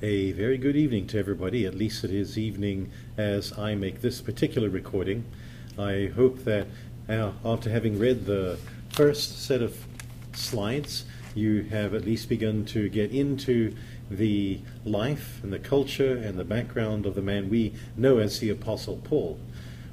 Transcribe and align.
A 0.00 0.30
very 0.30 0.58
good 0.58 0.76
evening 0.76 1.08
to 1.08 1.18
everybody. 1.18 1.66
At 1.66 1.74
least 1.74 2.04
it 2.04 2.12
is 2.12 2.38
evening 2.38 2.92
as 3.16 3.58
I 3.58 3.74
make 3.74 4.00
this 4.00 4.20
particular 4.20 4.68
recording. 4.68 5.24
I 5.76 6.12
hope 6.14 6.44
that 6.44 6.68
uh, 7.08 7.32
after 7.44 7.68
having 7.68 7.98
read 7.98 8.24
the 8.24 8.60
first 8.90 9.42
set 9.44 9.60
of 9.60 9.76
slides, 10.34 11.04
you 11.34 11.64
have 11.64 11.94
at 11.94 12.04
least 12.04 12.28
begun 12.28 12.64
to 12.66 12.88
get 12.88 13.10
into 13.10 13.74
the 14.08 14.60
life 14.84 15.40
and 15.42 15.52
the 15.52 15.58
culture 15.58 16.16
and 16.16 16.38
the 16.38 16.44
background 16.44 17.04
of 17.04 17.16
the 17.16 17.22
man 17.22 17.50
we 17.50 17.74
know 17.96 18.18
as 18.18 18.38
the 18.38 18.50
Apostle 18.50 18.98
Paul. 19.02 19.40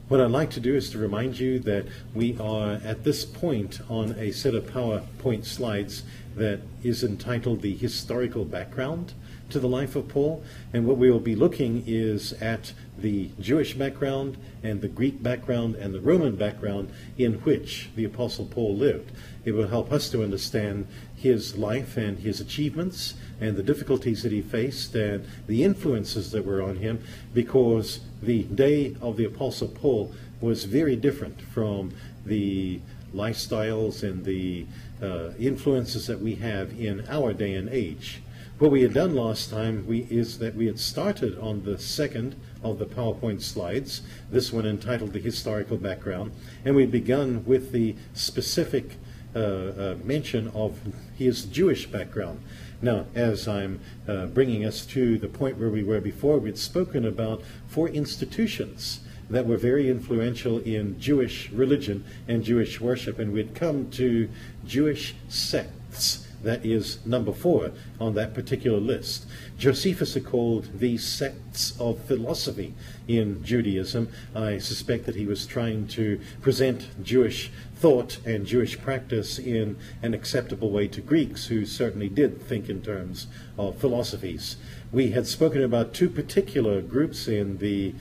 What 0.07 0.21
I'd 0.21 0.29
like 0.29 0.51
to 0.51 0.59
do 0.59 0.75
is 0.75 0.91
to 0.91 0.99
remind 0.99 1.39
you 1.39 1.57
that 1.61 1.87
we 2.13 2.37
are 2.37 2.73
at 2.83 3.03
this 3.05 3.25
point 3.25 3.81
on 3.89 4.11
a 4.19 4.31
set 4.33 4.53
of 4.53 4.65
PowerPoint 4.65 5.45
slides 5.45 6.03
that 6.35 6.61
is 6.83 7.03
entitled 7.03 7.63
The 7.63 7.75
Historical 7.75 8.45
Background 8.45 9.15
to 9.49 9.59
the 9.59 9.67
life 9.67 9.95
of 9.95 10.07
Paul. 10.07 10.43
And 10.73 10.85
what 10.85 10.97
we 10.97 11.09
will 11.11 11.19
be 11.19 11.35
looking 11.35 11.83
is 11.85 12.33
at 12.33 12.73
the 12.97 13.29
Jewish 13.39 13.73
background 13.73 14.37
and 14.63 14.81
the 14.81 14.87
Greek 14.87 15.21
background 15.21 15.75
and 15.75 15.93
the 15.93 15.99
Roman 15.99 16.35
background 16.35 16.91
in 17.17 17.33
which 17.41 17.89
the 17.95 18.05
Apostle 18.05 18.45
Paul 18.45 18.75
lived. 18.75 19.11
It 19.43 19.51
will 19.51 19.67
help 19.67 19.91
us 19.91 20.09
to 20.09 20.23
understand 20.23 20.87
his 21.15 21.57
life 21.57 21.97
and 21.97 22.19
his 22.19 22.39
achievements 22.39 23.15
and 23.39 23.55
the 23.55 23.63
difficulties 23.63 24.23
that 24.23 24.31
he 24.31 24.41
faced 24.41 24.95
and 24.95 25.25
the 25.47 25.63
influences 25.63 26.31
that 26.31 26.45
were 26.45 26.61
on 26.61 26.77
him 26.77 27.03
because 27.33 27.99
the 28.21 28.43
day 28.43 28.95
of 29.01 29.17
the 29.17 29.25
Apostle 29.25 29.67
Paul 29.67 30.13
was 30.41 30.65
very 30.65 30.95
different 30.95 31.41
from 31.41 31.93
the 32.25 32.79
lifestyles 33.13 34.03
and 34.03 34.25
the 34.25 34.65
uh, 35.01 35.31
influences 35.39 36.07
that 36.07 36.19
we 36.19 36.35
have 36.35 36.77
in 36.79 37.05
our 37.09 37.33
day 37.33 37.53
and 37.53 37.69
age. 37.69 38.21
What 38.57 38.71
we 38.71 38.83
had 38.83 38.93
done 38.93 39.13
last 39.13 39.49
time 39.49 39.85
we, 39.85 40.07
is 40.09 40.39
that 40.39 40.55
we 40.55 40.67
had 40.67 40.79
started 40.79 41.37
on 41.39 41.63
the 41.63 41.77
second 41.77 42.37
of 42.63 42.79
the 42.79 42.85
PowerPoint 42.85 43.41
slides, 43.41 44.01
this 44.31 44.53
one 44.53 44.65
entitled 44.65 45.11
The 45.11 45.19
Historical 45.19 45.75
Background, 45.75 46.31
and 46.63 46.73
we'd 46.73 46.89
begun 46.89 47.43
with 47.43 47.73
the 47.73 47.97
specific 48.13 48.95
uh, 49.35 49.39
uh, 49.39 49.95
mention 50.05 50.47
of 50.55 50.79
his 51.17 51.43
Jewish 51.43 51.87
background. 51.87 52.41
Now, 52.81 53.07
as 53.13 53.45
I'm 53.45 53.81
uh, 54.07 54.27
bringing 54.27 54.63
us 54.63 54.85
to 54.85 55.17
the 55.17 55.27
point 55.27 55.57
where 55.57 55.69
we 55.69 55.83
were 55.83 55.99
before, 55.99 56.39
we'd 56.39 56.57
spoken 56.57 57.03
about 57.03 57.43
four 57.67 57.89
institutions 57.89 59.01
that 59.29 59.45
were 59.45 59.57
very 59.57 59.89
influential 59.89 60.59
in 60.59 60.97
Jewish 60.97 61.49
religion 61.51 62.05
and 62.25 62.41
Jewish 62.41 62.79
worship, 62.79 63.19
and 63.19 63.33
we'd 63.33 63.53
come 63.53 63.89
to 63.91 64.29
Jewish 64.65 65.13
sects 65.27 66.24
that 66.45 66.65
is 66.65 67.03
number 67.05 67.33
four 67.33 67.71
on 67.99 68.13
that 68.13 68.33
particular 68.33 68.79
list. 68.79 69.25
Josephus 69.57 70.13
had 70.13 70.25
called 70.25 70.69
the 70.79 70.97
sects 70.97 71.73
of 71.79 71.99
philosophy 72.05 72.73
in 73.07 73.43
Judaism. 73.43 74.09
I 74.35 74.59
suspect 74.59 75.05
that 75.07 75.15
he 75.15 75.25
was 75.25 75.45
trying 75.45 75.87
to 75.89 76.19
present 76.41 77.03
Jewish 77.03 77.51
thought 77.75 78.19
and 78.25 78.45
Jewish 78.45 78.79
practice 78.79 79.37
in 79.37 79.77
an 80.01 80.13
acceptable 80.13 80.71
way 80.71 80.87
to 80.87 81.01
Greeks 81.01 81.47
who 81.47 81.65
certainly 81.65 82.09
did 82.09 82.41
think 82.41 82.69
in 82.69 82.81
terms 82.81 83.27
of 83.57 83.77
philosophies. 83.77 84.57
We 84.91 85.11
had 85.11 85.27
spoken 85.27 85.63
about 85.63 85.93
two 85.93 86.09
particular 86.09 86.81
groups 86.81 87.27
in 87.27 87.57
the 87.57 87.93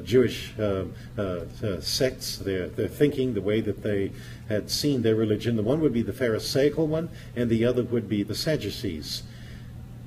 Jewish 0.00 0.52
uh, 0.58 0.84
uh, 1.16 1.20
uh, 1.20 1.80
sects, 1.80 2.38
their, 2.38 2.68
their 2.68 2.88
thinking, 2.88 3.34
the 3.34 3.40
way 3.40 3.60
that 3.60 3.82
they 3.82 4.12
had 4.48 4.70
seen 4.70 5.02
their 5.02 5.14
religion. 5.14 5.56
The 5.56 5.62
one 5.62 5.80
would 5.80 5.92
be 5.92 6.02
the 6.02 6.12
Pharisaical 6.12 6.86
one, 6.86 7.08
and 7.34 7.50
the 7.50 7.64
other 7.64 7.82
would 7.82 8.08
be 8.08 8.22
the 8.22 8.34
Sadducees. 8.34 9.22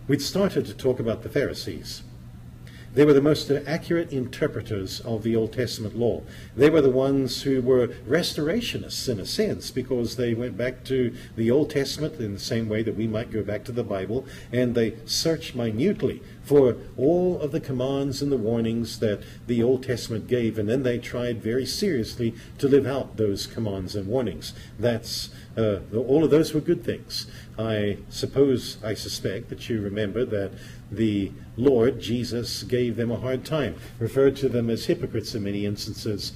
We'd 0.07 0.21
started 0.21 0.65
to 0.67 0.73
talk 0.73 0.99
about 0.99 1.23
the 1.23 1.29
Pharisees. 1.29 2.03
They 2.95 3.03
were 3.03 3.13
the 3.13 3.21
most 3.21 3.51
accurate 3.51 4.13
interpreters 4.13 5.01
of 5.01 5.23
the 5.23 5.35
Old 5.35 5.51
Testament 5.51 5.97
law. 5.97 6.23
They 6.55 6.69
were 6.69 6.79
the 6.79 6.89
ones 6.89 7.41
who 7.41 7.61
were 7.61 7.89
restorationists 8.07 9.09
in 9.09 9.19
a 9.19 9.25
sense 9.25 9.69
because 9.69 10.15
they 10.15 10.33
went 10.33 10.57
back 10.57 10.85
to 10.85 11.13
the 11.35 11.51
Old 11.51 11.71
Testament 11.71 12.21
in 12.21 12.33
the 12.33 12.39
same 12.39 12.69
way 12.69 12.83
that 12.83 12.95
we 12.95 13.05
might 13.05 13.31
go 13.31 13.43
back 13.43 13.65
to 13.65 13.73
the 13.73 13.83
Bible 13.83 14.25
and 14.53 14.75
they 14.75 14.95
searched 15.05 15.55
minutely 15.55 16.23
for 16.41 16.77
all 16.95 17.41
of 17.41 17.51
the 17.51 17.59
commands 17.59 18.21
and 18.21 18.31
the 18.31 18.37
warnings 18.37 18.99
that 18.99 19.21
the 19.45 19.61
Old 19.61 19.83
Testament 19.83 20.27
gave 20.27 20.57
and 20.57 20.69
then 20.69 20.83
they 20.83 20.97
tried 20.97 21.43
very 21.43 21.65
seriously 21.65 22.33
to 22.59 22.67
live 22.69 22.85
out 22.85 23.17
those 23.17 23.45
commands 23.45 23.97
and 23.97 24.07
warnings. 24.07 24.53
That's 24.79 25.31
uh, 25.57 25.79
all 25.93 26.23
of 26.23 26.29
those 26.29 26.53
were 26.53 26.61
good 26.61 26.85
things. 26.85 27.27
I 27.57 27.97
suppose, 28.09 28.77
I 28.83 28.93
suspect 28.93 29.49
that 29.49 29.69
you 29.69 29.81
remember 29.81 30.23
that 30.25 30.51
the 30.91 31.31
Lord 31.57 31.99
Jesus 31.99 32.63
gave 32.63 32.95
them 32.95 33.11
a 33.11 33.17
hard 33.17 33.45
time, 33.45 33.75
referred 33.99 34.35
to 34.37 34.49
them 34.49 34.69
as 34.69 34.85
hypocrites 34.85 35.35
in 35.35 35.43
many 35.43 35.65
instances. 35.65 36.33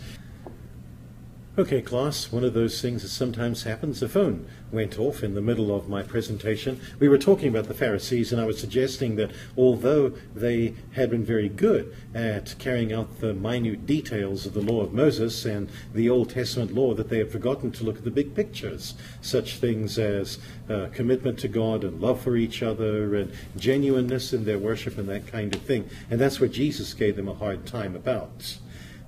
Okay, 1.58 1.82
class, 1.82 2.32
one 2.32 2.44
of 2.44 2.54
those 2.54 2.80
things 2.80 3.02
that 3.02 3.10
sometimes 3.10 3.64
happens. 3.64 4.00
The 4.00 4.08
phone 4.08 4.48
went 4.72 5.00
off 5.00 5.24
in 5.24 5.34
the 5.34 5.42
middle 5.42 5.76
of 5.76 5.90
my 5.90 6.04
presentation. 6.04 6.80
We 7.00 7.10
were 7.10 7.18
talking 7.18 7.50
about 7.50 7.68
the 7.68 7.74
Pharisees, 7.74 8.32
and 8.32 8.40
I 8.40 8.46
was 8.46 8.60
suggesting 8.60 9.16
that 9.16 9.32
although 9.58 10.14
they 10.34 10.76
had 10.92 11.10
been 11.10 11.26
very 11.26 11.50
good 11.50 11.94
at 12.14 12.56
carrying 12.60 12.94
out 12.94 13.20
the 13.20 13.34
minute 13.34 13.88
details 13.88 14.46
of 14.46 14.54
the 14.54 14.62
law 14.62 14.82
of 14.82 14.94
Moses 14.94 15.44
and 15.44 15.70
the 15.92 16.08
Old 16.08 16.30
Testament 16.30 16.74
law, 16.74 16.94
that 16.94 17.10
they 17.10 17.18
had 17.18 17.32
forgotten 17.32 17.72
to 17.72 17.84
look 17.84 17.98
at 17.98 18.04
the 18.04 18.12
big 18.12 18.36
pictures, 18.36 18.94
such 19.20 19.58
things 19.58 19.98
as 19.98 20.38
uh, 20.70 20.88
commitment 20.94 21.40
to 21.40 21.48
God 21.48 21.84
and 21.84 22.00
love 22.00 22.22
for 22.22 22.38
each 22.38 22.62
other 22.62 23.16
and 23.16 23.34
genuineness 23.58 24.34
in 24.34 24.46
their 24.46 24.60
worship 24.60 25.00
and 25.00 25.10
that 25.10 25.28
kind 25.28 25.54
of 25.54 25.62
thing. 25.64 25.90
And 26.12 26.22
that's 26.22 26.40
what 26.40 26.52
Jesus 26.52 26.94
gave 26.94 27.16
them 27.16 27.28
a 27.28 27.34
hard 27.34 27.66
time 27.66 27.96
about. 27.96 28.60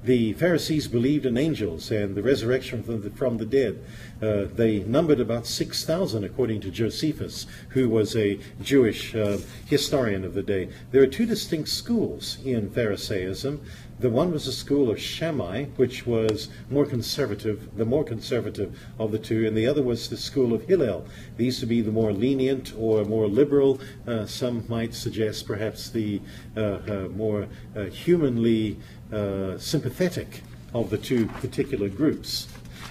The 0.03 0.33
Pharisees 0.33 0.87
believed 0.87 1.27
in 1.27 1.37
angels 1.37 1.91
and 1.91 2.15
the 2.15 2.23
resurrection 2.23 2.81
from 2.81 3.01
the, 3.01 3.11
from 3.11 3.37
the 3.37 3.45
dead. 3.45 3.83
Uh, 4.19 4.45
they 4.51 4.79
numbered 4.79 5.19
about 5.19 5.45
6,000, 5.45 6.23
according 6.23 6.61
to 6.61 6.71
Josephus, 6.71 7.45
who 7.69 7.87
was 7.87 8.15
a 8.15 8.39
Jewish 8.61 9.13
uh, 9.13 9.37
historian 9.67 10.23
of 10.23 10.33
the 10.33 10.41
day. 10.41 10.69
There 10.91 11.03
are 11.03 11.07
two 11.07 11.27
distinct 11.27 11.69
schools 11.69 12.39
in 12.43 12.71
Pharisaism. 12.71 13.61
The 13.99 14.09
one 14.09 14.31
was 14.31 14.45
the 14.45 14.51
school 14.51 14.89
of 14.89 14.99
Shammai, 14.99 15.65
which 15.75 16.07
was 16.07 16.49
more 16.71 16.87
conservative, 16.87 17.69
the 17.77 17.85
more 17.85 18.03
conservative 18.03 18.75
of 18.97 19.11
the 19.11 19.19
two, 19.19 19.45
and 19.45 19.55
the 19.55 19.67
other 19.67 19.83
was 19.83 20.09
the 20.09 20.17
school 20.17 20.53
of 20.53 20.63
Hillel. 20.63 21.05
These 21.37 21.59
to 21.59 21.67
be 21.67 21.81
the 21.81 21.91
more 21.91 22.11
lenient 22.11 22.73
or 22.75 23.05
more 23.05 23.27
liberal. 23.27 23.79
Uh, 24.07 24.25
some 24.25 24.65
might 24.67 24.95
suggest 24.95 25.45
perhaps 25.45 25.91
the 25.91 26.19
uh, 26.57 26.59
uh, 26.59 27.09
more 27.15 27.47
uh, 27.75 27.83
humanly 27.83 28.79
uh, 29.11 29.57
sympathetic 29.57 30.41
of 30.73 30.89
the 30.89 30.97
two 30.97 31.27
particular 31.27 31.89
groups. 31.89 32.47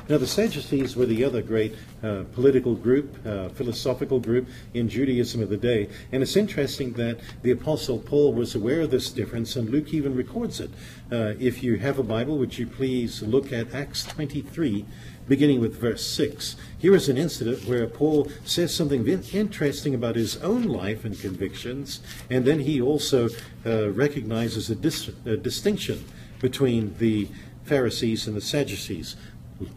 Now, 0.08 0.18
the 0.18 0.26
Sadducees 0.26 0.96
were 0.96 1.06
the 1.06 1.24
other 1.24 1.40
great 1.40 1.74
uh, 2.02 2.24
political 2.34 2.74
group, 2.74 3.16
uh, 3.24 3.48
philosophical 3.50 4.18
group 4.18 4.48
in 4.74 4.88
Judaism 4.88 5.40
of 5.40 5.50
the 5.50 5.56
day. 5.56 5.88
And 6.10 6.22
it's 6.22 6.36
interesting 6.36 6.94
that 6.94 7.20
the 7.42 7.52
Apostle 7.52 7.98
Paul 7.98 8.32
was 8.32 8.54
aware 8.54 8.80
of 8.80 8.90
this 8.90 9.10
difference, 9.10 9.54
and 9.54 9.70
Luke 9.70 9.94
even 9.94 10.16
records 10.16 10.58
it. 10.58 10.70
Uh, 11.12 11.34
if 11.38 11.62
you 11.62 11.76
have 11.76 11.98
a 11.98 12.02
Bible, 12.02 12.38
would 12.38 12.58
you 12.58 12.66
please 12.66 13.22
look 13.22 13.52
at 13.52 13.72
Acts 13.72 14.04
23, 14.04 14.84
beginning 15.30 15.60
with 15.60 15.80
verse 15.80 16.04
6. 16.04 16.56
Here 16.76 16.92
is 16.92 17.08
an 17.08 17.16
incident 17.16 17.64
where 17.64 17.86
Paul 17.86 18.28
says 18.44 18.74
something 18.74 19.06
interesting 19.06 19.94
about 19.94 20.16
his 20.16 20.36
own 20.38 20.64
life 20.64 21.04
and 21.04 21.18
convictions, 21.18 22.00
and 22.28 22.44
then 22.44 22.58
he 22.58 22.80
also 22.80 23.28
uh, 23.64 23.90
recognizes 23.92 24.68
a, 24.70 24.74
dis- 24.74 25.12
a 25.24 25.36
distinction 25.36 26.04
between 26.40 26.96
the 26.98 27.28
Pharisees 27.62 28.26
and 28.26 28.36
the 28.36 28.40
Sadducees. 28.40 29.14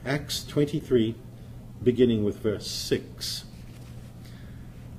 Acts 0.04 0.44
23, 0.44 1.14
beginning 1.84 2.24
with 2.24 2.40
verse 2.40 2.66
6. 2.66 3.44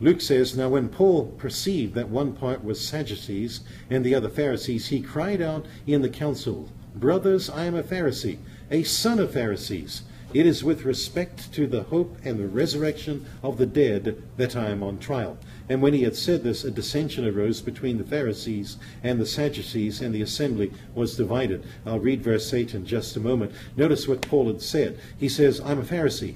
Luke 0.00 0.20
says, 0.20 0.56
Now 0.56 0.68
when 0.68 0.88
Paul 0.88 1.32
perceived 1.36 1.94
that 1.94 2.10
one 2.10 2.32
part 2.32 2.62
was 2.62 2.86
Sadducees 2.86 3.62
and 3.90 4.04
the 4.04 4.14
other 4.14 4.28
Pharisees, 4.28 4.86
he 4.86 5.00
cried 5.00 5.42
out 5.42 5.66
in 5.84 6.02
the 6.02 6.08
council, 6.08 6.68
Brothers, 6.94 7.50
I 7.50 7.64
am 7.64 7.74
a 7.74 7.82
Pharisee, 7.82 8.38
a 8.70 8.84
son 8.84 9.18
of 9.18 9.32
Pharisees. 9.32 10.02
It 10.34 10.46
is 10.46 10.64
with 10.64 10.84
respect 10.84 11.52
to 11.52 11.68
the 11.68 11.84
hope 11.84 12.18
and 12.24 12.40
the 12.40 12.48
resurrection 12.48 13.24
of 13.40 13.56
the 13.56 13.66
dead 13.66 14.20
that 14.36 14.56
I 14.56 14.70
am 14.70 14.82
on 14.82 14.98
trial. 14.98 15.38
And 15.68 15.80
when 15.80 15.94
he 15.94 16.02
had 16.02 16.16
said 16.16 16.42
this, 16.42 16.64
a 16.64 16.72
dissension 16.72 17.24
arose 17.24 17.60
between 17.60 17.98
the 17.98 18.04
Pharisees 18.04 18.76
and 19.04 19.20
the 19.20 19.26
Sadducees, 19.26 20.00
and 20.00 20.12
the 20.12 20.22
assembly 20.22 20.72
was 20.92 21.16
divided. 21.16 21.64
I'll 21.86 22.00
read 22.00 22.22
verse 22.22 22.52
8 22.52 22.74
in 22.74 22.84
just 22.84 23.16
a 23.16 23.20
moment. 23.20 23.52
Notice 23.76 24.08
what 24.08 24.22
Paul 24.22 24.48
had 24.48 24.60
said. 24.60 24.98
He 25.16 25.28
says, 25.28 25.60
I'm 25.60 25.78
a 25.78 25.84
Pharisee. 25.84 26.34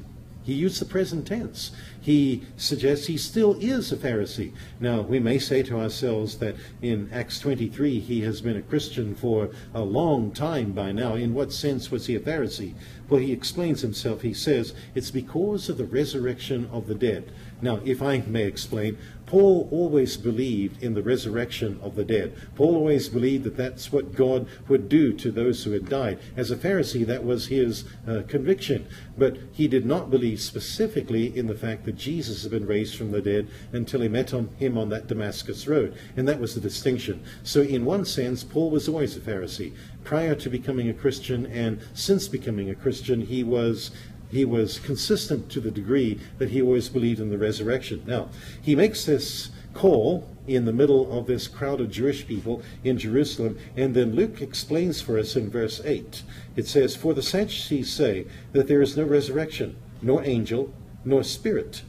He 0.49 0.55
used 0.55 0.81
the 0.81 0.87
present 0.87 1.27
tense. 1.27 1.73
He 2.00 2.43
suggests 2.56 3.06
he 3.06 3.19
still 3.19 3.59
is 3.61 3.93
a 3.93 3.99
Pharisee. 3.99 4.55
Now, 4.81 5.03
we 5.03 5.19
may 5.19 5.39
say 5.39 5.62
to 5.65 5.79
ourselves 5.79 6.39
that 6.39 6.56
in 6.81 7.11
Acts 7.12 7.39
23 7.39 8.00
he 8.00 8.23
has 8.23 8.41
been 8.41 8.56
a 8.56 8.62
Christian 8.62 9.15
for 9.15 9.50
a 9.75 9.83
long 9.83 10.33
time 10.33 10.73
by 10.73 10.91
now. 10.91 11.17
In 11.17 11.35
what 11.35 11.53
sense 11.53 11.91
was 11.91 12.06
he 12.06 12.17
a 12.17 12.21
Pharisee? 12.21 12.73
Well, 13.11 13.21
he 13.21 13.31
explains 13.31 13.83
himself. 13.83 14.23
He 14.23 14.33
says, 14.33 14.73
It's 14.95 15.11
because 15.11 15.69
of 15.69 15.77
the 15.77 15.85
resurrection 15.85 16.67
of 16.73 16.87
the 16.87 16.95
dead. 16.95 17.31
Now, 17.61 17.81
if 17.85 18.00
I 18.00 18.23
may 18.27 18.45
explain, 18.45 18.97
Paul 19.29 19.69
always 19.71 20.17
believed 20.17 20.83
in 20.83 20.95
the 20.95 21.03
resurrection 21.03 21.79
of 21.83 21.97
the 21.97 22.05
dead. 22.05 22.35
Paul 22.55 22.75
always 22.75 23.11
believed 23.11 23.45
that 23.45 23.59
that's 23.59 23.93
what 23.93 24.15
God 24.15 24.49
would 24.69 24.89
do 24.89 25.13
to 25.13 25.31
those 25.31 25.63
who 25.63 25.73
had 25.73 25.87
died. 25.87 26.19
As 26.35 26.51
a 26.51 26.57
Pharisee, 26.57 27.05
that 27.05 27.25
was 27.25 27.49
his 27.49 27.85
uh, 28.09 28.23
conviction. 28.27 28.87
But 29.19 29.37
he 29.53 29.69
did 29.69 29.85
not 29.85 30.11
believe 30.11 30.41
specifically 30.41 31.37
in 31.37 31.47
the 31.47 31.55
fact 31.55 31.85
that 31.85 31.97
Jesus 31.97 32.43
had 32.43 32.53
been 32.53 32.67
raised 32.67 32.97
from 32.97 33.11
the 33.11 33.21
dead 33.21 33.49
until 33.71 34.01
he 34.01 34.09
met 34.09 34.33
on, 34.33 34.49
him 34.59 34.79
on 34.79 34.89
that 34.89 35.09
Damascus 35.09 35.69
road. 35.69 35.95
And 36.17 36.27
that 36.27 36.41
was 36.41 36.55
the 36.55 36.61
distinction. 36.63 37.23
So, 37.43 37.61
in 37.61 37.85
one 37.85 38.07
sense, 38.07 38.43
Paul 38.43 38.71
was 38.71 38.89
always 38.89 39.15
a 39.15 39.21
Pharisee. 39.21 39.75
Prior 40.05 40.35
to 40.37 40.49
becoming 40.49 40.89
a 40.89 40.95
Christian 40.95 41.45
and 41.45 41.81
since 41.93 42.29
becoming 42.29 42.71
a 42.71 42.75
Christian, 42.75 43.21
he 43.21 43.45
was 43.45 43.91
he 44.31 44.45
was 44.45 44.79
consistent 44.79 45.51
to 45.51 45.61
the 45.61 45.71
degree 45.71 46.21
that 46.39 46.51
he 46.51 46.63
always 46.63 46.89
believed 46.89 47.21
in 47.21 47.31
the 47.31 47.39
resurrection. 47.39 48.03
Now, 48.07 48.29
he 48.61 48.77
makes 48.77 49.05
this 49.05 49.51
call 49.75 50.29
in 50.47 50.65
the 50.65 50.73
middle 50.73 51.17
of 51.17 51.27
this 51.27 51.47
crowd 51.47 51.81
of 51.81 51.91
Jewish 51.91 52.27
people 52.27 52.63
in 52.83 52.99
Jerusalem, 52.99 53.59
and 53.77 53.95
then 53.95 54.15
Luke 54.15 54.41
explains 54.41 55.01
for 55.01 55.19
us 55.19 55.37
in 55.37 55.51
verse 55.51 55.81
8. 55.85 56.23
It 56.57 56.67
says, 56.67 56.97
For 56.97 57.15
the 57.15 57.23
Sadducees 57.23 57.93
say 57.93 58.27
that 58.53 58.67
there 58.67 58.83
is 58.83 58.97
no 58.97 59.05
resurrection, 59.05 59.77
nor 60.03 60.25
angel, 60.25 60.73
nor 61.05 61.23
spirit 61.23 61.83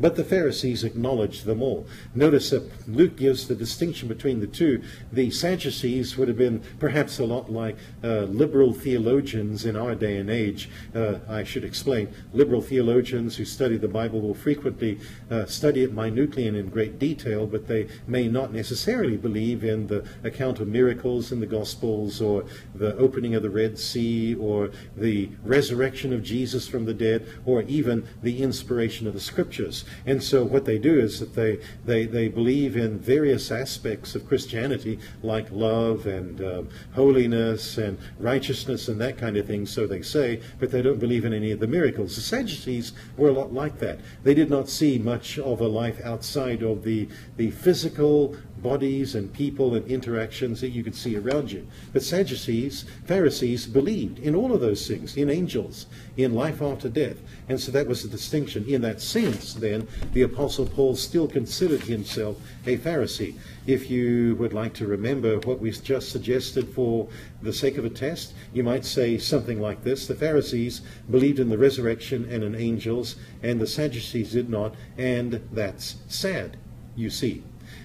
but 0.00 0.16
the 0.16 0.24
Pharisees 0.24 0.82
acknowledged 0.82 1.44
them 1.44 1.62
all. 1.62 1.86
Notice 2.14 2.50
that 2.50 2.88
Luke 2.88 3.16
gives 3.16 3.46
the 3.46 3.54
distinction 3.54 4.08
between 4.08 4.40
the 4.40 4.46
two. 4.46 4.82
The 5.12 5.30
Sadducees 5.30 6.16
would 6.16 6.28
have 6.28 6.38
been 6.38 6.62
perhaps 6.78 7.18
a 7.18 7.26
lot 7.26 7.52
like 7.52 7.76
uh, 8.02 8.22
liberal 8.22 8.72
theologians 8.72 9.66
in 9.66 9.76
our 9.76 9.94
day 9.94 10.16
and 10.16 10.30
age. 10.30 10.70
Uh, 10.94 11.18
I 11.28 11.44
should 11.44 11.64
explain. 11.64 12.12
Liberal 12.32 12.62
theologians 12.62 13.36
who 13.36 13.44
study 13.44 13.76
the 13.76 13.88
Bible 13.88 14.20
will 14.20 14.34
frequently 14.34 14.98
uh, 15.30 15.44
study 15.44 15.82
it 15.82 15.92
minutely 15.92 16.46
and 16.46 16.56
in 16.56 16.70
great 16.70 16.98
detail, 16.98 17.46
but 17.46 17.68
they 17.68 17.88
may 18.06 18.26
not 18.26 18.52
necessarily 18.52 19.16
believe 19.16 19.62
in 19.62 19.86
the 19.88 20.04
account 20.24 20.60
of 20.60 20.68
miracles 20.68 21.30
in 21.30 21.40
the 21.40 21.46
Gospels 21.46 22.22
or 22.22 22.44
the 22.74 22.96
opening 22.96 23.34
of 23.34 23.42
the 23.42 23.50
Red 23.50 23.78
Sea 23.78 24.34
or 24.34 24.70
the 24.96 25.28
resurrection 25.44 26.12
of 26.12 26.22
Jesus 26.22 26.66
from 26.66 26.86
the 26.86 26.94
dead 26.94 27.26
or 27.44 27.62
even 27.62 28.06
the 28.22 28.42
inspiration 28.42 29.06
of 29.06 29.12
the 29.12 29.20
Scriptures. 29.20 29.84
And 30.06 30.22
so 30.22 30.44
what 30.44 30.64
they 30.64 30.78
do 30.78 30.98
is 30.98 31.20
that 31.20 31.34
they, 31.34 31.58
they, 31.84 32.06
they 32.06 32.28
believe 32.28 32.76
in 32.76 32.98
various 32.98 33.50
aspects 33.50 34.14
of 34.14 34.26
Christianity, 34.26 34.98
like 35.22 35.50
love 35.50 36.06
and 36.06 36.40
um, 36.40 36.68
holiness 36.94 37.78
and 37.78 37.98
righteousness 38.18 38.88
and 38.88 39.00
that 39.00 39.18
kind 39.18 39.36
of 39.36 39.46
thing, 39.46 39.66
so 39.66 39.86
they 39.86 40.02
say, 40.02 40.40
but 40.58 40.70
they 40.70 40.82
don't 40.82 40.98
believe 40.98 41.24
in 41.24 41.32
any 41.32 41.50
of 41.50 41.60
the 41.60 41.66
miracles. 41.66 42.14
The 42.14 42.22
Sadducees 42.22 42.92
were 43.16 43.28
a 43.28 43.32
lot 43.32 43.52
like 43.52 43.78
that. 43.78 44.00
They 44.22 44.34
did 44.34 44.50
not 44.50 44.68
see 44.68 44.98
much 44.98 45.38
of 45.38 45.60
a 45.60 45.68
life 45.68 46.00
outside 46.04 46.62
of 46.62 46.84
the, 46.84 47.08
the 47.36 47.50
physical 47.50 48.36
bodies 48.62 49.14
and 49.14 49.32
people 49.32 49.74
and 49.74 49.86
interactions 49.86 50.60
that 50.60 50.70
you 50.70 50.84
could 50.84 50.94
see 50.94 51.16
around 51.16 51.50
you. 51.50 51.66
But 51.92 52.02
Sadducees, 52.02 52.84
Pharisees 53.04 53.66
believed 53.66 54.18
in 54.18 54.34
all 54.34 54.52
of 54.52 54.60
those 54.60 54.86
things, 54.86 55.16
in 55.16 55.30
angels, 55.30 55.86
in 56.16 56.34
life 56.34 56.62
after 56.62 56.88
death. 56.88 57.16
And 57.48 57.60
so 57.60 57.72
that 57.72 57.86
was 57.86 58.02
the 58.02 58.08
distinction. 58.08 58.66
In 58.68 58.82
that 58.82 59.00
sense, 59.00 59.54
then, 59.54 59.88
the 60.12 60.22
Apostle 60.22 60.66
Paul 60.66 60.96
still 60.96 61.26
considered 61.26 61.82
himself 61.82 62.40
a 62.66 62.76
Pharisee. 62.76 63.34
If 63.66 63.90
you 63.90 64.36
would 64.38 64.52
like 64.52 64.74
to 64.74 64.86
remember 64.86 65.38
what 65.40 65.60
we 65.60 65.70
just 65.70 66.10
suggested 66.10 66.68
for 66.68 67.08
the 67.42 67.52
sake 67.52 67.78
of 67.78 67.84
a 67.84 67.90
test, 67.90 68.34
you 68.52 68.62
might 68.62 68.84
say 68.84 69.18
something 69.18 69.60
like 69.60 69.84
this 69.84 70.06
The 70.06 70.14
Pharisees 70.14 70.82
believed 71.10 71.38
in 71.38 71.48
the 71.48 71.58
resurrection 71.58 72.26
and 72.30 72.42
in 72.42 72.54
angels, 72.54 73.16
and 73.42 73.60
the 73.60 73.66
Sadducees 73.66 74.32
did 74.32 74.48
not, 74.48 74.74
and 74.98 75.40
that's 75.52 75.96
sad, 76.08 76.56
you 76.96 77.10
see. 77.10 77.42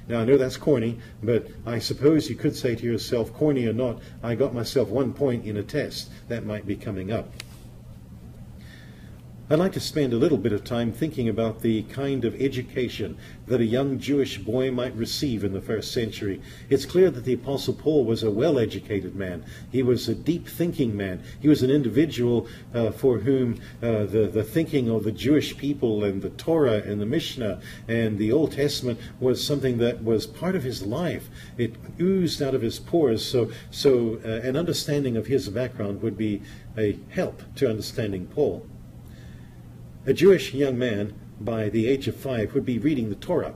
Now, 0.07 0.21
I 0.21 0.25
know 0.25 0.37
that's 0.37 0.57
corny, 0.57 0.99
but 1.23 1.47
I 1.65 1.79
suppose 1.79 2.29
you 2.29 2.35
could 2.35 2.55
say 2.55 2.75
to 2.75 2.85
yourself, 2.85 3.33
corny 3.33 3.65
or 3.67 3.73
not, 3.73 4.01
I 4.21 4.35
got 4.35 4.53
myself 4.53 4.89
one 4.89 5.13
point 5.13 5.45
in 5.45 5.57
a 5.57 5.63
test. 5.63 6.11
That 6.27 6.45
might 6.45 6.67
be 6.67 6.75
coming 6.75 7.11
up. 7.11 7.33
I'd 9.47 9.59
like 9.59 9.73
to 9.73 9.79
spend 9.79 10.11
a 10.11 10.17
little 10.17 10.39
bit 10.39 10.53
of 10.53 10.63
time 10.63 10.91
thinking 10.91 11.29
about 11.29 11.61
the 11.61 11.83
kind 11.83 12.25
of 12.25 12.41
education 12.41 13.15
that 13.45 13.61
a 13.61 13.65
young 13.65 13.99
Jewish 13.99 14.39
boy 14.39 14.71
might 14.71 14.95
receive 14.95 15.43
in 15.43 15.53
the 15.53 15.61
first 15.61 15.91
century. 15.91 16.41
It's 16.67 16.83
clear 16.83 17.11
that 17.11 17.25
the 17.25 17.33
Apostle 17.33 17.75
Paul 17.75 18.05
was 18.05 18.23
a 18.23 18.31
well 18.31 18.57
educated 18.57 19.15
man. 19.15 19.45
He 19.71 19.83
was 19.83 20.09
a 20.09 20.15
deep 20.15 20.47
thinking 20.47 20.97
man. 20.97 21.21
He 21.39 21.47
was 21.47 21.61
an 21.61 21.69
individual 21.69 22.47
uh, 22.73 22.89
for 22.89 23.19
whom 23.19 23.61
uh, 23.83 24.05
the, 24.05 24.27
the 24.33 24.43
thinking 24.43 24.89
of 24.89 25.03
the 25.03 25.11
Jewish 25.11 25.55
people 25.55 26.03
and 26.03 26.23
the 26.23 26.31
Torah 26.31 26.81
and 26.81 26.99
the 26.99 27.05
Mishnah 27.05 27.61
and 27.87 28.17
the 28.17 28.31
Old 28.31 28.53
Testament 28.53 28.99
was 29.19 29.45
something 29.45 29.77
that 29.77 30.03
was 30.03 30.25
part 30.25 30.55
of 30.55 30.63
his 30.63 30.83
life. 30.87 31.29
It 31.55 31.75
oozed 32.01 32.41
out 32.41 32.55
of 32.55 32.63
his 32.63 32.79
pores. 32.79 33.23
So, 33.23 33.51
so 33.69 34.19
uh, 34.25 34.27
an 34.27 34.57
understanding 34.57 35.15
of 35.15 35.27
his 35.27 35.49
background 35.49 36.01
would 36.01 36.17
be 36.17 36.41
a 36.75 36.97
help 37.09 37.43
to 37.57 37.69
understanding 37.69 38.25
Paul. 38.25 38.65
A 40.07 40.13
Jewish 40.13 40.53
young 40.53 40.77
man 40.77 41.15
by 41.41 41.67
the 41.67 41.87
age 41.87 42.07
of 42.07 42.15
five 42.15 42.53
would 42.53 42.63
be 42.63 42.77
reading 42.77 43.09
the 43.09 43.15
Torah, 43.15 43.55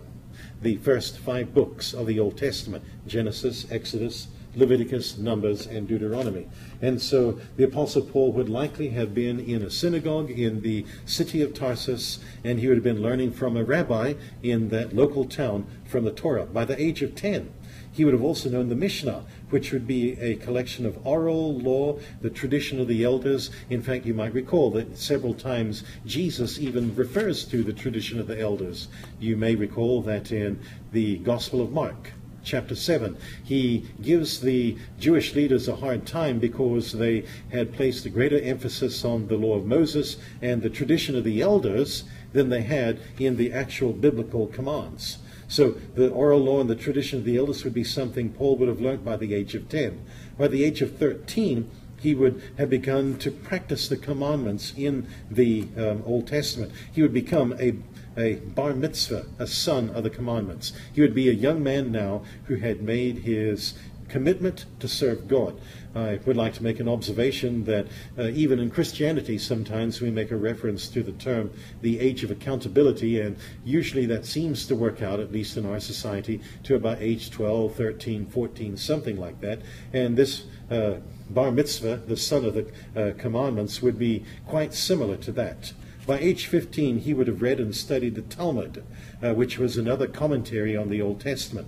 the 0.64 0.78
first 0.78 1.20
five 1.20 1.54
books 1.54 1.94
of 1.94 2.08
the 2.08 2.20
Old 2.20 2.40
Testament 2.40 2.84
Genesis, 3.06 3.68
Exodus, 3.70 4.30
Leviticus, 4.56 5.20
Numbers, 5.20 5.68
and 5.68 5.88
Deuteronomy. 5.88 6.48
And 6.82 7.00
so 7.00 7.40
the 7.56 7.66
Apostle 7.66 8.02
Paul 8.02 8.32
would 8.32 8.50
likely 8.50 8.90
have 8.90 9.14
been 9.14 9.40
in 9.40 9.62
a 9.62 9.70
synagogue 9.70 10.32
in 10.32 10.62
the 10.62 10.88
city 11.06 11.44
of 11.44 11.54
Tarsus, 11.54 12.18
and 12.44 12.60
he 12.60 12.68
would 12.68 12.78
have 12.78 12.84
been 12.84 13.04
learning 13.04 13.34
from 13.34 13.56
a 13.56 13.64
rabbi 13.64 14.16
in 14.42 14.70
that 14.70 14.96
local 14.96 15.26
town 15.26 15.68
from 15.86 16.04
the 16.04 16.12
Torah 16.12 16.48
by 16.48 16.66
the 16.66 16.82
age 16.82 17.04
of 17.04 17.14
10. 17.14 17.54
He 17.92 18.04
would 18.04 18.14
have 18.16 18.24
also 18.24 18.50
known 18.50 18.70
the 18.70 18.76
Mishnah, 18.76 19.24
which 19.50 19.72
would 19.72 19.88
be 19.88 20.20
a 20.20 20.36
collection 20.36 20.86
of 20.86 21.06
oral 21.06 21.58
law, 21.60 21.98
the 22.22 22.30
tradition 22.30 22.80
of 22.80 22.88
the 22.88 23.04
elders. 23.04 23.50
In 23.70 23.82
fact, 23.82 24.06
you 24.06 24.14
might 24.14 24.34
recall 24.34 24.72
that 24.72 24.98
several 24.98 25.34
times 25.34 25.84
Jesus 26.06 26.60
even 26.60 26.96
refers 26.96 27.46
to 27.46 27.64
the 27.64 27.74
tradition 27.74 28.20
of 28.20 28.28
the 28.28 28.40
elders. 28.40 28.88
You 29.20 29.38
may 29.38 29.56
recall 29.56 30.02
that 30.04 30.32
in 30.32 30.60
the 30.92 31.18
Gospel 31.18 31.62
of 31.62 31.72
Mark, 31.72 32.14
chapter 32.44 32.76
7. 32.76 33.18
He 33.44 33.86
gives 34.02 34.40
the 34.40 34.78
Jewish 35.00 35.36
leaders 35.36 35.68
a 35.68 35.76
hard 35.76 36.06
time 36.06 36.40
because 36.40 36.92
they 36.92 37.26
had 37.52 37.74
placed 37.74 38.06
a 38.06 38.10
greater 38.10 38.40
emphasis 38.40 39.04
on 39.04 39.28
the 39.28 39.38
law 39.38 39.56
of 39.56 39.66
Moses 39.66 40.18
and 40.42 40.62
the 40.62 40.70
tradition 40.70 41.16
of 41.16 41.24
the 41.24 41.42
elders 41.42 42.06
than 42.34 42.50
they 42.50 42.62
had 42.62 43.00
in 43.18 43.38
the 43.38 43.52
actual 43.52 43.94
biblical 43.94 44.48
commands. 44.48 45.18
So 45.50 45.72
the 45.96 46.10
oral 46.10 46.40
law 46.40 46.62
and 46.62 46.70
the 46.70 46.76
tradition 46.76 47.20
of 47.20 47.26
the 47.26 47.36
elders 47.36 47.64
would 47.64 47.74
be 47.74 47.84
something 47.84 48.30
Paul 48.30 48.56
would 48.58 48.70
have 48.70 48.80
learnt 48.80 49.04
by 49.04 49.18
the 49.18 49.34
age 49.34 49.56
of 49.56 49.68
10. 49.68 50.00
By 50.38 50.48
the 50.48 50.64
age 50.64 50.82
of 50.82 50.96
13, 50.98 51.70
he 52.00 52.16
would 52.16 52.42
have 52.58 52.70
begun 52.70 53.18
to 53.18 53.32
practice 53.32 53.90
the 53.90 53.98
commandments 53.98 54.74
in 54.78 55.08
the 55.30 55.68
um, 55.76 56.04
Old 56.06 56.28
Testament. 56.28 56.72
He 56.94 57.02
would 57.02 57.14
become 57.14 57.56
a, 57.60 57.76
a 58.16 58.36
bar 58.36 58.74
mitzvah, 58.74 59.26
a 59.40 59.48
son 59.48 59.90
of 59.90 60.04
the 60.04 60.10
commandments. 60.12 60.72
He 60.94 61.02
would 61.02 61.16
be 61.16 61.28
a 61.28 61.34
young 61.34 61.64
man 61.64 61.92
now 61.92 62.22
who 62.46 62.58
had 62.58 62.84
made 62.84 63.20
his 63.20 63.74
commitment 64.08 64.66
to 64.80 64.88
serve 64.88 65.28
God. 65.28 65.60
I 65.96 66.20
would 66.26 66.38
like 66.38 66.54
to 66.56 66.64
make 66.64 66.80
an 66.80 66.88
observation 66.88 67.64
that 67.66 67.88
uh, 68.18 68.28
even 68.28 68.60
in 68.60 68.70
Christianity, 68.70 69.38
sometimes 69.40 70.02
we 70.02 70.12
make 70.12 70.30
a 70.30 70.38
reference 70.38 70.88
to 70.90 71.02
the 71.02 71.14
term 71.14 71.52
the 71.82 72.00
age 72.00 72.24
of 72.24 72.30
accountability, 72.30 73.20
and 73.20 73.38
usually 73.66 74.06
that 74.06 74.26
seems 74.26 74.68
to 74.68 74.76
work 74.76 75.02
out, 75.02 75.20
at 75.20 75.32
least 75.32 75.58
in 75.58 75.66
our 75.66 75.80
society, 75.80 76.42
to 76.64 76.76
about 76.76 77.02
age 77.02 77.32
12, 77.32 77.76
13, 77.76 78.28
14, 78.28 78.78
something 78.78 79.18
like 79.18 79.42
that. 79.42 79.60
And 79.92 80.16
this 80.16 80.44
uh, 80.70 80.96
bar 81.30 81.52
mitzvah, 81.52 82.04
the 82.06 82.18
son 82.18 82.46
of 82.46 82.54
the 82.54 82.72
uh, 82.96 83.14
commandments, 83.18 83.82
would 83.82 83.98
be 83.98 84.24
quite 84.46 84.74
similar 84.74 85.18
to 85.18 85.32
that. 85.34 85.74
By 86.06 86.20
age 86.20 86.48
15, 86.48 87.00
he 87.00 87.14
would 87.14 87.28
have 87.28 87.42
read 87.42 87.60
and 87.60 87.76
studied 87.76 88.16
the 88.16 88.22
Talmud, 88.22 88.84
uh, 89.22 89.34
which 89.34 89.58
was 89.58 89.78
another 89.78 90.08
commentary 90.08 90.76
on 90.76 90.90
the 90.90 91.02
Old 91.02 91.20
Testament. 91.22 91.68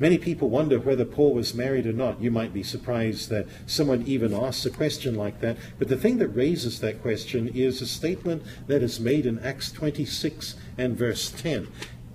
Many 0.00 0.16
people 0.16 0.48
wonder 0.48 0.80
whether 0.80 1.04
Paul 1.04 1.34
was 1.34 1.52
married 1.52 1.84
or 1.86 1.92
not. 1.92 2.22
You 2.22 2.30
might 2.30 2.54
be 2.54 2.62
surprised 2.62 3.28
that 3.28 3.46
someone 3.66 4.02
even 4.06 4.32
asks 4.32 4.64
a 4.64 4.70
question 4.70 5.14
like 5.14 5.40
that. 5.42 5.58
But 5.78 5.88
the 5.88 5.96
thing 5.98 6.16
that 6.18 6.28
raises 6.28 6.80
that 6.80 7.02
question 7.02 7.48
is 7.48 7.82
a 7.82 7.86
statement 7.86 8.42
that 8.66 8.82
is 8.82 8.98
made 8.98 9.26
in 9.26 9.38
Acts 9.40 9.70
26 9.70 10.56
and 10.78 10.96
verse 10.96 11.30
10. 11.30 11.68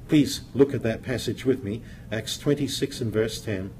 Please 0.07 0.41
look 0.55 0.73
at 0.73 0.81
that 0.81 1.03
passage 1.03 1.45
with 1.45 1.63
me. 1.63 1.83
Acts 2.11 2.39
26 2.39 3.01
and 3.01 3.13
verse 3.13 3.39
10. 3.39 3.71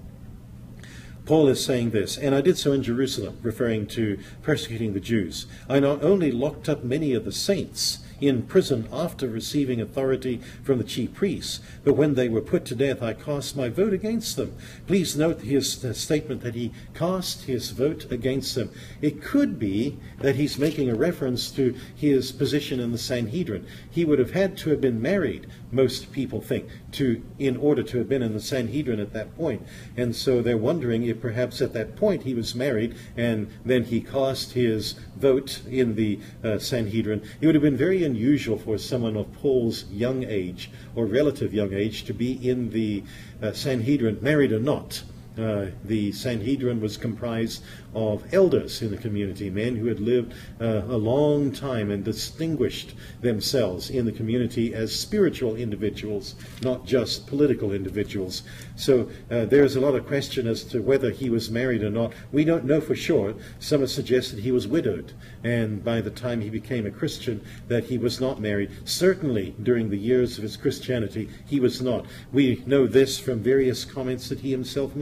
Paul 1.25 1.47
is 1.47 1.65
saying 1.65 1.89
this, 1.89 2.15
and 2.15 2.35
I 2.35 2.41
did 2.41 2.59
so 2.59 2.71
in 2.73 2.83
Jerusalem, 2.83 3.39
referring 3.41 3.87
to 3.87 4.19
persecuting 4.43 4.93
the 4.93 4.99
Jews. 4.99 5.47
I 5.67 5.79
not 5.79 6.03
only 6.03 6.31
locked 6.31 6.69
up 6.69 6.83
many 6.83 7.15
of 7.15 7.25
the 7.25 7.31
saints 7.31 8.04
in 8.21 8.43
prison 8.43 8.87
after 8.91 9.27
receiving 9.27 9.81
authority 9.81 10.41
from 10.63 10.77
the 10.77 10.83
chief 10.83 11.13
priests. 11.13 11.59
But 11.83 11.93
when 11.93 12.15
they 12.15 12.29
were 12.29 12.41
put 12.41 12.65
to 12.65 12.75
death, 12.75 13.01
I 13.01 13.13
cast 13.13 13.55
my 13.55 13.69
vote 13.69 13.93
against 13.93 14.35
them. 14.35 14.55
Please 14.87 15.15
note 15.15 15.41
his 15.41 15.73
statement 15.93 16.41
that 16.41 16.55
he 16.55 16.71
cast 16.93 17.43
his 17.43 17.71
vote 17.71 18.11
against 18.11 18.55
them. 18.55 18.71
It 19.01 19.21
could 19.21 19.59
be 19.59 19.97
that 20.19 20.35
he's 20.35 20.57
making 20.57 20.89
a 20.89 20.95
reference 20.95 21.51
to 21.51 21.75
his 21.95 22.31
position 22.31 22.79
in 22.79 22.91
the 22.91 22.97
Sanhedrin. 22.97 23.65
He 23.89 24.05
would 24.05 24.19
have 24.19 24.31
had 24.31 24.57
to 24.59 24.69
have 24.71 24.81
been 24.81 25.01
married, 25.01 25.47
most 25.71 26.11
people 26.11 26.41
think, 26.41 26.67
to 26.93 27.21
in 27.39 27.57
order 27.57 27.83
to 27.83 27.97
have 27.97 28.09
been 28.09 28.23
in 28.23 28.33
the 28.33 28.41
Sanhedrin 28.41 28.99
at 28.99 29.13
that 29.13 29.35
point. 29.35 29.61
And 29.97 30.15
so 30.15 30.41
they're 30.41 30.57
wondering 30.57 31.03
if 31.03 31.21
perhaps 31.21 31.61
at 31.61 31.73
that 31.73 31.95
point 31.95 32.23
he 32.23 32.33
was 32.33 32.55
married 32.55 32.95
and 33.17 33.51
then 33.63 33.85
he 33.85 34.01
cast 34.01 34.53
his 34.53 34.95
vote 35.25 35.61
in 35.67 35.95
the 35.95 36.19
uh, 36.43 36.59
Sanhedrin. 36.59 37.23
It 37.41 37.47
would 37.47 37.55
have 37.55 37.63
been 37.63 37.75
very 37.75 38.03
unusual 38.03 38.59
for 38.59 38.77
someone 38.77 39.17
of 39.17 39.33
Paul's 39.33 39.85
young 39.85 40.23
age 40.23 40.69
or 40.95 41.07
relative 41.07 41.51
young 41.51 41.73
age 41.73 42.05
to 42.05 42.13
be 42.13 42.33
in 42.47 42.69
the 42.69 43.03
uh, 43.41 43.51
Sanhedrin, 43.51 44.19
married 44.21 44.51
or 44.51 44.59
not. 44.59 45.01
Uh, 45.37 45.67
the 45.83 46.11
Sanhedrin 46.11 46.79
was 46.79 46.97
comprised 46.97 47.63
of 47.93 48.33
elders 48.33 48.81
in 48.81 48.91
the 48.91 48.97
community, 48.97 49.49
men 49.49 49.75
who 49.75 49.87
had 49.87 49.99
lived 49.99 50.33
uh, 50.59 50.83
a 50.87 50.97
long 50.97 51.51
time 51.51 51.91
and 51.91 52.03
distinguished 52.03 52.93
themselves 53.21 53.89
in 53.89 54.05
the 54.05 54.11
community 54.11 54.73
as 54.73 54.93
spiritual 54.93 55.55
individuals, 55.55 56.35
not 56.61 56.85
just 56.85 57.27
political 57.27 57.71
individuals. 57.71 58.43
So 58.75 59.09
uh, 59.31 59.45
there's 59.45 59.75
a 59.75 59.81
lot 59.81 59.95
of 59.95 60.07
question 60.07 60.47
as 60.47 60.63
to 60.65 60.81
whether 60.81 61.11
he 61.11 61.29
was 61.29 61.49
married 61.49 61.83
or 61.83 61.89
not. 61.89 62.13
We 62.31 62.43
don't 62.43 62.65
know 62.65 62.81
for 62.81 62.95
sure. 62.95 63.33
Some 63.59 63.81
have 63.81 63.89
suggested 63.89 64.39
he 64.39 64.51
was 64.51 64.67
widowed, 64.67 65.13
and 65.43 65.83
by 65.83 66.01
the 66.01 66.11
time 66.11 66.41
he 66.41 66.49
became 66.49 66.85
a 66.85 66.91
Christian, 66.91 67.43
that 67.67 67.85
he 67.85 67.97
was 67.97 68.19
not 68.19 68.41
married. 68.41 68.71
Certainly, 68.85 69.55
during 69.61 69.89
the 69.89 69.97
years 69.97 70.37
of 70.37 70.43
his 70.43 70.57
Christianity, 70.57 71.29
he 71.45 71.59
was 71.59 71.81
not. 71.81 72.05
We 72.33 72.63
know 72.65 72.87
this 72.87 73.19
from 73.19 73.39
various 73.39 73.85
comments 73.85 74.29
that 74.29 74.39
he 74.39 74.51
himself 74.51 74.95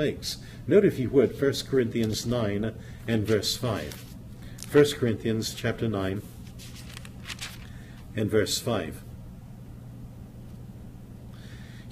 Note, 0.67 0.85
if 0.85 0.99
you 0.99 1.09
would, 1.09 1.39
1 1.39 1.53
Corinthians 1.67 2.25
9 2.25 2.73
and 3.07 3.27
verse 3.27 3.57
5. 3.57 4.05
1 4.71 4.85
Corinthians 4.93 5.53
chapter 5.53 5.87
9 5.87 6.21
and 8.15 8.29
verse 8.29 8.59
5. 8.59 9.03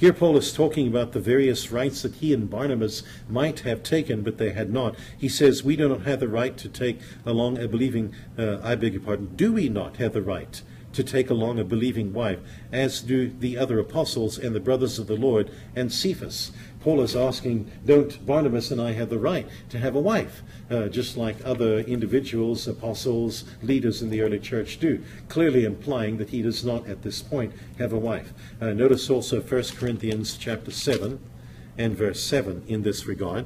Here, 0.01 0.13
Paul 0.13 0.35
is 0.35 0.51
talking 0.51 0.87
about 0.87 1.11
the 1.11 1.19
various 1.19 1.71
rights 1.71 2.01
that 2.01 2.15
he 2.15 2.33
and 2.33 2.49
Barnabas 2.49 3.03
might 3.29 3.59
have 3.59 3.83
taken, 3.83 4.23
but 4.23 4.39
they 4.39 4.51
had 4.51 4.73
not. 4.73 4.95
He 5.15 5.29
says, 5.29 5.63
We 5.63 5.75
do 5.75 5.87
not 5.87 6.07
have 6.07 6.19
the 6.19 6.27
right 6.27 6.57
to 6.57 6.67
take 6.67 6.99
along 7.23 7.59
a 7.59 7.67
believing, 7.67 8.15
uh, 8.35 8.57
I 8.63 8.73
beg 8.73 8.93
your 8.93 9.03
pardon, 9.03 9.35
do 9.35 9.53
we 9.53 9.69
not 9.69 9.97
have 9.97 10.13
the 10.13 10.23
right 10.23 10.59
to 10.93 11.03
take 11.03 11.29
along 11.29 11.59
a 11.59 11.63
believing 11.63 12.13
wife, 12.13 12.39
as 12.71 13.01
do 13.01 13.29
the 13.29 13.59
other 13.59 13.77
apostles 13.77 14.39
and 14.39 14.55
the 14.55 14.59
brothers 14.59 14.97
of 14.97 15.05
the 15.05 15.15
Lord 15.15 15.51
and 15.75 15.93
Cephas? 15.93 16.51
Paul 16.81 17.01
is 17.01 17.15
asking, 17.15 17.71
don't 17.85 18.25
Barnabas 18.25 18.71
and 18.71 18.81
I 18.81 18.93
have 18.93 19.09
the 19.09 19.19
right 19.19 19.47
to 19.69 19.77
have 19.77 19.95
a 19.95 20.01
wife, 20.01 20.41
uh, 20.69 20.87
just 20.87 21.15
like 21.15 21.37
other 21.45 21.79
individuals, 21.79 22.67
apostles, 22.67 23.45
leaders 23.61 24.01
in 24.01 24.09
the 24.09 24.21
early 24.21 24.39
church 24.39 24.79
do, 24.79 25.03
clearly 25.29 25.63
implying 25.63 26.17
that 26.17 26.29
he 26.29 26.41
does 26.41 26.65
not 26.65 26.87
at 26.87 27.03
this 27.03 27.21
point 27.21 27.53
have 27.77 27.93
a 27.93 27.99
wife. 27.99 28.33
Uh, 28.59 28.71
notice 28.73 29.09
also 29.09 29.41
1 29.41 29.63
Corinthians 29.75 30.35
chapter 30.35 30.71
7 30.71 31.19
and 31.77 31.95
verse 31.95 32.21
7 32.21 32.63
in 32.67 32.81
this 32.81 33.05
regard. 33.05 33.45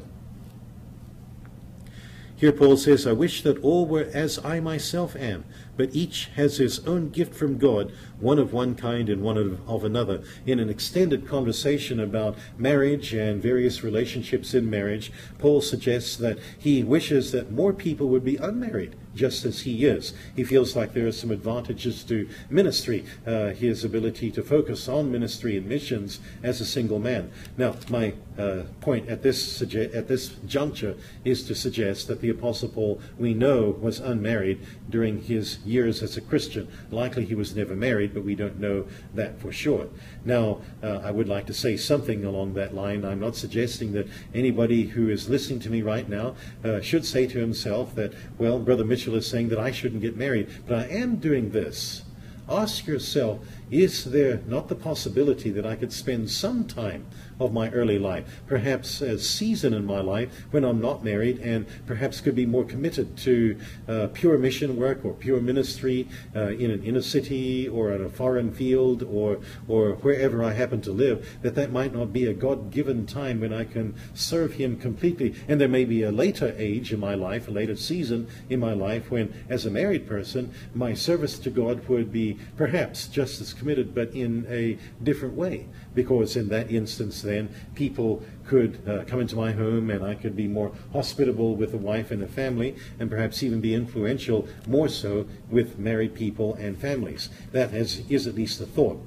Here 2.38 2.52
Paul 2.52 2.76
says, 2.78 3.08
I 3.08 3.14
wish 3.14 3.44
that 3.44 3.58
all 3.60 3.86
were 3.86 4.10
as 4.14 4.44
I 4.44 4.60
myself 4.60 5.16
am, 5.16 5.46
but 5.78 5.96
each 5.96 6.30
has 6.36 6.58
his 6.58 6.86
own 6.88 7.10
gift 7.10 7.34
from 7.34 7.58
God, 7.58 7.92
one 8.20 8.40
of 8.40 8.54
one 8.54 8.76
kind 8.76 9.10
and 9.10 9.22
one 9.22 9.38
of, 9.38 9.68
of, 9.70 9.84
another. 9.84 10.24
In 10.46 10.60
an 10.60 10.70
extended 10.70 11.28
conversation 11.28 12.00
about 12.00 12.38
marriage 12.58 13.14
and 13.14 13.42
various 13.42 13.84
relationships 13.84 14.54
in 14.54 14.70
marriage, 14.70 15.12
Paul 15.38 15.62
suggests 15.62 16.16
that 16.18 16.40
he 16.58 16.84
wishes 16.84 17.32
that 17.32 17.52
more 17.52 17.74
people 17.74 18.08
would 18.10 18.24
be 18.24 18.38
unmarried 18.38 18.96
just 19.16 19.46
as 19.46 19.62
he 19.62 19.86
is. 19.86 20.14
He 20.36 20.44
feels 20.44 20.76
like 20.76 20.94
there 20.94 21.08
are 21.08 21.12
some 21.12 21.32
advantages 21.32 22.04
to 22.04 22.28
ministry, 22.50 23.06
uh, 23.26 23.50
his 23.50 23.84
ability 23.84 24.30
to 24.32 24.44
focus 24.44 24.88
on 24.88 25.12
ministry 25.12 25.58
and 25.58 25.66
missions 25.66 26.20
as 26.44 26.62
a 26.62 26.66
single 26.66 27.00
man. 27.00 27.32
Now, 27.58 27.76
my 27.90 28.14
uh, 28.38 28.64
point 28.82 29.08
at 29.08 29.24
this 29.24 29.62
at 29.62 30.08
this 30.08 30.30
juncture 30.46 30.96
is 31.24 31.44
to 31.44 31.56
suggest 31.56 32.08
that 32.08 32.20
the 32.20 32.30
Apostle 32.30 32.70
Paul, 32.70 33.00
we 33.18 33.34
know, 33.34 33.78
was 33.80 34.00
unmarried 34.00 34.60
during 34.90 35.22
his 35.22 35.60
years 35.66 36.04
as 36.04 36.18
a 36.18 36.22
Christian. 36.22 36.68
Likely 36.92 37.26
he 37.26 37.36
was 37.36 37.56
never 37.56 37.76
married, 37.76 38.14
but 38.14 38.24
we 38.24 38.36
don't 38.36 38.60
know 38.60 38.86
that 39.14 39.40
for 39.40 39.52
sure. 39.52 39.88
Now, 40.24 40.62
uh, 40.84 41.02
I 41.04 41.12
would 41.12 41.30
like 41.30 41.46
to 41.48 41.54
say 41.54 41.78
something 41.78 42.24
along 42.26 42.54
that 42.54 42.74
line. 42.74 43.04
I'm 43.06 43.20
not 43.20 43.36
suggesting 43.36 43.94
that 43.94 44.08
anybody 44.34 44.84
who 44.84 45.10
is 45.10 45.30
listening 45.30 45.60
to 45.62 45.70
me 45.70 45.82
right 45.82 46.08
now 46.08 46.36
uh, 46.64 46.82
should 46.82 47.06
say 47.06 47.28
to 47.28 47.40
himself 47.40 47.96
that, 47.96 48.14
well, 48.38 48.60
Brother 48.60 48.86
Mitchell 48.86 49.16
is 49.16 49.28
saying 49.28 49.50
that 49.50 49.60
I 49.60 49.72
shouldn't 49.72 50.02
get 50.02 50.18
married, 50.18 50.50
but 50.68 50.78
I 50.78 50.88
am 50.88 51.18
doing 51.18 51.52
this. 51.52 52.04
Ask 52.48 52.86
yourself, 52.86 53.40
is 53.72 54.06
there 54.06 54.42
not 54.46 54.68
the 54.68 54.76
possibility 54.76 55.50
that 55.50 55.66
I 55.66 55.76
could 55.76 55.92
spend 55.92 56.30
some 56.30 56.66
time 56.66 57.08
of 57.40 57.54
my 57.54 57.70
early 57.72 58.00
life, 58.00 58.42
perhaps 58.48 59.02
a 59.02 59.20
season 59.20 59.74
in 59.74 59.86
my 59.86 60.00
life 60.00 60.30
when 60.52 60.64
I'm 60.64 60.82
not 60.82 61.04
married, 61.04 61.40
and 61.40 61.66
perhaps 61.86 62.22
could 62.22 62.36
be 62.36 62.46
more 62.46 62.64
committed 62.64 63.18
to 63.18 63.58
uh, 63.88 64.08
pure 64.14 64.38
mission 64.38 64.78
work 64.78 65.04
or 65.04 65.14
pure 65.14 65.42
ministry 65.42 66.08
uh, 66.36 66.50
in 66.50 66.72
an 66.72 66.84
inner 66.84 67.02
city 67.02 67.68
or 67.68 67.94
on 67.94 68.02
a 68.02 68.10
foreign 68.10 68.52
field 68.52 69.04
or 69.04 69.40
or 69.68 69.94
wherever 69.96 70.44
I 70.44 70.54
happen 70.54 70.82
to 70.82 70.92
live, 70.92 71.38
that 71.42 71.56
that 71.56 71.72
might 71.72 71.94
not 71.94 72.14
be 72.14 72.26
a 72.26 72.34
God-given 72.34 73.06
time 73.06 73.40
when 73.42 73.54
I 73.54 73.64
can 73.64 73.96
serve 74.14 74.54
Him 74.54 74.78
completely. 74.78 75.36
And 75.48 75.60
there 75.60 75.68
may 75.68 75.86
be 75.86 76.04
a 76.04 76.12
later 76.12 76.54
age 76.58 76.94
in 76.94 77.00
my 77.00 77.16
life, 77.16 77.48
a 77.48 77.52
later 77.52 77.76
season 77.76 78.28
in 78.50 78.60
my 78.60 78.74
life, 78.74 79.12
when, 79.12 79.34
as 79.50 79.66
a 79.66 79.72
married 79.72 80.08
person, 80.08 80.54
my 80.74 80.94
service 80.94 81.40
to 81.40 81.50
God 81.50 81.88
would 81.88 82.12
be 82.12 82.38
perhaps 82.58 83.08
just 83.08 83.42
as 83.42 83.54
committed, 83.54 83.94
but 83.94 84.14
in 84.14 84.46
a 84.50 84.78
different 85.04 85.36
way 85.36 85.68
because 85.96 86.36
in 86.36 86.50
that 86.50 86.70
instance 86.70 87.22
then 87.22 87.50
people 87.74 88.22
could 88.46 88.80
uh, 88.88 89.04
come 89.06 89.22
into 89.22 89.36
my 89.36 89.52
home 89.52 89.90
and 89.90 90.04
I 90.04 90.14
could 90.14 90.36
be 90.36 90.48
more 90.48 90.72
hospitable 90.94 91.56
with 91.56 91.74
a 91.74 91.78
wife 91.78 92.12
and 92.12 92.22
a 92.22 92.28
family 92.28 92.76
and 93.00 93.10
perhaps 93.10 93.42
even 93.42 93.62
be 93.62 93.74
influential 93.74 94.48
more 94.68 94.90
so 94.90 95.28
with 95.50 95.80
married 95.80 96.14
people 96.14 96.54
and 96.56 96.78
families. 96.78 97.30
That 97.52 97.72
has, 97.72 98.02
is 98.10 98.28
at 98.28 98.36
least 98.36 98.62
a 98.62 98.66
thought. 98.66 99.02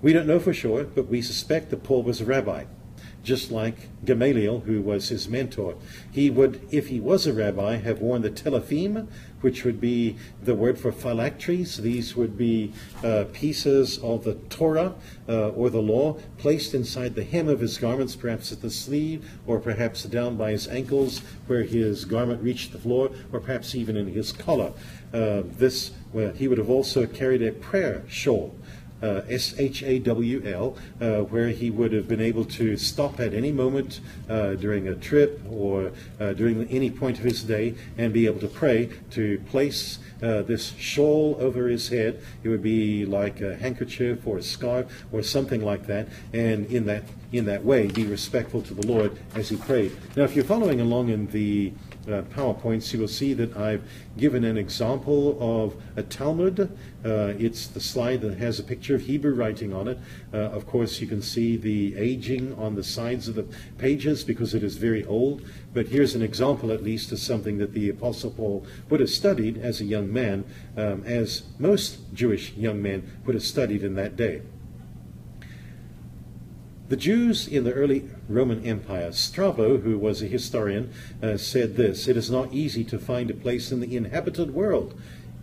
We 0.00 0.12
don't 0.12 0.28
know 0.28 0.38
for 0.38 0.54
sure, 0.54 0.84
but 0.84 1.08
we 1.08 1.22
suspect 1.22 1.70
that 1.70 1.82
Paul 1.82 2.04
was 2.04 2.20
a 2.20 2.24
rabbi 2.24 2.66
just 3.22 3.50
like 3.50 3.88
Gamaliel, 4.04 4.60
who 4.60 4.80
was 4.80 5.08
his 5.08 5.28
mentor. 5.28 5.74
He 6.10 6.30
would, 6.30 6.66
if 6.70 6.88
he 6.88 7.00
was 7.00 7.26
a 7.26 7.32
rabbi, 7.32 7.76
have 7.76 8.00
worn 8.00 8.22
the 8.22 8.30
teraphim, 8.30 9.08
which 9.40 9.64
would 9.64 9.80
be 9.80 10.16
the 10.42 10.54
word 10.54 10.78
for 10.78 10.90
phylacteries. 10.90 11.76
These 11.78 12.16
would 12.16 12.36
be 12.36 12.72
uh, 13.04 13.24
pieces 13.32 13.98
of 13.98 14.24
the 14.24 14.34
Torah 14.34 14.94
uh, 15.28 15.50
or 15.50 15.70
the 15.70 15.82
law 15.82 16.14
placed 16.38 16.74
inside 16.74 17.14
the 17.14 17.24
hem 17.24 17.48
of 17.48 17.60
his 17.60 17.78
garments, 17.78 18.16
perhaps 18.16 18.52
at 18.52 18.62
the 18.62 18.70
sleeve, 18.70 19.28
or 19.46 19.60
perhaps 19.60 20.04
down 20.04 20.36
by 20.36 20.52
his 20.52 20.66
ankles 20.68 21.20
where 21.46 21.62
his 21.62 22.04
garment 22.04 22.42
reached 22.42 22.72
the 22.72 22.78
floor, 22.78 23.10
or 23.32 23.40
perhaps 23.40 23.74
even 23.74 23.96
in 23.96 24.12
his 24.12 24.32
collar. 24.32 24.72
Uh, 25.12 25.42
this, 25.44 25.92
well, 26.12 26.32
he 26.32 26.48
would 26.48 26.58
have 26.58 26.70
also 26.70 27.06
carried 27.06 27.42
a 27.42 27.52
prayer 27.52 28.04
shawl 28.08 28.54
uh, 29.02 29.22
S-H-A-W-L, 29.28 30.76
uh, 31.00 31.18
where 31.22 31.48
he 31.48 31.70
would 31.70 31.92
have 31.92 32.08
been 32.08 32.20
able 32.20 32.44
to 32.44 32.76
stop 32.76 33.20
at 33.20 33.34
any 33.34 33.52
moment 33.52 34.00
uh, 34.28 34.54
during 34.54 34.88
a 34.88 34.94
trip 34.94 35.40
or 35.50 35.92
uh, 36.20 36.32
during 36.32 36.68
any 36.68 36.90
point 36.90 37.18
of 37.18 37.24
his 37.24 37.42
day 37.42 37.74
and 37.96 38.12
be 38.12 38.26
able 38.26 38.40
to 38.40 38.48
pray 38.48 38.90
to 39.10 39.38
place 39.50 39.98
this 40.20 40.74
shawl 40.78 41.36
over 41.40 41.68
his 41.68 41.88
head. 41.88 42.20
It 42.42 42.48
would 42.48 42.62
be 42.62 43.06
like 43.06 43.40
a 43.40 43.56
handkerchief 43.56 44.26
or 44.26 44.38
a 44.38 44.42
scarf 44.42 44.86
or 45.12 45.22
something 45.22 45.64
like 45.64 45.86
that, 45.86 46.08
and 46.32 46.66
in 46.66 46.86
that 46.86 47.04
in 47.32 47.44
that 47.44 47.64
way 47.64 47.86
be 47.86 48.04
respectful 48.04 48.62
to 48.62 48.74
the 48.74 48.86
Lord 48.86 49.18
as 49.34 49.48
he 49.48 49.56
prayed. 49.56 49.92
Now, 50.16 50.24
if 50.24 50.34
you're 50.34 50.44
following 50.44 50.80
along 50.80 51.10
in 51.10 51.26
the 51.28 51.72
uh, 52.08 52.22
PowerPoints, 52.22 52.92
you 52.92 53.00
will 53.00 53.08
see 53.08 53.34
that 53.34 53.56
I've 53.56 53.82
given 54.16 54.44
an 54.44 54.56
example 54.56 55.36
of 55.40 55.74
a 55.96 56.02
Talmud. 56.02 56.60
Uh, 57.04 57.34
it's 57.38 57.66
the 57.66 57.80
slide 57.80 58.20
that 58.22 58.38
has 58.38 58.58
a 58.58 58.62
picture 58.62 58.94
of 58.94 59.02
Hebrew 59.02 59.34
writing 59.34 59.72
on 59.72 59.88
it. 59.88 59.98
Uh, 60.32 60.38
of 60.38 60.66
course, 60.66 61.00
you 61.00 61.06
can 61.06 61.22
see 61.22 61.56
the 61.56 61.96
aging 61.96 62.54
on 62.54 62.74
the 62.74 62.84
sides 62.84 63.28
of 63.28 63.34
the 63.34 63.46
pages 63.78 64.24
because 64.24 64.54
it 64.54 64.62
is 64.62 64.76
very 64.76 65.04
old. 65.04 65.42
But 65.72 65.88
here's 65.88 66.14
an 66.14 66.22
example, 66.22 66.72
at 66.72 66.82
least, 66.82 67.12
of 67.12 67.18
something 67.18 67.58
that 67.58 67.72
the 67.72 67.88
Apostle 67.88 68.30
Paul 68.30 68.66
would 68.88 69.00
have 69.00 69.10
studied 69.10 69.58
as 69.58 69.80
a 69.80 69.84
young 69.84 70.12
man, 70.12 70.44
um, 70.76 71.04
as 71.04 71.42
most 71.58 71.98
Jewish 72.14 72.52
young 72.54 72.82
men 72.82 73.20
would 73.24 73.34
have 73.34 73.44
studied 73.44 73.82
in 73.82 73.94
that 73.94 74.16
day. 74.16 74.42
The 76.88 76.96
Jews 76.96 77.46
in 77.46 77.64
the 77.64 77.74
early 77.74 78.08
Roman 78.30 78.64
Empire, 78.64 79.12
Strabo, 79.12 79.76
who 79.76 79.98
was 79.98 80.22
a 80.22 80.26
historian, 80.26 80.90
uh, 81.22 81.36
said 81.36 81.76
this 81.76 82.08
It 82.08 82.16
is 82.16 82.30
not 82.30 82.54
easy 82.54 82.82
to 82.84 82.98
find 82.98 83.30
a 83.30 83.34
place 83.34 83.70
in 83.70 83.80
the 83.80 83.94
inhabited 83.94 84.54
world 84.54 84.98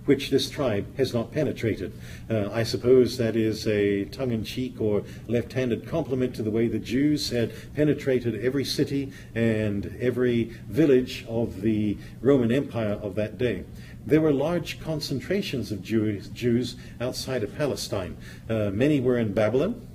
which 0.06 0.32
this 0.32 0.50
tribe 0.50 0.86
has 0.98 1.14
not 1.14 1.32
penetrated. 1.32 1.94
Uh, 2.30 2.50
I 2.52 2.64
suppose 2.64 3.18
that 3.18 3.36
is 3.36 3.68
a 3.68 4.06
tongue 4.06 4.32
in 4.32 4.44
cheek 4.44 4.82
or 4.82 5.04
left 5.28 5.54
handed 5.54 5.88
compliment 5.88 6.36
to 6.36 6.44
the 6.44 6.52
way 6.52 6.68
the 6.68 6.80
Jews 6.80 7.30
had 7.30 7.54
penetrated 7.76 8.44
every 8.44 8.66
city 8.66 9.12
and 9.36 9.96
every 10.00 10.46
village 10.68 11.26
of 11.28 11.62
the 11.62 11.98
Roman 12.22 12.52
Empire 12.52 13.00
of 13.02 13.14
that 13.16 13.38
day. 13.38 13.66
There 14.06 14.22
were 14.22 14.34
large 14.34 14.80
concentrations 14.80 15.72
of 15.72 15.84
Jews, 15.84 16.28
Jews 16.30 16.76
outside 17.00 17.44
of 17.44 17.56
Palestine. 17.56 18.18
Uh, 18.50 18.70
many 18.72 19.00
were 19.00 19.18
in 19.18 19.34
Babylon 19.34 19.88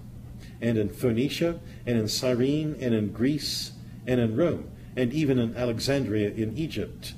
and 0.60 0.78
in 0.78 0.88
Phoenicia 0.88 1.60
and 1.86 1.98
in 1.98 2.08
Cyrene 2.08 2.76
and 2.80 2.94
in 2.94 3.12
Greece 3.12 3.72
and 4.06 4.20
in 4.20 4.36
Rome 4.36 4.70
and 4.96 5.12
even 5.12 5.38
in 5.38 5.56
Alexandria 5.56 6.30
in 6.30 6.56
Egypt. 6.56 7.14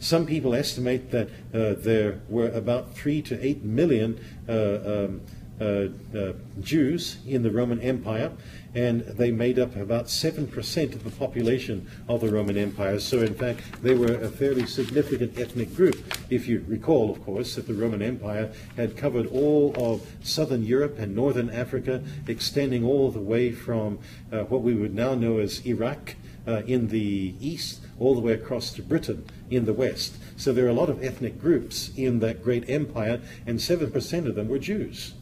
Some 0.00 0.26
people 0.26 0.54
estimate 0.54 1.10
that 1.10 1.28
uh, 1.52 1.74
there 1.78 2.20
were 2.28 2.48
about 2.50 2.94
three 2.94 3.20
to 3.22 3.44
eight 3.44 3.64
million 3.64 4.20
uh, 4.48 4.52
um, 4.52 5.20
uh, 5.60 5.88
uh, 6.16 6.32
Jews 6.60 7.18
in 7.26 7.42
the 7.42 7.50
Roman 7.50 7.80
Empire, 7.80 8.30
and 8.74 9.02
they 9.02 9.30
made 9.30 9.58
up 9.58 9.76
about 9.76 10.06
7% 10.06 10.94
of 10.94 11.04
the 11.04 11.10
population 11.10 11.88
of 12.08 12.20
the 12.20 12.30
Roman 12.30 12.56
Empire. 12.56 12.98
So, 13.00 13.20
in 13.20 13.34
fact, 13.34 13.60
they 13.82 13.94
were 13.94 14.14
a 14.14 14.28
fairly 14.28 14.66
significant 14.66 15.38
ethnic 15.38 15.74
group. 15.74 15.96
If 16.30 16.46
you 16.46 16.64
recall, 16.66 17.10
of 17.10 17.24
course, 17.24 17.54
that 17.54 17.66
the 17.66 17.74
Roman 17.74 18.02
Empire 18.02 18.52
had 18.76 18.96
covered 18.96 19.26
all 19.26 19.72
of 19.76 20.06
southern 20.22 20.64
Europe 20.64 20.98
and 20.98 21.14
northern 21.14 21.50
Africa, 21.50 22.02
extending 22.26 22.84
all 22.84 23.10
the 23.10 23.20
way 23.20 23.52
from 23.52 23.98
uh, 24.32 24.40
what 24.44 24.62
we 24.62 24.74
would 24.74 24.94
now 24.94 25.14
know 25.14 25.38
as 25.38 25.64
Iraq 25.66 26.14
uh, 26.46 26.62
in 26.66 26.88
the 26.88 27.34
east 27.40 27.80
all 27.98 28.14
the 28.14 28.20
way 28.20 28.32
across 28.32 28.72
to 28.72 28.82
Britain 28.82 29.24
in 29.50 29.64
the 29.64 29.72
west. 29.72 30.14
So 30.36 30.52
there 30.52 30.66
are 30.66 30.70
a 30.70 30.74
lot 30.74 30.88
of 30.88 31.02
ethnic 31.02 31.40
groups 31.40 31.90
in 31.96 32.20
that 32.20 32.42
great 32.42 32.68
empire, 32.70 33.20
and 33.46 33.58
7% 33.58 34.26
of 34.26 34.34
them 34.34 34.48
were 34.48 34.58
Jews. 34.58 35.14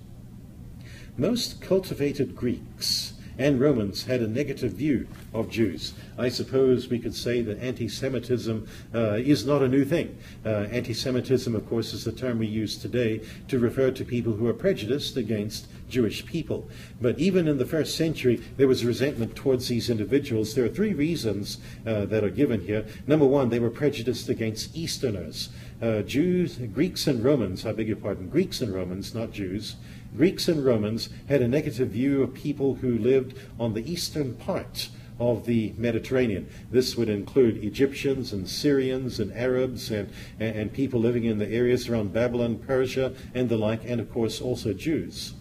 Most 1.16 1.60
cultivated 1.60 2.36
Greeks 2.36 3.14
and 3.38 3.60
Romans 3.60 4.04
had 4.04 4.20
a 4.20 4.28
negative 4.28 4.72
view 4.72 5.06
of 5.34 5.50
Jews. 5.50 5.92
I 6.18 6.28
suppose 6.28 6.88
we 6.88 6.98
could 6.98 7.14
say 7.14 7.42
that 7.42 7.60
anti 7.60 7.88
Semitism 7.88 8.66
uh, 8.94 9.14
is 9.14 9.46
not 9.46 9.62
a 9.62 9.68
new 9.68 9.84
thing. 9.84 10.16
Uh, 10.44 10.66
anti 10.70 10.94
Semitism, 10.94 11.54
of 11.54 11.68
course, 11.68 11.92
is 11.92 12.04
the 12.04 12.12
term 12.12 12.38
we 12.38 12.46
use 12.46 12.76
today 12.76 13.20
to 13.48 13.58
refer 13.58 13.90
to 13.90 14.04
people 14.04 14.32
who 14.32 14.46
are 14.46 14.54
prejudiced 14.54 15.16
against 15.16 15.66
Jewish 15.88 16.26
people. 16.26 16.68
But 17.00 17.18
even 17.18 17.46
in 17.46 17.58
the 17.58 17.66
first 17.66 17.96
century, 17.96 18.42
there 18.56 18.68
was 18.68 18.84
resentment 18.84 19.36
towards 19.36 19.68
these 19.68 19.90
individuals. 19.90 20.54
There 20.54 20.64
are 20.64 20.68
three 20.68 20.94
reasons 20.94 21.58
uh, 21.86 22.06
that 22.06 22.24
are 22.24 22.30
given 22.30 22.62
here. 22.62 22.86
Number 23.06 23.26
one, 23.26 23.50
they 23.50 23.60
were 23.60 23.70
prejudiced 23.70 24.28
against 24.28 24.76
Easterners. 24.76 25.50
Uh, 25.80 26.00
Jews, 26.02 26.56
Greeks, 26.56 27.06
and 27.06 27.22
Romans, 27.22 27.66
I 27.66 27.72
beg 27.72 27.88
your 27.88 27.98
pardon, 27.98 28.28
Greeks 28.28 28.62
and 28.62 28.74
Romans, 28.74 29.14
not 29.14 29.32
Jews. 29.32 29.76
Greeks 30.16 30.48
and 30.48 30.64
Romans 30.64 31.08
had 31.28 31.42
a 31.42 31.48
negative 31.48 31.88
view 31.88 32.22
of 32.22 32.34
people 32.34 32.76
who 32.76 32.98
lived 32.98 33.38
on 33.58 33.74
the 33.74 33.90
eastern 33.90 34.34
part 34.34 34.88
of 35.18 35.46
the 35.46 35.72
Mediterranean. 35.76 36.48
This 36.70 36.96
would 36.96 37.08
include 37.08 37.64
Egyptians 37.64 38.32
and 38.32 38.48
Syrians 38.48 39.18
and 39.18 39.32
Arabs 39.32 39.90
and, 39.90 40.10
and 40.38 40.72
people 40.72 41.00
living 41.00 41.24
in 41.24 41.38
the 41.38 41.48
areas 41.48 41.88
around 41.88 42.12
Babylon, 42.12 42.58
Persia, 42.58 43.14
and 43.34 43.48
the 43.48 43.56
like, 43.56 43.80
and 43.84 44.00
of 44.00 44.12
course 44.12 44.40
also 44.40 44.72
Jews. 44.72 45.32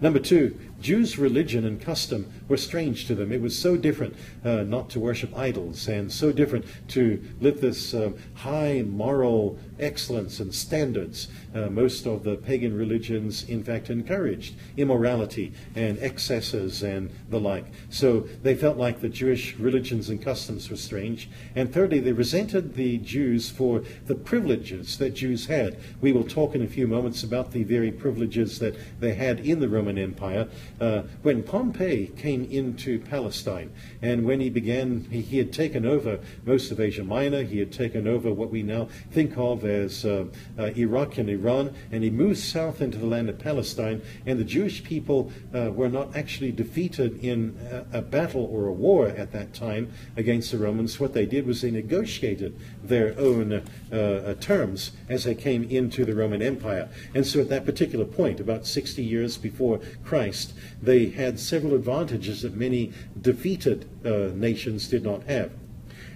Number 0.00 0.18
two, 0.18 0.58
Jews' 0.84 1.18
religion 1.18 1.64
and 1.64 1.80
custom 1.80 2.30
were 2.46 2.58
strange 2.58 3.06
to 3.06 3.14
them. 3.14 3.32
It 3.32 3.40
was 3.40 3.58
so 3.58 3.74
different 3.74 4.14
uh, 4.44 4.64
not 4.64 4.90
to 4.90 5.00
worship 5.00 5.34
idols 5.34 5.88
and 5.88 6.12
so 6.12 6.30
different 6.30 6.66
to 6.88 7.24
live 7.40 7.62
this 7.62 7.94
uh, 7.94 8.12
high 8.34 8.84
moral 8.86 9.58
excellence 9.80 10.40
and 10.40 10.54
standards. 10.54 11.28
Uh, 11.54 11.68
most 11.70 12.06
of 12.06 12.22
the 12.22 12.36
pagan 12.36 12.76
religions, 12.76 13.48
in 13.48 13.64
fact, 13.64 13.88
encouraged 13.88 14.56
immorality 14.76 15.54
and 15.74 15.98
excesses 16.00 16.82
and 16.82 17.10
the 17.30 17.40
like. 17.40 17.64
So 17.88 18.28
they 18.42 18.54
felt 18.54 18.76
like 18.76 19.00
the 19.00 19.08
Jewish 19.08 19.56
religions 19.56 20.10
and 20.10 20.22
customs 20.22 20.68
were 20.68 20.76
strange. 20.76 21.30
And 21.56 21.72
thirdly, 21.72 22.00
they 22.00 22.12
resented 22.12 22.74
the 22.74 22.98
Jews 22.98 23.48
for 23.48 23.82
the 24.04 24.14
privileges 24.14 24.98
that 24.98 25.14
Jews 25.14 25.46
had. 25.46 25.78
We 26.02 26.12
will 26.12 26.24
talk 26.24 26.54
in 26.54 26.60
a 26.60 26.68
few 26.68 26.86
moments 26.86 27.22
about 27.22 27.52
the 27.52 27.64
very 27.64 27.90
privileges 27.90 28.58
that 28.58 28.76
they 29.00 29.14
had 29.14 29.40
in 29.40 29.60
the 29.60 29.68
Roman 29.70 29.96
Empire. 29.96 30.46
Uh, 30.80 31.02
when 31.22 31.42
Pompey 31.42 32.08
came 32.16 32.44
into 32.44 32.98
Palestine 32.98 33.72
and 34.02 34.24
when 34.24 34.40
he 34.40 34.50
began, 34.50 35.06
he, 35.10 35.20
he, 35.20 35.38
had 35.38 35.52
taken 35.52 35.86
over 35.86 36.18
most 36.44 36.70
of 36.70 36.80
Asia 36.80 37.04
Minor, 37.04 37.42
he 37.42 37.58
had 37.58 37.72
taken 37.72 38.08
over 38.08 38.32
what 38.32 38.50
we 38.50 38.62
now 38.62 38.88
think 39.12 39.36
of 39.36 39.64
as 39.64 40.04
uh, 40.04 40.24
uh, 40.58 40.64
Iraq 40.76 41.18
and 41.18 41.28
Iran, 41.28 41.74
and 41.92 42.02
he 42.02 42.10
moved 42.10 42.38
south 42.38 42.80
into 42.80 42.98
the 42.98 43.06
land 43.06 43.28
of 43.28 43.38
Palestine, 43.38 44.02
and 44.26 44.38
the 44.38 44.44
Jewish 44.44 44.82
people 44.82 45.30
uh, 45.54 45.70
were 45.70 45.88
not 45.88 46.16
actually 46.16 46.52
defeated 46.52 47.22
in 47.22 47.56
a, 47.92 47.98
a, 47.98 48.02
battle 48.02 48.44
or 48.44 48.66
a 48.66 48.72
war 48.72 49.08
at 49.08 49.32
that 49.32 49.54
time 49.54 49.92
against 50.16 50.50
the 50.50 50.58
Romans. 50.58 50.98
What 50.98 51.14
they 51.14 51.26
did 51.26 51.46
was 51.46 51.62
they 51.62 51.70
negotiated 51.70 52.58
their 52.82 53.18
own 53.18 53.62
uh, 53.92 54.34
terms 54.40 54.92
as 55.08 55.24
they 55.24 55.34
came 55.34 55.64
into 55.64 56.04
the 56.04 56.14
Roman 56.14 56.42
Empire. 56.42 56.88
And 57.14 57.26
so 57.26 57.40
at 57.40 57.48
that 57.48 57.64
particular 57.64 58.04
point, 58.04 58.40
about 58.40 58.66
60 58.66 59.02
years 59.02 59.36
before 59.36 59.80
Christ, 60.04 60.54
they 60.84 61.06
had 61.10 61.38
several 61.38 61.74
advantages 61.74 62.42
that 62.42 62.56
many 62.56 62.92
defeated 63.20 63.88
uh, 64.04 64.32
nations 64.34 64.88
did 64.88 65.02
not 65.02 65.22
have. 65.24 65.50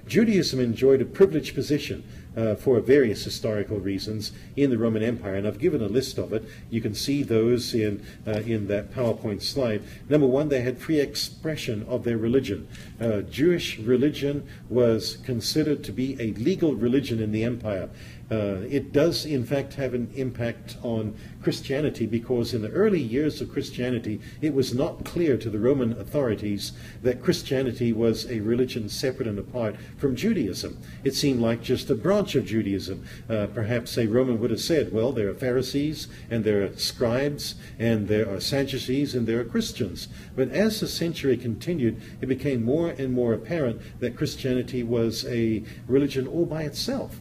Judaism 0.07 0.59
enjoyed 0.59 1.02
a 1.02 1.04
privileged 1.04 1.54
position 1.54 2.02
uh, 2.38 2.54
for 2.54 2.81
various 2.81 3.24
historical 3.24 3.78
reasons 3.78 4.33
in 4.57 4.70
the 4.70 4.78
Roman 4.78 5.02
Empire, 5.02 5.35
and 5.35 5.46
I've 5.46 5.59
given 5.59 5.83
a 5.83 5.88
list 5.88 6.18
of 6.18 6.33
it. 6.33 6.44
You 6.70 6.81
can 6.81 6.94
see 6.94 7.22
those 7.22 7.74
in 7.74 8.04
uh, 8.26 8.40
in 8.40 8.68
that 8.68 8.92
PowerPoint 8.92 9.42
slide. 9.42 9.83
Number 10.09 10.26
one, 10.26 10.48
they 10.48 10.61
had 10.61 10.78
free 10.78 11.00
expression 11.00 11.85
of 11.88 12.04
their 12.04 12.16
religion. 12.16 12.68
Uh, 13.00 13.22
Jewish 13.22 13.78
religion 13.78 14.46
was 14.68 15.18
considered 15.18 15.83
to 15.85 15.92
be 15.92 16.16
a 16.20 16.33
legal 16.35 16.74
religion 16.74 17.20
in 17.20 17.33
the 17.33 17.44
empire. 17.44 17.90
Uh, 18.31 18.61
it 18.69 18.93
does, 18.93 19.25
in 19.25 19.45
fact, 19.45 19.75
have 19.75 19.95
an 19.95 20.11
impact 20.14 20.77
on 20.83 21.17
Christianity 21.43 22.05
because 22.05 22.53
in 22.53 22.61
the 22.61 22.71
early 22.71 23.01
years 23.01 23.41
of 23.41 23.51
Christianity, 23.51 24.21
it 24.43 24.53
was 24.53 24.75
not 24.75 25.05
clear 25.05 25.38
to 25.38 25.49
the 25.49 25.59
Roman 25.59 25.93
authorities 25.93 26.73
that 27.03 27.23
Christianity 27.23 27.91
was 27.91 28.31
a 28.31 28.41
religion 28.41 28.91
separate 28.91 29.29
and 29.29 29.38
apart 29.38 29.77
from 29.97 30.14
Judaism. 30.14 30.77
It 31.05 31.14
seemed 31.14 31.41
like 31.41 31.62
just 31.62 31.88
a 31.88 31.95
branch 31.95 32.35
of 32.35 32.45
Judaism. 32.45 33.03
Uh, 33.31 33.47
perhaps 33.47 33.97
a 33.97 34.07
Roman 34.07 34.38
would 34.41 34.51
have 34.51 34.61
said, 34.61 34.93
well, 34.93 35.12
there 35.12 35.31
are 35.31 35.35
Pharisees 35.35 36.09
and 36.31 36.45
there 36.45 36.62
are 36.62 36.77
scribes 36.77 37.55
and 37.79 38.09
there 38.09 38.29
are 38.29 38.41
Sadducees 38.41 39.14
and 39.14 39.27
there 39.27 39.41
are 39.41 39.45
Christians. 39.45 40.09
But 40.37 40.51
as 40.51 40.81
the 40.81 40.88
century 40.88 41.38
continued, 41.38 42.01
it 42.21 42.27
became 42.27 42.62
more 42.62 42.91
and 42.91 43.14
more 43.14 43.33
apparent 43.33 43.81
that 44.01 44.17
Christianity 44.17 44.83
was 44.83 45.25
a 45.25 45.62
religion 45.87 46.27
all 46.27 46.45
by 46.45 46.62
itself 46.64 47.21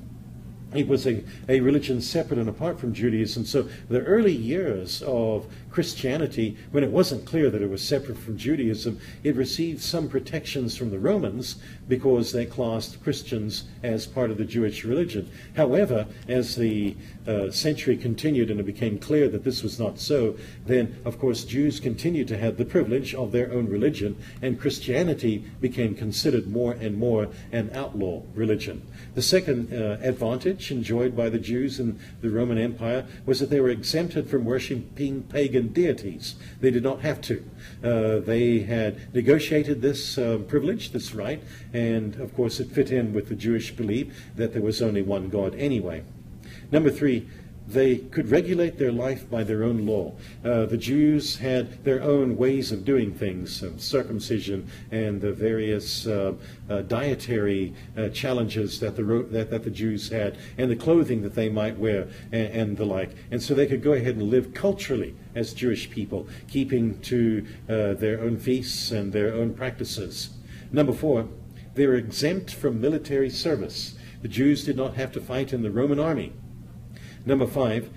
it 0.74 0.88
was 0.88 1.08
a, 1.08 1.24
a 1.48 1.60
religion 1.62 2.02
separate 2.02 2.40
and 2.40 2.50
apart 2.50 2.80
from 2.80 2.94
Judaism. 2.94 3.46
So 3.46 3.70
the 3.90 4.02
early 4.02 4.36
years 4.36 5.02
of 5.04 5.46
Christianity, 5.78 6.58
when 6.72 6.84
it 6.84 6.90
wasn't 6.90 7.24
clear 7.24 7.52
that 7.52 7.62
it 7.62 7.70
was 7.70 7.84
separate 7.84 8.18
from 8.18 8.36
Judaism, 8.36 9.00
it 9.24 9.36
received 9.36 9.80
some 9.80 10.10
protections 10.10 10.76
from 10.76 10.90
the 10.90 10.98
Romans 10.98 11.58
because 11.88 12.32
they 12.32 12.48
classed 12.48 13.04
Christians 13.04 13.66
as 13.84 14.08
part 14.08 14.32
of 14.32 14.40
the 14.40 14.44
Jewish 14.44 14.84
religion. 14.84 15.30
However, 15.56 16.08
as 16.28 16.56
the 16.56 16.96
uh, 17.28 17.52
century 17.52 17.96
continued 17.96 18.50
and 18.50 18.60
it 18.60 18.66
became 18.66 18.98
clear 18.98 19.30
that 19.30 19.44
this 19.44 19.62
was 19.62 19.80
not 19.80 20.00
so, 20.00 20.36
then 20.66 21.00
of 21.06 21.20
course 21.20 21.44
Jews 21.44 21.80
continued 21.80 22.28
to 22.30 22.40
have 22.40 22.58
the 22.58 22.66
privilege 22.66 23.14
of 23.14 23.32
their 23.32 23.54
own 23.54 23.70
religion, 23.70 24.18
and 24.42 24.60
Christianity 24.60 25.46
became 25.62 25.94
considered 25.94 26.48
more 26.48 26.72
and 26.72 26.98
more 26.98 27.28
an 27.52 27.70
outlaw 27.76 28.24
religion. 28.34 28.82
The 29.14 29.22
second 29.22 29.72
uh, 29.72 30.00
advantage 30.02 30.72
enjoyed 30.72 31.16
by 31.16 31.30
the 31.30 31.38
Jews 31.38 31.80
in 31.80 32.00
the 32.22 32.32
Roman 32.32 32.58
Empire 32.58 33.06
was 33.28 33.40
that 33.42 33.52
they 33.52 33.60
were 33.60 33.70
exempted 33.70 34.28
from 34.28 34.44
worshiping 34.44 35.22
pagan 35.22 35.67
deities. 35.68 36.36
They 36.62 36.72
did 36.72 36.84
not 36.84 37.02
have 37.02 37.22
to. 37.22 37.44
Uh, 37.84 38.20
they 38.20 38.60
had 38.60 39.14
negotiated 39.14 39.82
this 39.82 40.18
uh, 40.18 40.40
privilege, 40.48 40.92
this 40.92 41.14
right, 41.14 41.42
and 41.74 42.16
of 42.16 42.36
course 42.36 42.60
it 42.60 42.72
fit 42.72 42.92
in 42.92 43.14
with 43.14 43.30
the 43.30 43.36
Jewish 43.36 43.76
belief 43.76 44.14
that 44.36 44.54
there 44.54 44.62
was 44.62 44.82
only 44.82 45.02
one 45.02 45.30
God 45.30 45.56
anyway. 45.56 46.04
Number 46.72 46.90
three, 46.90 47.28
they 47.68 47.98
could 47.98 48.32
regulate 48.32 48.78
their 48.78 48.92
life 48.92 49.30
by 49.30 49.44
their 49.44 49.64
own 49.64 49.86
law. 49.86 50.14
Uh, 50.44 50.66
the 50.66 50.78
Jews 50.78 51.36
had 51.36 51.84
their 51.84 52.02
own 52.02 52.38
ways 52.38 52.72
of 52.72 52.86
doing 52.86 53.14
things, 53.14 53.64
circumcision 53.78 54.70
and 54.92 55.20
the 55.20 55.34
various 55.34 56.08
uh, 56.08 56.34
uh 56.70 56.82
dietary 56.84 57.74
uh, 57.98 58.08
challenges 58.10 58.80
that 58.80 58.96
the, 58.96 59.04
that, 59.32 59.50
that, 59.52 59.64
the 59.64 59.70
Jews 59.70 60.10
had, 60.10 60.38
and 60.58 60.72
the 60.72 60.76
clothing 60.76 61.22
that 61.24 61.36
they 61.36 61.50
might 61.50 61.78
wear, 61.78 62.08
and, 62.32 62.48
and, 62.48 62.78
the 62.78 62.86
like. 62.86 63.12
And 63.32 63.42
so 63.42 63.54
they 63.54 63.68
could 63.68 63.84
go 63.84 63.94
ahead 63.94 64.16
and 64.16 64.24
live 64.24 64.54
culturally 64.54 65.16
as 65.36 65.54
Jewish 65.54 65.90
people, 65.90 66.28
keeping 66.48 67.00
to 67.02 67.46
uh, 67.68 67.94
their 67.94 68.22
own 68.22 68.38
feasts 68.38 68.92
and 68.92 69.12
their 69.12 69.34
own 69.34 69.54
practices. 69.54 70.30
Number 70.72 70.94
four, 70.94 71.28
they 71.76 71.86
were 71.86 71.96
exempt 71.96 72.54
from 72.54 72.80
military 72.80 73.30
service. 73.30 73.96
The 74.22 74.28
Jews 74.28 74.64
did 74.64 74.78
not 74.78 74.96
have 74.96 75.12
to 75.14 75.22
fight 75.22 75.54
in 75.54 75.64
the 75.64 75.72
Roman 75.72 76.00
army. 76.00 76.34
Number 77.28 77.46
five, 77.46 77.90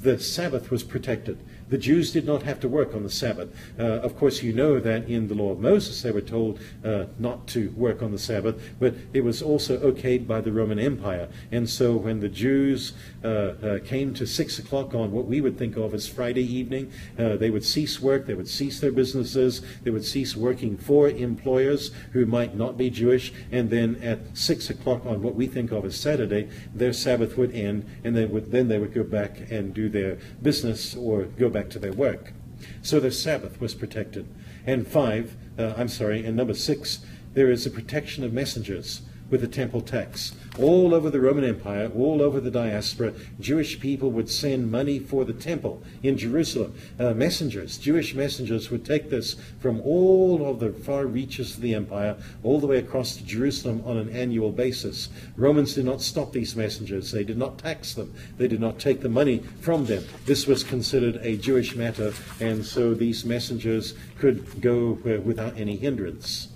the 0.00 0.18
Sabbath 0.18 0.72
was 0.72 0.82
protected. 0.82 1.38
The 1.68 1.78
Jews 1.78 2.12
did 2.12 2.26
not 2.26 2.42
have 2.44 2.60
to 2.60 2.68
work 2.68 2.94
on 2.94 3.02
the 3.02 3.10
Sabbath. 3.10 3.48
Uh, 3.78 4.00
of 4.00 4.16
course, 4.16 4.42
you 4.42 4.52
know 4.52 4.78
that 4.78 5.08
in 5.08 5.28
the 5.28 5.34
law 5.34 5.50
of 5.50 5.60
Moses 5.60 6.02
they 6.02 6.12
were 6.12 6.20
told 6.20 6.60
uh, 6.84 7.06
not 7.18 7.48
to 7.48 7.70
work 7.70 8.02
on 8.02 8.12
the 8.12 8.18
Sabbath, 8.18 8.62
but 8.78 8.94
it 9.12 9.24
was 9.24 9.42
also 9.42 9.78
okayed 9.78 10.26
by 10.26 10.40
the 10.40 10.52
Roman 10.52 10.78
Empire. 10.78 11.28
And 11.50 11.68
so 11.68 11.96
when 11.96 12.20
the 12.20 12.28
Jews 12.28 12.92
uh, 13.24 13.26
uh 13.26 13.78
came 13.80 14.14
to 14.14 14.26
6 14.26 14.58
o'clock 14.58 14.94
on 14.94 15.10
what 15.10 15.26
we 15.26 15.40
would 15.40 15.58
think 15.58 15.76
of 15.76 15.92
as 15.94 16.06
Friday 16.06 16.44
evening, 16.44 16.92
uh, 17.18 17.36
they 17.36 17.50
would 17.50 17.64
cease 17.64 18.00
work, 18.00 18.26
they 18.26 18.34
would 18.34 18.48
cease 18.48 18.78
their 18.80 18.92
businesses, 18.92 19.62
they 19.82 19.90
would 19.90 20.04
cease 20.04 20.36
working 20.36 20.76
for 20.76 21.08
employers 21.08 21.90
who 22.12 22.26
might 22.26 22.56
not 22.56 22.76
be 22.76 22.90
Jewish, 22.90 23.32
and 23.50 23.70
then 23.70 23.96
at 24.02 24.36
6 24.36 24.70
o'clock 24.70 25.04
on 25.04 25.22
what 25.22 25.34
we 25.34 25.46
think 25.46 25.72
of 25.72 25.84
as 25.84 25.96
Saturday, 25.96 26.48
their 26.74 26.92
Sabbath 26.92 27.36
would 27.36 27.54
end, 27.54 27.84
and 28.04 28.16
they 28.16 28.24
would, 28.24 28.52
then 28.52 28.68
they 28.68 28.78
would 28.78 28.94
go 28.94 29.02
back 29.02 29.50
and 29.50 29.74
do 29.74 29.88
their 29.88 30.18
business 30.42 30.94
or 30.94 31.24
go 31.24 31.48
back 31.56 31.70
to 31.70 31.78
their 31.78 31.92
work. 31.92 32.34
So 32.82 33.00
their 33.00 33.10
Sabbath 33.10 33.60
was 33.62 33.74
protected. 33.74 34.28
And 34.66 34.86
five, 34.86 35.34
uh, 35.58 35.72
I'm 35.78 35.88
sorry, 35.88 36.26
and 36.26 36.36
number 36.36 36.52
six, 36.52 37.00
there 37.32 37.50
is 37.50 37.64
a 37.64 37.70
protection 37.70 38.24
of 38.24 38.32
messengers 38.34 39.00
with 39.30 39.40
the 39.40 39.48
temple 39.48 39.80
tax. 39.80 40.34
All 40.58 40.94
over 40.94 41.10
the 41.10 41.20
Roman 41.20 41.44
Empire, 41.44 41.90
all 41.94 42.22
over 42.22 42.40
the 42.40 42.50
diaspora, 42.50 43.12
Jewish 43.38 43.78
people 43.78 44.10
would 44.12 44.30
send 44.30 44.70
money 44.70 44.98
for 44.98 45.26
the 45.26 45.34
temple 45.34 45.82
in 46.02 46.16
Jerusalem. 46.16 46.74
Uh, 46.98 47.12
messengers, 47.12 47.76
Jewish 47.76 48.14
messengers, 48.14 48.70
would 48.70 48.84
take 48.84 49.10
this 49.10 49.36
from 49.60 49.82
all 49.82 50.48
of 50.48 50.58
the 50.58 50.72
far 50.72 51.04
reaches 51.04 51.56
of 51.56 51.60
the 51.60 51.74
empire 51.74 52.16
all 52.42 52.58
the 52.58 52.66
way 52.66 52.78
across 52.78 53.16
to 53.16 53.24
Jerusalem 53.24 53.82
on 53.84 53.98
an 53.98 54.08
annual 54.08 54.50
basis. 54.50 55.10
Romans 55.36 55.74
did 55.74 55.84
not 55.84 56.00
stop 56.00 56.32
these 56.32 56.56
messengers, 56.56 57.12
they 57.12 57.24
did 57.24 57.36
not 57.36 57.58
tax 57.58 57.92
them, 57.92 58.14
they 58.38 58.48
did 58.48 58.60
not 58.60 58.78
take 58.78 59.02
the 59.02 59.10
money 59.10 59.42
from 59.60 59.84
them. 59.84 60.04
This 60.24 60.46
was 60.46 60.64
considered 60.64 61.16
a 61.16 61.36
Jewish 61.36 61.76
matter, 61.76 62.14
and 62.40 62.64
so 62.64 62.94
these 62.94 63.26
messengers 63.26 63.92
could 64.18 64.62
go 64.62 64.98
uh, 65.04 65.20
without 65.20 65.58
any 65.58 65.76
hindrance. 65.76 66.48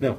Now, 0.00 0.18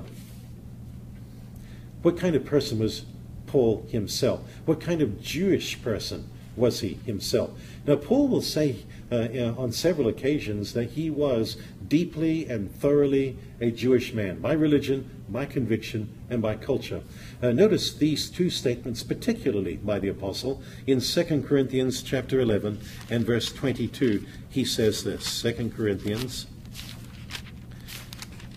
what 2.07 2.15
kind 2.17 2.37
of 2.37 2.45
person 2.45 2.79
was 2.79 3.03
Paul 3.47 3.85
himself? 3.89 4.39
What 4.63 4.79
kind 4.79 5.01
of 5.01 5.21
Jewish 5.21 5.81
person 5.81 6.29
was 6.55 6.79
he 6.79 6.93
himself? 7.05 7.49
Now, 7.85 7.97
Paul 7.97 8.29
will 8.29 8.41
say 8.41 8.85
uh, 9.11 9.27
on 9.57 9.73
several 9.73 10.07
occasions 10.07 10.71
that 10.71 10.91
he 10.91 11.09
was 11.09 11.57
deeply 11.85 12.47
and 12.47 12.73
thoroughly 12.73 13.37
a 13.59 13.71
Jewish 13.71 14.13
man 14.13 14.39
by 14.39 14.53
religion, 14.53 15.09
by 15.27 15.47
conviction, 15.47 16.07
and 16.29 16.41
by 16.41 16.55
culture. 16.55 17.01
Uh, 17.43 17.51
notice 17.51 17.93
these 17.93 18.29
two 18.29 18.49
statements, 18.49 19.03
particularly 19.03 19.75
by 19.75 19.99
the 19.99 20.07
apostle, 20.07 20.61
in 20.87 21.01
2 21.01 21.43
Corinthians 21.45 22.01
chapter 22.01 22.39
11 22.39 22.79
and 23.09 23.25
verse 23.25 23.51
22. 23.51 24.25
He 24.49 24.63
says 24.63 25.03
this 25.03 25.41
2 25.41 25.73
Corinthians 25.75 26.47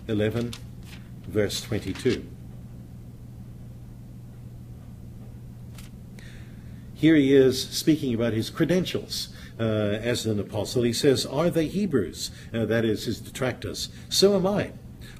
11, 0.07 0.53
verse 1.27 1.59
22. 1.59 2.25
Here 7.01 7.15
he 7.15 7.33
is 7.33 7.59
speaking 7.59 8.13
about 8.13 8.33
his 8.33 8.51
credentials 8.51 9.29
uh, 9.59 9.63
as 9.63 10.27
an 10.27 10.39
apostle. 10.39 10.83
He 10.83 10.93
says, 10.93 11.25
Are 11.25 11.49
they 11.49 11.65
Hebrews? 11.65 12.29
Uh, 12.53 12.65
that 12.65 12.85
is, 12.85 13.05
his 13.05 13.19
detractors. 13.19 13.89
So 14.07 14.35
am 14.35 14.45
I. 14.45 14.73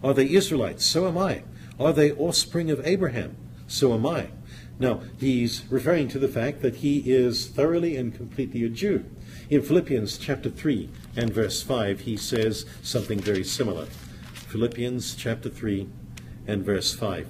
Are 0.04 0.14
they 0.14 0.30
Israelites? 0.30 0.86
So 0.86 1.08
am 1.08 1.18
I. 1.18 1.42
Are 1.80 1.92
they 1.92 2.12
offspring 2.12 2.70
of 2.70 2.86
Abraham? 2.86 3.36
So 3.66 3.96
am 3.96 4.06
I. 4.06 4.28
Now, 4.78 5.02
he's 5.20 5.64
referring 5.72 6.08
to 6.10 6.20
the 6.20 6.28
fact 6.28 6.62
that 6.62 6.76
he 6.76 7.00
is 7.12 7.48
thoroughly 7.48 7.98
and 7.98 8.14
completely 8.14 8.64
a 8.64 8.70
Jew. 8.70 9.04
In 9.50 9.64
Philippians 9.64 10.20
chapter 10.20 10.52
3 10.52 10.88
and 11.16 11.34
verse 11.34 11.64
5, 11.64 12.02
he 12.02 12.16
says 12.16 12.68
something 12.84 13.18
very 13.18 13.44
similar. 13.44 13.88
Philippians 14.36 15.16
chapter 15.16 15.50
3 15.50 15.90
and 16.46 16.64
verse 16.64 16.94
5. 16.94 17.28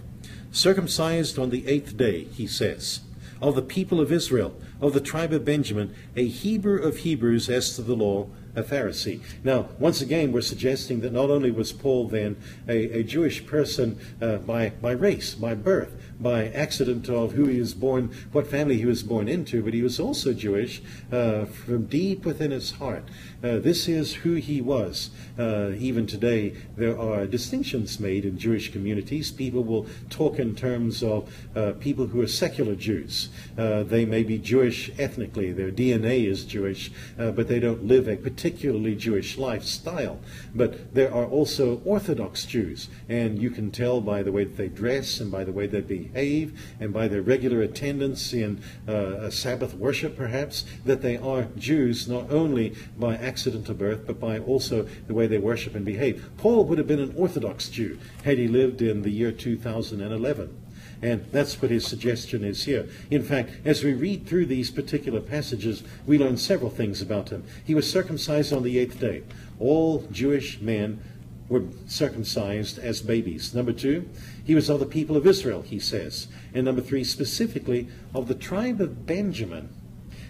Circumcised 0.51 1.39
on 1.39 1.51
the 1.51 1.65
eighth 1.67 1.95
day, 1.95 2.25
he 2.25 2.47
says 2.47 2.99
of 3.41 3.55
the 3.55 3.61
people 3.61 3.99
of 3.99 4.11
Israel, 4.11 4.55
of 4.79 4.93
the 4.93 5.01
tribe 5.01 5.33
of 5.33 5.43
Benjamin, 5.43 5.93
a 6.15 6.27
Hebrew 6.27 6.81
of 6.81 6.97
Hebrews 6.97 7.49
as 7.49 7.75
to 7.75 7.81
the 7.81 7.95
law, 7.95 8.27
a 8.55 8.63
Pharisee. 8.63 9.21
Now, 9.43 9.69
once 9.79 10.01
again, 10.01 10.31
we're 10.31 10.41
suggesting 10.41 11.01
that 11.01 11.13
not 11.13 11.29
only 11.29 11.51
was 11.51 11.71
Paul 11.71 12.07
then 12.07 12.35
a, 12.67 12.99
a 12.99 13.03
Jewish 13.03 13.45
person 13.45 13.97
uh, 14.21 14.37
by, 14.37 14.69
by 14.81 14.91
race, 14.91 15.33
by 15.35 15.55
birth, 15.55 15.93
by 16.21 16.47
accident 16.49 17.09
of 17.09 17.33
who 17.33 17.45
he 17.45 17.59
was 17.59 17.73
born, 17.73 18.15
what 18.31 18.47
family 18.47 18.77
he 18.77 18.85
was 18.85 19.03
born 19.03 19.27
into, 19.27 19.63
but 19.63 19.73
he 19.73 19.81
was 19.81 19.99
also 19.99 20.33
Jewish 20.33 20.81
uh, 21.11 21.45
from 21.45 21.85
deep 21.85 22.25
within 22.25 22.51
his 22.51 22.71
heart. 22.71 23.03
Uh, 23.43 23.57
this 23.57 23.87
is 23.87 24.13
who 24.13 24.35
he 24.35 24.61
was. 24.61 25.09
Uh, 25.37 25.71
even 25.77 26.05
today, 26.05 26.55
there 26.77 26.97
are 26.97 27.25
distinctions 27.25 27.99
made 27.99 28.23
in 28.25 28.37
Jewish 28.37 28.71
communities. 28.71 29.31
People 29.31 29.63
will 29.63 29.87
talk 30.09 30.37
in 30.37 30.55
terms 30.55 31.01
of 31.01 31.33
uh, 31.55 31.71
people 31.79 32.07
who 32.07 32.21
are 32.21 32.27
secular 32.27 32.75
Jews. 32.75 33.29
Uh, 33.57 33.83
they 33.83 34.05
may 34.05 34.23
be 34.23 34.37
Jewish 34.37 34.91
ethnically, 34.99 35.51
their 35.51 35.71
DNA 35.71 36.27
is 36.27 36.45
Jewish, 36.45 36.91
uh, 37.17 37.31
but 37.31 37.47
they 37.47 37.59
don't 37.59 37.85
live 37.85 38.07
a 38.07 38.15
particularly 38.15 38.95
Jewish 38.95 39.37
lifestyle. 39.37 40.19
But 40.53 40.93
there 40.93 41.13
are 41.13 41.25
also 41.25 41.81
Orthodox 41.83 42.45
Jews, 42.45 42.89
and 43.09 43.41
you 43.41 43.49
can 43.49 43.71
tell 43.71 44.01
by 44.01 44.21
the 44.23 44.31
way 44.31 44.43
that 44.43 44.57
they 44.57 44.67
dress 44.67 45.19
and 45.19 45.31
by 45.31 45.43
the 45.43 45.51
way 45.51 45.67
they 45.67 45.81
behave 46.13 46.59
and 46.79 46.93
by 46.93 47.07
their 47.07 47.21
regular 47.21 47.61
attendance 47.61 48.33
in 48.33 48.61
uh, 48.87 49.29
Sabbath 49.29 49.73
worship, 49.73 50.17
perhaps, 50.17 50.65
that 50.85 51.01
they 51.01 51.17
are 51.17 51.47
Jews 51.57 52.07
not 52.07 52.31
only 52.31 52.75
by 52.97 53.15
accident 53.15 53.69
of 53.69 53.77
birth, 53.77 54.05
but 54.05 54.19
by 54.19 54.39
also 54.39 54.87
the 55.07 55.13
way 55.13 55.27
they 55.27 55.37
worship 55.37 55.75
and 55.75 55.85
behave. 55.85 56.29
Paul 56.37 56.65
would 56.65 56.77
have 56.77 56.87
been 56.87 56.99
an 56.99 57.13
Orthodox 57.15 57.69
Jew 57.69 57.99
had 58.23 58.37
he 58.37 58.47
lived 58.47 58.81
in 58.81 59.01
the 59.01 59.11
year 59.11 59.31
2011. 59.31 60.57
And 61.03 61.25
that's 61.31 61.59
what 61.59 61.71
his 61.71 61.87
suggestion 61.87 62.43
is 62.43 62.65
here. 62.65 62.87
In 63.09 63.23
fact, 63.23 63.49
as 63.65 63.83
we 63.83 63.93
read 63.93 64.27
through 64.27 64.45
these 64.45 64.69
particular 64.69 65.19
passages, 65.19 65.83
we 66.05 66.19
learn 66.19 66.37
several 66.37 66.69
things 66.69 67.01
about 67.01 67.29
him. 67.29 67.43
He 67.65 67.73
was 67.73 67.89
circumcised 67.89 68.53
on 68.53 68.61
the 68.61 68.77
eighth 68.77 68.99
day. 68.99 69.23
All 69.59 70.07
Jewish 70.11 70.61
men 70.61 71.01
were 71.49 71.63
circumcised 71.87 72.77
as 72.77 73.01
babies. 73.01 73.53
Number 73.53 73.73
two, 73.73 74.07
he 74.43 74.55
was 74.55 74.69
of 74.69 74.79
the 74.79 74.85
people 74.85 75.15
of 75.15 75.27
Israel, 75.27 75.61
he 75.61 75.79
says. 75.79 76.27
And 76.53 76.65
number 76.65 76.81
three, 76.81 77.03
specifically 77.03 77.87
of 78.13 78.27
the 78.27 78.35
tribe 78.35 78.81
of 78.81 79.05
Benjamin. 79.05 79.69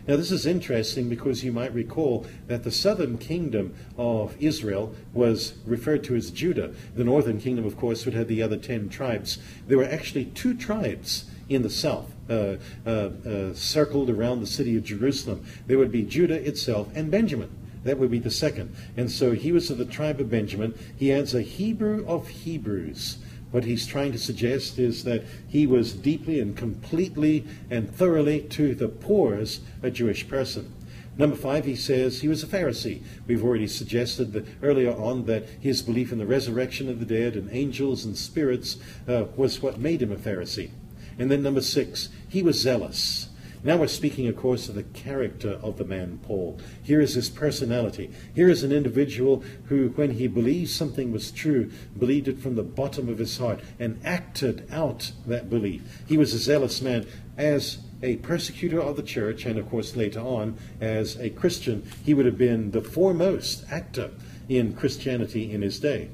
Now, 0.08 0.15
this 0.15 0.32
is 0.32 0.47
interesting 0.47 1.10
because 1.10 1.43
you 1.43 1.52
might 1.52 1.74
recall 1.74 2.26
that 2.47 2.63
the 2.63 2.71
southern 2.71 3.19
kingdom 3.19 3.76
of 3.97 4.36
Israel 4.39 4.95
was 5.13 5.54
referred 5.65 6.04
to 6.06 6.15
as 6.15 6.32
Judah. 6.32 6.74
The 6.95 7.04
northern 7.04 7.39
kingdom, 7.39 7.65
of 7.65 7.78
course, 7.78 8.04
would 8.06 8.15
have 8.15 8.28
the 8.28 8.41
other 8.41 8.58
ten 8.58 8.89
tribes. 8.89 9.38
There 9.67 9.78
were 9.78 9.86
actually 9.86 10.26
two 10.26 10.56
tribes 10.56 11.26
in 11.50 11.62
the 11.62 11.69
south, 11.69 12.12
uh, 12.30 12.56
uh, 12.86 12.89
uh, 12.89 13.54
circled 13.54 14.10
around 14.10 14.39
the 14.39 14.47
city 14.47 14.76
of 14.76 14.84
Jerusalem. 14.84 15.45
There 15.67 15.78
would 15.78 15.91
be 15.91 16.04
Judah 16.04 16.47
itself 16.47 16.88
and 16.95 17.12
Benjamin. 17.12 17.56
That 17.84 17.97
would 17.97 18.12
be 18.12 18.19
the 18.19 18.32
second. 18.32 18.76
And 18.97 19.12
so 19.12 19.34
he 19.34 19.52
was 19.52 19.69
of 19.69 19.78
the 19.78 19.86
tribe 19.86 20.19
of 20.19 20.30
Benjamin. 20.30 20.74
He 20.97 21.12
adds 21.12 21.36
a 21.36 21.41
Hebrew 21.41 22.06
of 22.08 22.28
Hebrews. 22.28 23.17
What 23.52 23.66
he's 23.66 23.86
trying 23.86 24.14
to 24.14 24.18
suggest 24.18 24.80
is 24.80 25.04
that 25.04 25.24
he 25.48 25.68
was 25.68 25.94
deeply 25.94 26.40
and 26.40 26.56
completely 26.56 27.46
and 27.70 27.94
thoroughly 27.94 28.42
to 28.42 28.74
the 28.74 28.88
pores 28.88 29.60
a 29.84 29.92
Jewish 29.92 30.28
person. 30.28 30.74
Number 31.18 31.36
five, 31.36 31.66
he 31.66 31.76
says 31.76 32.22
he 32.22 32.30
was 32.30 32.42
a 32.42 32.48
Pharisee. 32.48 33.02
We've 33.28 33.44
already 33.44 33.68
suggested 33.68 34.32
that 34.32 34.48
earlier 34.64 34.94
on 34.94 35.26
that 35.26 35.46
his 35.60 35.82
belief 35.82 36.12
in 36.14 36.18
the 36.18 36.26
resurrection 36.26 36.90
of 36.90 37.00
the 37.00 37.06
dead 37.06 37.36
and 37.36 37.50
angels 37.52 38.06
and 38.06 38.18
spirits 38.18 38.78
uh, 39.08 39.26
was 39.36 39.62
what 39.62 39.78
made 39.78 40.02
him 40.02 40.12
a 40.12 40.16
Pharisee. 40.16 40.72
And 41.20 41.30
then 41.30 41.44
number 41.44 41.62
six, 41.62 42.10
he 42.30 42.42
was 42.42 42.60
zealous. 42.60 43.28
Now 43.63 43.78
we're 43.78 43.88
speaking, 43.88 44.28
of 44.28 44.36
course, 44.36 44.69
of 44.69 44.76
the 44.76 44.84
character 44.84 45.60
of 45.62 45.78
the 45.78 45.86
man 45.86 46.19
Paul. 46.24 46.60
Here 46.82 47.00
is 47.00 47.13
his 47.13 47.30
personality. 47.30 48.10
Here 48.34 48.50
is 48.50 48.63
an 48.63 48.71
individual 48.71 49.43
who, 49.65 49.89
when 49.89 50.12
he 50.12 50.28
believed 50.28 50.71
something 50.71 51.12
was 51.12 51.30
true, 51.30 51.69
believed 51.97 52.28
it 52.28 52.39
from 52.39 52.56
the 52.56 52.63
bottom 52.63 53.08
of 53.08 53.19
his 53.19 53.38
heart 53.38 53.60
and 53.78 54.02
acted 54.04 54.67
out 54.71 55.12
that 55.28 55.47
belief. 55.47 56.04
He 56.08 56.17
was 56.17 56.34
a 56.34 56.39
zealous 56.39 56.82
man 56.82 57.06
as 57.38 57.80
a 58.02 58.15
persecutor 58.17 58.82
of 58.82 58.95
the 58.95 59.04
church, 59.04 59.45
and 59.45 59.60
of 59.60 59.69
course 59.69 59.95
later 59.95 60.21
on 60.21 60.58
as 60.80 61.19
a 61.19 61.30
Christian. 61.30 61.88
He 62.04 62.15
would 62.15 62.26
have 62.26 62.39
been 62.39 62.71
the 62.71 62.82
foremost 62.82 63.63
actor 63.69 64.10
in 64.50 64.74
Christianity 64.74 65.52
in 65.52 65.62
his 65.62 65.80
day. 65.80 66.10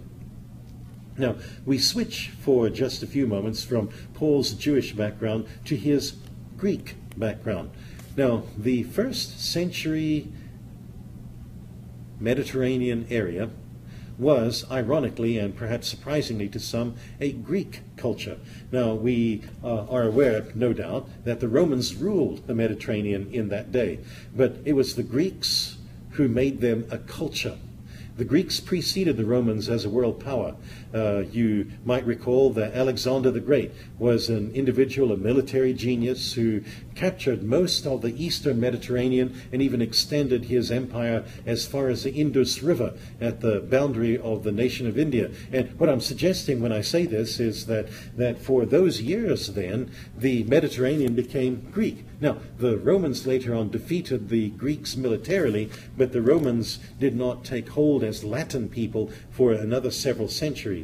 Now, 1.18 1.38
we 1.66 1.80
switch 1.80 2.30
for 2.42 2.70
just 2.70 3.04
a 3.04 3.08
few 3.08 3.26
moments 3.26 3.64
from 3.64 3.90
Paul's 4.14 4.52
Jewish 4.52 4.92
background 4.92 5.48
to 5.66 5.78
his 5.78 6.18
Greek 6.58 6.96
background. 7.18 7.72
Now, 8.16 8.44
the 8.58 8.84
first 8.84 9.40
century 9.40 10.28
Mediterranean 12.20 13.06
area 13.10 13.50
was, 14.18 14.66
ironically 14.72 15.38
and 15.38 15.56
perhaps 15.56 15.88
surprisingly 15.88 16.50
to 16.50 16.60
some, 16.60 16.96
a 17.22 17.32
Greek 17.32 17.82
culture. 17.96 18.38
Now, 18.72 18.96
we 18.96 19.44
uh, 19.64 19.86
are 19.86 20.04
aware, 20.04 20.48
no 20.56 20.74
doubt, 20.74 21.08
that 21.24 21.40
the 21.40 21.48
Romans 21.48 21.96
ruled 21.96 22.48
the 22.48 22.56
Mediterranean 22.56 23.30
in 23.32 23.50
that 23.50 23.72
day, 23.72 24.00
but 24.36 24.58
it 24.66 24.74
was 24.74 24.96
the 24.96 25.04
Greeks 25.04 25.78
who 26.12 26.28
made 26.28 26.62
them 26.62 26.88
a 26.90 26.98
culture. 26.98 27.58
The 28.18 28.26
Greeks 28.26 28.60
preceded 28.60 29.18
the 29.18 29.26
Romans 29.26 29.70
as 29.70 29.86
a 29.86 29.90
world 29.90 30.20
power. 30.20 30.56
Uh, 30.94 31.24
you 31.32 31.72
might 31.86 32.06
recall 32.06 32.52
that 32.52 32.74
Alexander 32.74 33.32
the 33.32 33.40
Great 33.40 33.72
was 34.00 34.30
an 34.30 34.52
individual, 34.54 35.12
a 35.12 35.18
military 35.18 35.74
genius 35.74 36.34
who 36.34 36.62
captured 36.96 37.44
most 37.44 37.86
of 37.86 38.02
the 38.02 38.24
eastern 38.24 38.60
Mediterranean 38.60 39.40
and 39.52 39.62
even 39.62 39.82
extended 39.82 40.46
his 40.46 40.72
empire 40.72 41.24
as 41.46 41.66
far 41.66 41.90
as 41.90 42.04
the 42.04 42.14
Indus 42.14 42.64
River 42.64 42.94
at 43.22 43.42
the 43.42 43.60
boundary 43.60 44.18
of 44.18 44.44
the 44.44 44.52
nation 44.52 44.88
of 44.88 44.98
India. 44.98 45.32
And 45.52 45.78
what 45.80 45.90
I'm 45.90 46.02
suggesting 46.02 46.62
when 46.62 46.72
I 46.72 46.82
say 46.82 47.06
this 47.06 47.40
is 47.40 47.66
that, 47.68 47.88
that 48.16 48.40
for 48.40 48.66
those 48.66 49.02
years 49.02 49.48
then, 49.48 49.92
the 50.18 50.44
Mediterranean 50.46 51.16
became 51.16 51.70
Greek. 51.72 52.06
Now, 52.20 52.38
the 52.58 52.78
Romans 52.78 53.28
later 53.28 53.54
on 53.54 53.70
defeated 53.70 54.30
the 54.30 54.50
Greeks 54.50 54.98
militarily, 54.98 55.70
but 55.96 56.12
the 56.12 56.22
Romans 56.22 56.80
did 57.00 57.16
not 57.16 57.46
take 57.46 57.70
hold 57.70 58.04
as 58.04 58.24
Latin 58.24 58.70
people 58.70 59.12
for 59.30 59.52
another 59.54 59.92
several 59.92 60.28
centuries. 60.28 60.77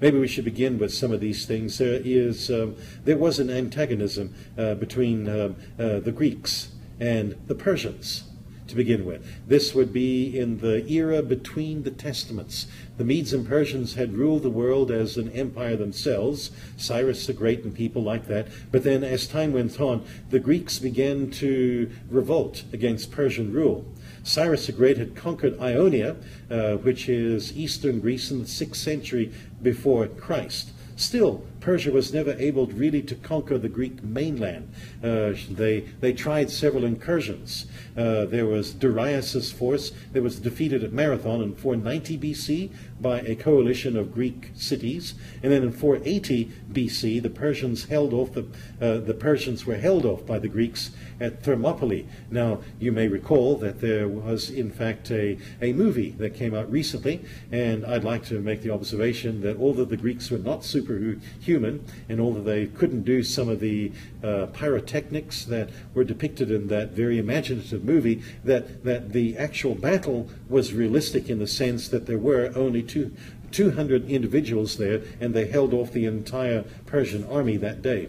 Maybe 0.00 0.18
we 0.18 0.26
should 0.26 0.44
begin 0.44 0.78
with 0.78 0.92
some 0.92 1.12
of 1.12 1.20
these 1.20 1.46
things. 1.46 1.78
There 1.78 2.00
is 2.02 2.50
um, 2.50 2.76
there 3.04 3.16
was 3.16 3.38
an 3.38 3.50
antagonism 3.50 4.34
uh, 4.58 4.74
between 4.74 5.28
um, 5.28 5.56
uh, 5.78 6.00
the 6.00 6.12
Greeks 6.12 6.72
and 6.98 7.36
the 7.46 7.54
Persians 7.54 8.24
to 8.72 8.76
begin 8.76 9.04
with. 9.04 9.24
This 9.46 9.74
would 9.74 9.92
be 9.92 10.38
in 10.38 10.58
the 10.58 10.90
era 10.90 11.22
between 11.22 11.82
the 11.82 11.90
Testaments. 11.90 12.66
The 12.96 13.04
Medes 13.04 13.32
and 13.32 13.46
Persians 13.46 13.94
had 13.94 14.14
ruled 14.14 14.42
the 14.42 14.50
world 14.50 14.90
as 14.90 15.16
an 15.16 15.30
empire 15.32 15.76
themselves, 15.76 16.50
Cyrus 16.76 17.26
the 17.26 17.32
Great 17.32 17.64
and 17.64 17.74
people 17.74 18.02
like 18.02 18.26
that. 18.28 18.48
But 18.70 18.82
then, 18.82 19.04
as 19.04 19.26
time 19.26 19.52
went 19.52 19.80
on, 19.80 20.04
the 20.30 20.40
Greeks 20.40 20.78
began 20.78 21.30
to 21.32 21.90
revolt 22.08 22.64
against 22.72 23.12
Persian 23.12 23.52
rule. 23.52 23.84
Cyrus 24.24 24.66
the 24.66 24.72
Great 24.72 24.98
had 24.98 25.16
conquered 25.16 25.60
Ionia, 25.60 26.16
uh, 26.50 26.74
which 26.76 27.08
is 27.08 27.56
eastern 27.56 28.00
Greece 28.00 28.30
in 28.30 28.38
the 28.40 28.44
6th 28.44 28.76
century 28.76 29.32
before 29.62 30.06
Christ. 30.06 30.70
Still, 30.96 31.44
Persia 31.62 31.92
was 31.92 32.12
never 32.12 32.32
able 32.38 32.66
really 32.66 33.02
to 33.02 33.14
conquer 33.14 33.56
the 33.56 33.68
Greek 33.68 34.02
mainland. 34.02 34.68
Uh, 35.02 35.32
they, 35.48 35.80
they 36.00 36.12
tried 36.12 36.50
several 36.50 36.84
incursions. 36.84 37.66
Uh, 37.96 38.24
there 38.24 38.46
was 38.46 38.74
Darius' 38.74 39.52
force 39.52 39.92
that 40.12 40.22
was 40.22 40.40
defeated 40.40 40.82
at 40.82 40.92
Marathon 40.92 41.40
in 41.40 41.54
490 41.54 42.18
BC 42.18 42.70
by 43.00 43.20
a 43.20 43.34
coalition 43.34 43.96
of 43.96 44.12
Greek 44.12 44.50
cities, 44.54 45.14
and 45.42 45.52
then 45.52 45.62
in 45.62 45.72
480 45.72 46.50
BC, 46.72 47.22
the 47.22 47.30
Persians 47.30 47.84
held 47.86 48.12
off 48.12 48.32
the 48.32 48.46
uh, 48.80 48.98
the 48.98 49.14
Persians 49.14 49.66
were 49.66 49.76
held 49.76 50.04
off 50.04 50.24
by 50.26 50.38
the 50.38 50.48
Greeks 50.48 50.90
at 51.20 51.42
Thermopylae. 51.42 52.06
Now, 52.30 52.60
you 52.78 52.92
may 52.92 53.08
recall 53.08 53.56
that 53.56 53.80
there 53.80 54.08
was 54.08 54.50
in 54.50 54.70
fact 54.70 55.10
a, 55.10 55.38
a 55.60 55.72
movie 55.72 56.10
that 56.18 56.34
came 56.34 56.54
out 56.54 56.70
recently, 56.70 57.24
and 57.50 57.84
I'd 57.84 58.04
like 58.04 58.24
to 58.26 58.40
make 58.40 58.62
the 58.62 58.70
observation 58.70 59.40
that 59.42 59.56
although 59.56 59.84
the 59.84 59.96
Greeks 59.96 60.30
were 60.30 60.38
not 60.38 60.64
superhuman, 60.64 61.22
and 61.56 62.20
although 62.20 62.42
they 62.42 62.66
couldn't 62.66 63.02
do 63.02 63.22
some 63.22 63.48
of 63.48 63.60
the 63.60 63.92
uh, 64.22 64.46
pyrotechnics 64.52 65.44
that 65.46 65.70
were 65.94 66.04
depicted 66.04 66.50
in 66.50 66.68
that 66.68 66.90
very 66.90 67.18
imaginative 67.18 67.84
movie, 67.84 68.22
that, 68.44 68.84
that 68.84 69.12
the 69.12 69.36
actual 69.36 69.74
battle 69.74 70.28
was 70.48 70.72
realistic 70.72 71.28
in 71.28 71.38
the 71.38 71.46
sense 71.46 71.88
that 71.88 72.06
there 72.06 72.18
were 72.18 72.52
only 72.54 72.82
two, 72.82 73.14
200 73.50 74.08
individuals 74.10 74.76
there, 74.78 75.02
and 75.20 75.34
they 75.34 75.46
held 75.46 75.74
off 75.74 75.92
the 75.92 76.06
entire 76.06 76.64
Persian 76.86 77.24
army 77.24 77.56
that 77.56 77.82
day. 77.82 78.08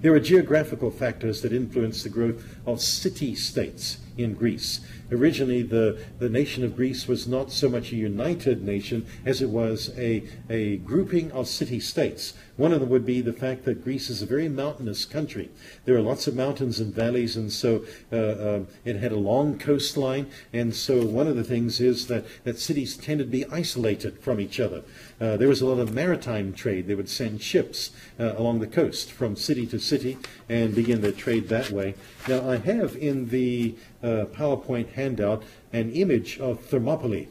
There 0.00 0.14
are 0.14 0.20
geographical 0.20 0.92
factors 0.92 1.42
that 1.42 1.52
influence 1.52 2.04
the 2.04 2.08
growth 2.08 2.44
of 2.68 2.80
city 2.82 3.34
states 3.34 3.98
in 4.18 4.34
Greece. 4.34 4.80
Originally, 5.10 5.62
the, 5.62 6.04
the 6.18 6.28
nation 6.28 6.64
of 6.64 6.76
Greece 6.76 7.08
was 7.08 7.26
not 7.26 7.50
so 7.50 7.68
much 7.68 7.92
a 7.92 7.96
united 7.96 8.62
nation 8.62 9.06
as 9.24 9.40
it 9.40 9.48
was 9.48 9.90
a, 9.96 10.22
a 10.50 10.76
grouping 10.78 11.32
of 11.32 11.48
city 11.48 11.80
states. 11.80 12.34
One 12.58 12.72
of 12.72 12.80
them 12.80 12.90
would 12.90 13.06
be 13.06 13.22
the 13.22 13.32
fact 13.32 13.64
that 13.64 13.84
Greece 13.84 14.10
is 14.10 14.20
a 14.20 14.26
very 14.26 14.48
mountainous 14.48 15.06
country. 15.06 15.48
There 15.86 15.96
are 15.96 16.02
lots 16.02 16.26
of 16.26 16.34
mountains 16.34 16.78
and 16.78 16.92
valleys, 16.92 17.36
and 17.36 17.50
so 17.50 17.84
uh, 18.12 18.16
uh, 18.16 18.60
it 18.84 18.96
had 18.96 19.12
a 19.12 19.16
long 19.16 19.58
coastline. 19.58 20.26
And 20.52 20.74
so 20.74 21.06
one 21.06 21.28
of 21.28 21.36
the 21.36 21.44
things 21.44 21.80
is 21.80 22.08
that, 22.08 22.26
that 22.44 22.58
cities 22.58 22.96
tended 22.96 23.28
to 23.28 23.30
be 23.30 23.46
isolated 23.46 24.18
from 24.18 24.40
each 24.40 24.60
other. 24.60 24.82
Uh, 25.20 25.36
there 25.36 25.48
was 25.48 25.62
a 25.62 25.66
lot 25.66 25.78
of 25.78 25.94
maritime 25.94 26.52
trade. 26.52 26.86
They 26.86 26.94
would 26.94 27.08
send 27.08 27.40
ships 27.40 27.92
uh, 28.20 28.32
along 28.36 28.58
the 28.58 28.66
coast 28.66 29.10
from 29.10 29.36
city 29.36 29.66
to 29.68 29.78
city 29.78 30.18
and 30.48 30.74
begin 30.74 31.00
their 31.00 31.12
trade 31.12 31.48
that 31.48 31.70
way. 31.70 31.94
Now, 32.28 32.50
I 32.50 32.57
have 32.58 32.96
in 32.96 33.28
the 33.30 33.74
uh, 34.02 34.26
PowerPoint 34.32 34.92
handout 34.92 35.42
an 35.72 35.92
image 35.92 36.38
of 36.38 36.60
Thermopylae. 36.60 37.28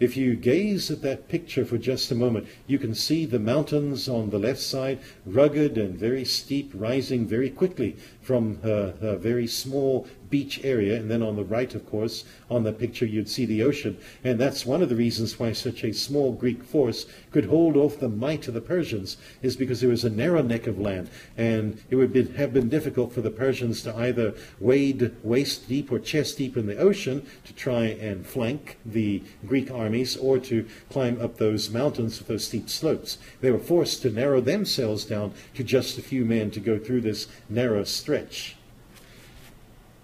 If 0.00 0.16
you 0.16 0.34
gaze 0.34 0.90
at 0.90 1.02
that 1.02 1.28
picture 1.28 1.64
for 1.64 1.78
just 1.78 2.10
a 2.10 2.16
moment, 2.16 2.48
you 2.66 2.76
can 2.76 2.92
see 2.92 3.24
the 3.24 3.38
mountains 3.38 4.08
on 4.08 4.30
the 4.30 4.38
left 4.38 4.60
side, 4.60 4.98
rugged 5.24 5.78
and 5.78 5.94
very 5.96 6.24
steep, 6.24 6.72
rising 6.74 7.24
very 7.24 7.50
quickly 7.50 7.96
from 8.20 8.58
a 8.64 9.16
very 9.16 9.46
small 9.46 10.08
beach 10.32 10.64
area. 10.64 10.96
And 10.96 11.08
then 11.08 11.22
on 11.22 11.36
the 11.36 11.44
right, 11.44 11.72
of 11.74 11.88
course, 11.88 12.24
on 12.50 12.64
the 12.64 12.72
picture, 12.72 13.06
you'd 13.06 13.28
see 13.28 13.44
the 13.46 13.62
ocean. 13.62 13.98
And 14.24 14.40
that's 14.40 14.66
one 14.66 14.82
of 14.82 14.88
the 14.88 14.96
reasons 14.96 15.38
why 15.38 15.52
such 15.52 15.84
a 15.84 15.92
small 15.92 16.32
Greek 16.32 16.64
force 16.64 17.06
could 17.30 17.44
hold 17.44 17.76
off 17.76 18.00
the 18.00 18.08
might 18.08 18.48
of 18.48 18.54
the 18.54 18.60
Persians, 18.60 19.18
is 19.42 19.54
because 19.54 19.80
there 19.80 19.90
was 19.90 20.04
a 20.04 20.10
narrow 20.10 20.42
neck 20.42 20.66
of 20.66 20.80
land. 20.80 21.10
And 21.36 21.80
it 21.90 21.96
would 21.96 22.12
be, 22.12 22.24
have 22.32 22.54
been 22.54 22.70
difficult 22.70 23.12
for 23.12 23.20
the 23.20 23.30
Persians 23.30 23.82
to 23.82 23.94
either 23.94 24.34
wade 24.58 25.14
waist 25.22 25.68
deep 25.68 25.92
or 25.92 25.98
chest 25.98 26.38
deep 26.38 26.56
in 26.56 26.66
the 26.66 26.78
ocean 26.78 27.26
to 27.44 27.52
try 27.52 27.84
and 27.84 28.26
flank 28.26 28.78
the 28.86 29.22
Greek 29.46 29.70
armies 29.70 30.16
or 30.16 30.38
to 30.38 30.66
climb 30.90 31.20
up 31.20 31.36
those 31.36 31.68
mountains 31.68 32.18
with 32.18 32.28
those 32.28 32.46
steep 32.46 32.70
slopes. 32.70 33.18
They 33.42 33.50
were 33.50 33.58
forced 33.58 34.00
to 34.02 34.10
narrow 34.10 34.40
themselves 34.40 35.04
down 35.04 35.34
to 35.54 35.62
just 35.62 35.98
a 35.98 36.02
few 36.02 36.24
men 36.24 36.50
to 36.52 36.60
go 36.60 36.78
through 36.78 37.02
this 37.02 37.28
narrow 37.50 37.84
stretch. 37.84 38.56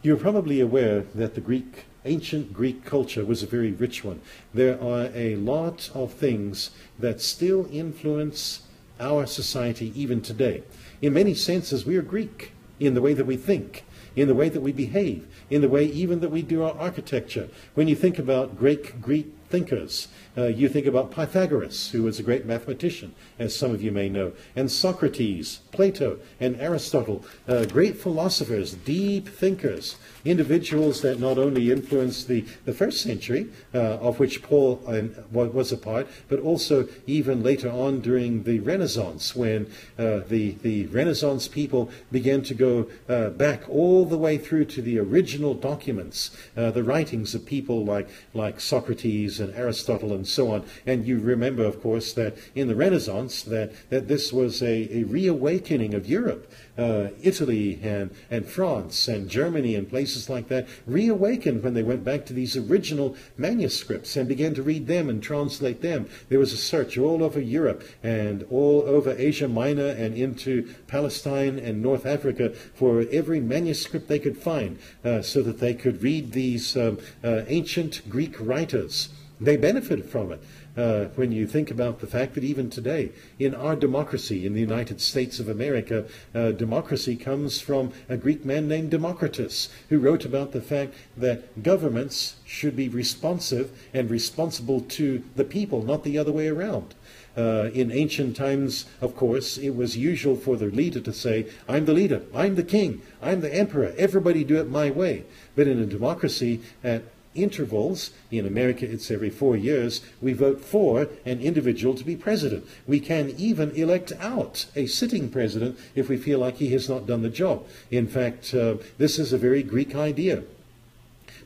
You're 0.01 0.17
probably 0.17 0.61
aware 0.61 1.01
that 1.17 1.35
the 1.35 1.41
Greek, 1.41 1.87
ancient 2.05 2.53
Greek 2.53 2.85
culture 2.85 3.25
was 3.25 3.43
a 3.43 3.49
very 3.49 3.73
rich 3.73 4.05
one. 4.05 4.21
There 4.55 4.81
are 4.81 5.11
a 5.13 5.35
lot 5.35 5.91
of 5.93 6.13
things 6.13 6.71
that 7.01 7.21
still 7.21 7.69
influence 7.73 8.63
our 9.01 9.27
society 9.27 9.93
even 10.01 10.21
today. 10.23 10.63
In 11.03 11.15
many 11.15 11.35
senses, 11.35 11.85
we 11.85 11.97
are 11.97 12.03
Greek 12.03 12.53
in 12.79 12.95
the 12.95 13.03
way 13.03 13.13
that 13.13 13.27
we 13.27 13.37
think, 13.37 13.85
in 14.15 14.29
the 14.29 14.37
way 14.37 14.49
that 14.49 14.61
we 14.61 14.71
behave, 14.71 15.27
in 15.51 15.63
the 15.63 15.69
way 15.69 15.87
even 15.87 16.21
that 16.21 16.31
we 16.31 16.43
do 16.43 16.63
our 16.63 16.79
architecture. 16.79 17.49
When 17.75 17.89
you 17.89 17.97
think 17.97 18.21
about 18.21 18.57
great 18.57 19.03
Greek 19.03 19.33
thinkers. 19.49 20.09
Uh, 20.37 20.47
you 20.47 20.69
think 20.69 20.87
about 20.87 21.11
Pythagoras, 21.11 21.91
who 21.91 22.05
was 22.05 22.21
a 22.21 22.23
great 22.23 22.47
mathematician, 22.47 23.13
as 23.41 23.57
some 23.57 23.73
of 23.73 23.83
you 23.83 23.91
may 23.91 24.09
know, 24.09 24.33
and 24.55 24.71
Socrates, 24.71 25.61
Plato, 25.73 26.19
and 26.39 26.61
Aristotle, 26.61 27.25
uh, 27.49 27.65
great 27.65 27.97
philosophers, 27.97 28.75
deep 28.75 29.29
thinkers, 29.29 29.97
individuals 30.25 31.01
that 31.01 31.19
not 31.19 31.39
only 31.39 31.73
influenced 31.73 32.29
the, 32.29 32.45
the 32.67 32.73
first 32.73 33.01
century, 33.01 33.49
uh, 33.75 33.79
of 33.79 34.21
which 34.21 34.43
Paul 34.43 34.81
uh, 34.87 35.03
was 35.33 35.73
a 35.73 35.77
part, 35.77 36.07
but 36.29 36.39
also 36.39 36.89
even 37.07 37.43
later 37.43 37.71
on 37.71 38.01
during 38.01 38.45
the 38.45 38.61
Renaissance, 38.61 39.35
when 39.35 39.67
uh, 39.99 40.21
the, 40.29 40.53
the 40.63 40.87
Renaissance 40.87 41.49
people 41.49 41.91
began 42.13 42.43
to 42.43 42.55
go 42.55 42.89
uh, 43.09 43.31
back 43.31 43.69
all 43.69 44.05
the 44.05 44.19
way 44.19 44.39
through 44.39 44.67
to 44.67 44.83
the 44.83 44.99
original 44.99 45.55
documents, 45.55 46.31
the 46.55 46.85
writings 46.85 47.35
of 47.35 47.47
people 47.47 47.85
like, 47.85 48.09
like 48.35 48.61
Socrates 48.61 49.38
and 49.41 49.55
Aristotle 49.55 50.13
and 50.13 50.27
so 50.27 50.53
on. 50.53 50.65
And 50.87 51.07
you 51.07 51.19
remember, 51.19 51.65
of 51.65 51.83
course, 51.83 52.13
that 52.15 52.37
in 52.55 52.69
the 52.69 52.77
Renaissance, 52.77 53.43
that, 53.43 53.73
that 53.91 54.09
this 54.09 54.33
was 54.33 54.63
a, 54.63 54.99
a 54.99 55.05
reawakening 55.05 55.95
of 55.95 56.07
Europe. 56.07 56.51
Uh, 56.77 57.09
Italy 57.23 57.81
and, 57.83 58.11
and 58.31 58.47
France 58.47 59.09
and 59.09 59.29
Germany 59.29 59.75
and 59.75 59.89
places 59.89 60.31
like 60.31 60.47
that 60.47 60.69
reawakened 60.87 61.65
when 61.65 61.75
they 61.75 61.83
went 61.83 62.05
back 62.05 62.25
to 62.27 62.33
these 62.33 62.57
original 62.57 63.17
manuscripts 63.37 64.17
and 64.17 64.29
began 64.29 64.55
to 64.55 64.63
read 64.63 64.87
them 64.87 65.09
and 65.09 65.21
translate 65.21 65.83
them. 65.83 66.09
There 66.29 66.39
was 66.39 66.53
a 66.53 66.57
search 66.57 66.97
all 66.97 67.25
over 67.25 67.41
Europe 67.41 67.83
and 68.05 68.45
all 68.49 68.83
over 68.83 69.15
Asia 69.19 69.49
Minor 69.49 69.89
and 69.89 70.17
into 70.17 70.73
Palestine 70.87 71.59
and 71.59 71.83
North 71.83 72.07
Africa 72.07 72.51
for 72.75 73.05
every 73.11 73.41
manuscript 73.41 74.07
they 74.07 74.21
could 74.21 74.39
find 74.39 74.79
uh, 75.05 75.23
so 75.23 75.43
that 75.43 75.59
they 75.59 75.75
could 75.75 76.03
read 76.03 76.33
these 76.33 76.77
um, 76.77 76.99
uh, 77.25 77.43
ancient 77.49 78.09
Greek 78.09 78.37
writers 78.39 79.09
they 79.41 79.57
benefit 79.57 80.05
from 80.05 80.33
it. 80.33 80.43
Uh, 80.77 81.07
when 81.17 81.33
you 81.33 81.47
think 81.47 81.71
about 81.71 81.99
the 81.99 82.07
fact 82.07 82.35
that 82.35 82.45
even 82.45 82.71
today, 82.71 83.11
in 83.39 83.55
our 83.55 83.75
democracy, 83.75 84.47
in 84.47 84.55
the 84.55 84.61
United 84.61 85.01
States 85.01 85.41
of 85.41 85.49
America, 85.49 86.05
uh, 86.35 86.53
democracy 86.53 87.17
comes 87.17 87.61
from 87.61 87.93
a 88.09 88.17
Greek 88.17 88.45
man 88.45 88.69
named 88.69 88.91
Democritus, 88.91 89.69
who 89.89 89.99
wrote 89.99 90.25
about 90.25 90.53
the 90.53 90.63
fact 90.63 90.95
that 91.17 91.63
governments 91.63 92.37
should 92.45 92.77
be 92.77 92.89
responsive 92.89 93.73
and 93.93 94.09
responsible 94.09 94.81
to 94.83 95.25
the 95.35 95.45
people, 95.45 95.83
not 95.83 96.05
the 96.05 96.17
other 96.17 96.33
way 96.33 96.47
around. 96.47 96.95
Uh, 97.37 97.71
in 97.73 97.93
ancient 97.93 98.37
times, 98.37 98.87
of 99.01 99.15
course, 99.15 99.59
it 99.59 99.71
was 99.71 99.97
usual 99.97 100.35
for 100.35 100.57
the 100.57 100.67
leader 100.67 101.01
to 101.01 101.13
say, 101.13 101.47
I'm 101.69 101.85
the 101.85 101.93
leader, 101.93 102.23
I'm 102.35 102.57
the 102.57 102.65
king, 102.65 103.03
I'm 103.23 103.41
the 103.41 103.55
emperor, 103.55 103.95
everybody 103.97 104.43
do 104.43 104.61
it 104.61 104.69
my 104.69 104.91
way. 104.91 105.25
But 105.55 105.69
in 105.69 105.81
a 105.81 105.87
democracy, 105.87 106.61
at 106.83 107.03
intervals, 107.43 108.11
in 108.31 108.47
America 108.47 108.91
it's 108.91 109.11
every 109.11 109.31
four 109.31 109.57
years, 109.57 110.01
we 110.21 110.33
vote 110.33 110.61
for 110.61 111.09
an 111.25 111.41
individual 111.41 111.95
to 111.95 112.05
be 112.05 112.17
president. 112.17 112.67
We 112.87 113.01
can 113.01 113.31
even 113.39 113.71
elect 113.73 114.13
out 114.21 114.67
a 114.77 114.87
sitting 114.87 115.31
president 115.31 115.79
if 115.95 116.09
we 116.09 116.17
feel 116.17 116.39
like 116.39 116.57
he 116.57 116.71
has 116.71 116.89
not 116.89 117.07
done 117.07 117.23
the 117.23 117.31
job. 117.31 117.67
In 117.91 118.07
fact, 118.07 118.55
uh, 118.55 118.77
this 118.99 119.19
is 119.19 119.33
a 119.33 119.39
very 119.39 119.63
Greek 119.63 119.95
idea. 119.95 120.43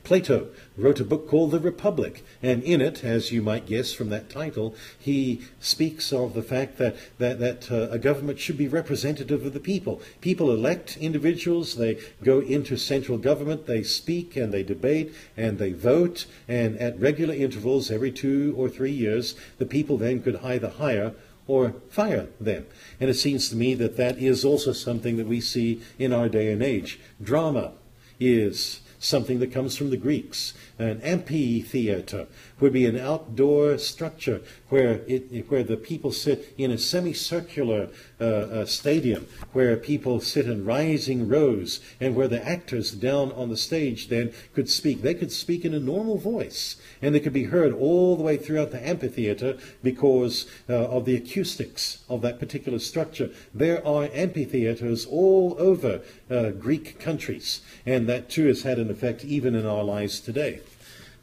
Plato 0.04 0.48
wrote 0.76 0.98
a 0.98 1.04
book 1.04 1.28
called 1.28 1.52
The 1.52 1.60
Republic, 1.60 2.24
and 2.42 2.62
in 2.64 2.80
it, 2.80 3.04
as 3.04 3.30
you 3.30 3.40
might 3.40 3.66
guess 3.66 3.92
from 3.92 4.08
that 4.10 4.28
title, 4.28 4.74
he 4.98 5.42
speaks 5.60 6.12
of 6.12 6.34
the 6.34 6.42
fact 6.42 6.76
that, 6.78 6.96
that, 7.18 7.38
that 7.38 7.70
uh, 7.70 7.88
a 7.90 7.98
government 7.98 8.40
should 8.40 8.58
be 8.58 8.66
representative 8.66 9.46
of 9.46 9.52
the 9.52 9.60
people. 9.60 10.02
People 10.20 10.50
elect 10.50 10.96
individuals, 10.96 11.76
they 11.76 11.98
go 12.22 12.40
into 12.40 12.76
central 12.76 13.16
government, 13.16 13.66
they 13.66 13.82
speak 13.84 14.34
and 14.34 14.52
they 14.52 14.64
debate 14.64 15.14
and 15.36 15.58
they 15.58 15.72
vote, 15.72 16.26
and 16.48 16.76
at 16.78 16.98
regular 16.98 17.34
intervals, 17.34 17.90
every 17.90 18.10
two 18.10 18.54
or 18.56 18.68
three 18.68 18.90
years, 18.90 19.36
the 19.58 19.66
people 19.66 19.96
then 19.96 20.20
could 20.20 20.36
either 20.36 20.68
hire 20.68 21.14
or 21.46 21.74
fire 21.90 22.28
them. 22.40 22.66
And 23.00 23.08
it 23.08 23.14
seems 23.14 23.48
to 23.48 23.56
me 23.56 23.74
that 23.74 23.96
that 23.96 24.18
is 24.18 24.44
also 24.44 24.72
something 24.72 25.16
that 25.16 25.26
we 25.26 25.40
see 25.40 25.80
in 25.98 26.12
our 26.12 26.28
day 26.28 26.52
and 26.52 26.62
age. 26.62 27.00
Drama 27.22 27.72
is 28.18 28.80
something 29.02 29.40
that 29.40 29.52
comes 29.52 29.76
from 29.76 29.90
the 29.90 29.96
Greeks. 29.96 30.54
An 30.78 31.00
amphitheater 31.02 32.26
would 32.58 32.72
be 32.72 32.86
an 32.86 32.98
outdoor 32.98 33.78
structure 33.78 34.40
where, 34.68 35.02
it, 35.06 35.50
where 35.50 35.62
the 35.62 35.76
people 35.76 36.12
sit 36.12 36.54
in 36.56 36.70
a 36.70 36.78
semicircular 36.78 37.88
uh, 38.20 38.24
uh, 38.24 38.66
stadium, 38.66 39.26
where 39.52 39.76
people 39.76 40.20
sit 40.20 40.46
in 40.46 40.64
rising 40.64 41.28
rows, 41.28 41.80
and 42.00 42.16
where 42.16 42.28
the 42.28 42.46
actors 42.46 42.90
down 42.92 43.32
on 43.32 43.48
the 43.48 43.56
stage 43.56 44.08
then 44.08 44.32
could 44.54 44.68
speak. 44.68 45.02
They 45.02 45.14
could 45.14 45.32
speak 45.32 45.64
in 45.64 45.74
a 45.74 45.80
normal 45.80 46.18
voice, 46.18 46.76
and 47.00 47.14
they 47.14 47.20
could 47.20 47.32
be 47.32 47.44
heard 47.44 47.72
all 47.72 48.16
the 48.16 48.22
way 48.22 48.36
throughout 48.36 48.70
the 48.70 48.86
amphitheater 48.86 49.58
because 49.82 50.46
uh, 50.68 50.74
of 50.88 51.04
the 51.04 51.16
acoustics 51.16 52.02
of 52.08 52.22
that 52.22 52.38
particular 52.38 52.78
structure. 52.78 53.30
There 53.52 53.86
are 53.86 54.08
amphitheaters 54.12 55.06
all 55.06 55.54
over 55.58 56.00
uh, 56.30 56.50
Greek 56.50 56.98
countries, 56.98 57.60
and 57.84 58.08
that 58.08 58.30
too 58.30 58.46
has 58.46 58.62
had 58.62 58.78
an 58.78 58.90
effect 58.90 59.24
even 59.24 59.54
in 59.54 59.66
our 59.66 59.84
lives 59.84 60.20
today. 60.20 60.60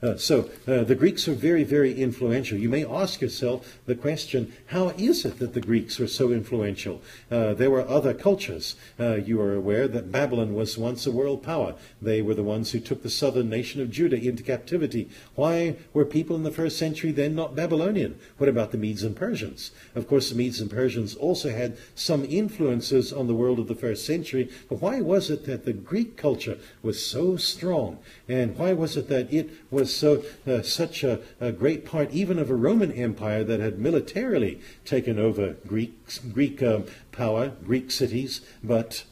Uh, 0.02 0.16
so 0.16 0.50
uh, 0.66 0.84
the 0.84 0.96
Greeks 0.96 1.28
are 1.28 1.34
very, 1.34 1.66
very 1.66 1.94
influential. 1.94 2.58
You 2.58 2.70
may 2.70 2.86
ask 2.86 3.20
yourself 3.20 3.80
the 3.86 3.96
question, 3.96 4.54
how 4.68 4.90
is 4.90 5.26
it 5.26 5.40
that 5.40 5.54
the 5.54 5.60
Greeks 5.60 6.00
were 6.00 6.08
so 6.08 6.32
influential? 6.32 7.02
Uh, 7.30 7.54
there 7.54 7.70
were 7.70 7.86
other 7.86 8.14
cultures. 8.14 8.76
Uh, 8.98 9.16
you 9.16 9.42
are 9.42 9.54
aware 9.54 9.90
that 9.90 10.12
Babylon 10.12 10.56
was 10.56 10.78
once 10.78 11.06
a 11.06 11.12
world 11.12 11.44
power. 11.44 11.76
They 12.02 12.22
were 12.22 12.34
the 12.34 12.44
ones 12.44 12.72
who 12.72 12.80
took 12.80 13.04
the 13.04 13.10
southern 13.10 13.50
nation 13.50 13.82
of 13.82 13.92
Judah 13.92 14.16
into 14.16 14.42
captivity. 14.42 15.10
Why 15.36 15.76
were 15.94 16.06
people 16.06 16.38
in 16.38 16.44
the 16.44 16.52
first 16.52 16.78
century 16.78 17.12
then 17.12 17.36
not 17.36 17.56
Babylonian? 17.56 18.18
What 18.38 18.50
about 18.50 18.72
the 18.72 18.78
Medes 18.78 19.04
and 19.04 19.18
Persians? 19.18 19.72
Of 19.96 20.08
course, 20.08 20.30
the 20.30 20.36
Medes 20.36 20.62
and 20.62 20.72
Persians 20.72 21.14
also 21.16 21.50
had 21.50 21.78
some 21.94 22.24
influences 22.24 23.12
on 23.12 23.28
the 23.28 23.36
world 23.36 23.60
of 23.60 23.68
the 23.68 23.76
first 23.76 24.06
century, 24.06 24.50
but 24.70 24.82
why 24.82 25.02
was 25.02 25.30
it 25.30 25.46
that 25.46 25.66
the 25.66 25.74
Greek 25.74 26.16
culture 26.16 26.58
was 26.82 27.06
so 27.06 27.36
strong? 27.36 28.00
And 28.30 28.58
why 28.58 28.72
was 28.72 28.96
it 28.96 29.10
that 29.10 29.34
it 29.34 29.50
was 29.70 29.89
was 29.90 29.98
so 29.98 30.24
uh, 30.46 30.62
such 30.62 31.04
a, 31.04 31.20
a, 31.40 31.52
great 31.52 31.84
part 31.84 32.12
even 32.12 32.38
of 32.38 32.50
a 32.50 32.56
Roman 32.56 32.92
Empire 32.92 33.44
that 33.44 33.60
had 33.60 33.80
militarily 33.80 34.62
taken 34.86 35.18
over 35.18 35.56
Greek 35.66 35.94
Greek 36.32 36.62
um, 36.62 36.86
power, 37.12 37.54
Greek 37.64 37.90
cities, 37.90 38.42
but 38.64 39.04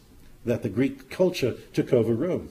that 0.45 0.61
the 0.61 0.69
Greek 0.69 1.09
culture 1.09 1.55
took 1.73 1.91
over 1.91 2.13
Rome. 2.13 2.49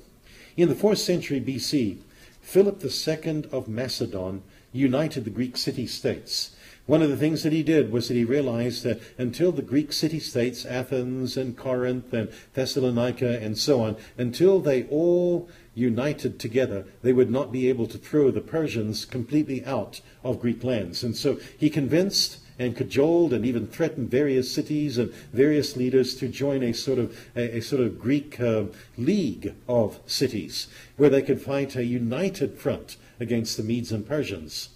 In 0.56 0.68
the 0.68 0.74
fourth 0.74 0.98
century 0.98 1.40
BC, 1.40 1.98
Philip 2.40 2.82
II 2.84 3.44
of 3.52 3.68
Macedon 3.68 4.42
united 4.72 5.24
the 5.24 5.30
Greek 5.30 5.56
city 5.56 5.86
states. 5.86 6.56
One 6.86 7.02
of 7.02 7.08
the 7.08 7.16
things 7.16 7.42
that 7.42 7.52
he 7.52 7.62
did 7.62 7.90
was 7.90 8.08
that 8.08 8.14
he 8.14 8.24
realized 8.24 8.84
that 8.84 9.00
until 9.18 9.50
the 9.50 9.62
Greek 9.62 9.92
city 9.92 10.20
states, 10.20 10.64
Athens 10.64 11.36
and 11.36 11.56
Corinth 11.56 12.12
and 12.12 12.28
Thessalonica 12.54 13.40
and 13.40 13.58
so 13.58 13.82
on, 13.82 13.96
until 14.16 14.60
they 14.60 14.84
all 14.84 15.48
united 15.76 16.40
together, 16.40 16.86
they 17.02 17.12
would 17.12 17.30
not 17.30 17.52
be 17.52 17.68
able 17.68 17.86
to 17.86 17.98
throw 17.98 18.30
the 18.30 18.40
Persians 18.40 19.04
completely 19.04 19.64
out 19.64 20.00
of 20.24 20.40
Greek 20.40 20.64
lands. 20.64 21.04
And 21.04 21.14
so 21.14 21.38
he 21.56 21.70
convinced 21.70 22.38
and 22.58 22.74
cajoled 22.74 23.34
and 23.34 23.44
even 23.44 23.66
threatened 23.66 24.10
various 24.10 24.50
cities 24.50 24.96
and 24.96 25.12
various 25.32 25.76
leaders 25.76 26.14
to 26.16 26.28
join 26.28 26.62
a 26.62 26.72
sort 26.72 26.98
of 26.98 27.16
a, 27.36 27.58
a 27.58 27.60
sort 27.60 27.82
of 27.82 28.00
Greek 28.00 28.40
uh, 28.40 28.64
league 28.96 29.54
of 29.68 30.00
cities 30.06 30.66
where 30.96 31.10
they 31.10 31.20
could 31.20 31.40
fight 31.40 31.76
a 31.76 31.84
united 31.84 32.58
front 32.58 32.96
against 33.20 33.58
the 33.58 33.62
Medes 33.62 33.92
and 33.92 34.08
Persians. 34.08 34.70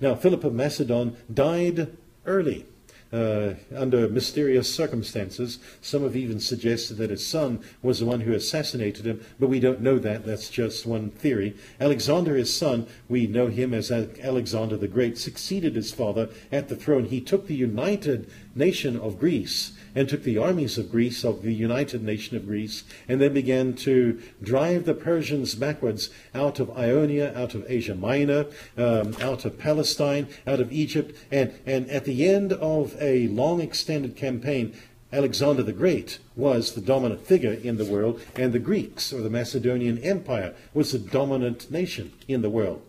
Now 0.00 0.14
Philip 0.14 0.44
of 0.44 0.54
Macedon 0.54 1.16
died 1.32 1.94
early 2.24 2.64
uh, 3.12 3.54
under 3.74 4.08
mysterious 4.08 4.72
circumstances. 4.72 5.58
Some 5.80 6.02
have 6.02 6.16
even 6.16 6.40
suggested 6.40 6.96
that 6.98 7.10
his 7.10 7.26
son 7.26 7.60
was 7.82 8.00
the 8.00 8.06
one 8.06 8.20
who 8.20 8.32
assassinated 8.32 9.06
him, 9.06 9.24
but 9.38 9.48
we 9.48 9.60
don't 9.60 9.80
know 9.80 9.98
that. 9.98 10.24
That's 10.24 10.48
just 10.48 10.86
one 10.86 11.10
theory. 11.10 11.56
Alexander, 11.80 12.36
his 12.36 12.54
son, 12.54 12.86
we 13.08 13.26
know 13.26 13.48
him 13.48 13.74
as 13.74 13.90
Alexander 13.90 14.76
the 14.76 14.88
Great, 14.88 15.18
succeeded 15.18 15.74
his 15.74 15.92
father 15.92 16.28
at 16.52 16.68
the 16.68 16.76
throne. 16.76 17.06
He 17.06 17.20
took 17.20 17.46
the 17.46 17.54
united 17.54 18.30
nation 18.54 18.98
of 18.98 19.18
Greece 19.18 19.72
and 19.94 20.08
took 20.08 20.22
the 20.22 20.38
armies 20.38 20.78
of 20.78 20.90
Greece, 20.90 21.24
of 21.24 21.42
the 21.42 21.52
united 21.52 22.02
nation 22.02 22.36
of 22.36 22.46
Greece, 22.46 22.84
and 23.08 23.20
then 23.20 23.32
began 23.32 23.74
to 23.74 24.20
drive 24.42 24.84
the 24.84 24.94
Persians 24.94 25.54
backwards 25.54 26.10
out 26.34 26.60
of 26.60 26.76
Ionia, 26.76 27.36
out 27.36 27.54
of 27.54 27.64
Asia 27.68 27.94
Minor, 27.94 28.46
um, 28.76 29.14
out 29.20 29.44
of 29.44 29.58
Palestine, 29.58 30.28
out 30.46 30.60
of 30.60 30.72
Egypt, 30.72 31.16
and, 31.30 31.52
and 31.66 31.88
at 31.90 32.04
the 32.04 32.28
end 32.28 32.52
of 32.52 32.96
a 33.00 33.28
long 33.28 33.60
extended 33.60 34.16
campaign, 34.16 34.74
Alexander 35.12 35.62
the 35.62 35.72
Great 35.72 36.20
was 36.36 36.74
the 36.74 36.80
dominant 36.80 37.26
figure 37.26 37.52
in 37.52 37.76
the 37.78 37.84
world, 37.84 38.20
and 38.36 38.52
the 38.52 38.60
Greeks, 38.60 39.12
or 39.12 39.20
the 39.20 39.30
Macedonian 39.30 39.98
Empire, 39.98 40.54
was 40.72 40.92
the 40.92 40.98
dominant 40.98 41.70
nation 41.70 42.12
in 42.28 42.42
the 42.42 42.50
world. 42.50 42.82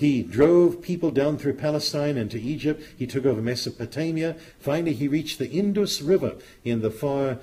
He 0.00 0.22
drove 0.22 0.80
people 0.80 1.10
down 1.10 1.36
through 1.36 1.56
Palestine 1.56 2.16
and 2.16 2.30
to 2.30 2.40
Egypt. 2.40 2.82
He 2.96 3.06
took 3.06 3.26
over 3.26 3.42
Mesopotamia. 3.42 4.34
Finally, 4.58 4.94
he 4.94 5.08
reached 5.08 5.38
the 5.38 5.50
Indus 5.50 6.00
River 6.00 6.36
in 6.64 6.80
the 6.80 6.90
far 6.90 7.36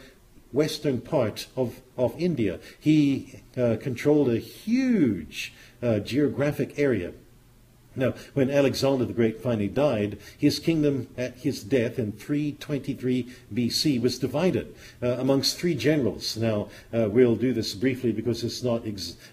western 0.52 1.00
part 1.00 1.46
of, 1.56 1.82
of 1.98 2.20
India. 2.20 2.60
He 2.80 3.42
uh, 3.56 3.76
controlled 3.80 4.30
a 4.30 4.40
huge 4.40 5.54
uh, 5.84 6.00
geographic 6.00 6.80
area. 6.80 7.14
Now, 7.98 8.14
when 8.34 8.52
Alexander 8.52 9.06
the 9.06 9.14
Great 9.14 9.42
finally 9.42 9.68
died, 9.68 10.20
his 10.38 10.60
kingdom 10.60 11.08
at 11.18 11.38
his 11.40 11.64
death 11.64 11.98
in 11.98 12.12
323 12.12 13.28
BC 13.54 14.00
was 14.02 14.20
divided 14.20 14.76
uh, 15.02 15.18
amongst 15.20 15.58
three 15.58 15.74
generals. 15.76 16.38
Now, 16.38 16.70
uh, 16.94 17.10
we'll 17.10 17.36
do 17.36 17.54
this 17.54 17.74
briefly 17.74 18.12
because 18.12 18.44
it's 18.44 18.64
not 18.64 18.84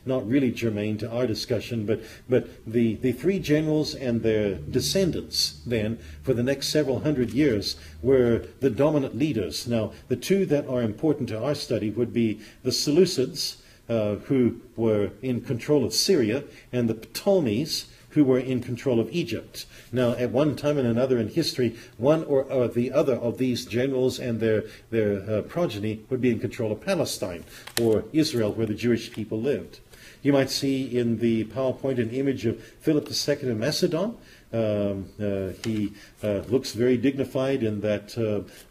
not 0.07 0.27
really 0.27 0.50
germane 0.50 0.96
to 0.98 1.11
our 1.11 1.27
discussion, 1.27 1.85
but, 1.85 2.00
but 2.29 2.48
the, 2.66 2.94
the 2.96 3.12
three 3.12 3.38
generals 3.38 3.94
and 3.94 4.22
their 4.22 4.55
descendants 4.55 5.61
then, 5.66 5.98
for 6.22 6.33
the 6.33 6.42
next 6.42 6.68
several 6.68 7.00
hundred 7.00 7.31
years, 7.31 7.77
were 8.03 8.46
the 8.61 8.70
dominant 8.70 9.16
leaders. 9.16 9.66
Now, 9.66 9.92
the 10.09 10.16
two 10.16 10.46
that 10.46 10.66
are 10.66 10.83
important 10.83 11.29
to 11.29 11.42
our 11.42 11.55
study 11.55 11.90
would 11.90 12.12
be 12.12 12.40
the 12.62 12.70
Seleucids, 12.70 13.57
uh, 13.88 14.16
who 14.27 14.61
were 14.77 15.11
in 15.20 15.42
control 15.42 15.85
of 15.85 15.92
Syria, 15.92 16.44
and 16.72 16.88
the 16.88 16.94
Ptolemies, 16.94 17.87
who 18.14 18.24
were 18.24 18.38
in 18.38 18.61
control 18.61 19.00
of 19.00 19.11
Egypt. 19.12 19.66
Now, 19.92 20.12
at 20.12 20.31
one 20.31 20.57
time 20.57 20.79
and 20.79 20.87
another 20.87 21.18
in 21.18 21.29
history, 21.29 21.77
one 21.98 22.24
or, 22.24 22.44
or 22.44 22.68
the 22.68 22.92
other 22.92 23.14
of 23.16 23.38
these 23.38 23.66
generals 23.66 24.18
and 24.18 24.40
their, 24.40 24.64
their 24.90 25.29
uh, 25.29 25.42
progeny 25.42 26.05
would 26.09 26.20
be 26.20 26.31
in 26.31 26.38
control 26.38 26.72
of 26.72 26.81
Palestine 26.81 27.44
or 27.81 28.05
Israel, 28.12 28.53
where 28.53 28.66
the 28.66 28.74
Jewish 28.74 29.12
people 29.12 29.40
lived. 29.40 29.81
You 30.22 30.33
might 30.33 30.50
see 30.50 30.85
in 30.85 31.18
the 31.18 31.44
PowerPoint 31.44 31.98
an 31.98 32.11
image 32.11 32.46
of 32.46 32.62
Philip 32.81 33.09
II 33.11 33.50
of 33.50 33.59
Macedon. 33.59 34.16
Um, 34.55 35.09
uh, 35.21 35.53
he 35.64 35.93
uh, 36.23 36.43
looks 36.49 36.73
very 36.73 36.97
dignified 36.97 37.64
in 37.64 37.81
that 37.81 38.17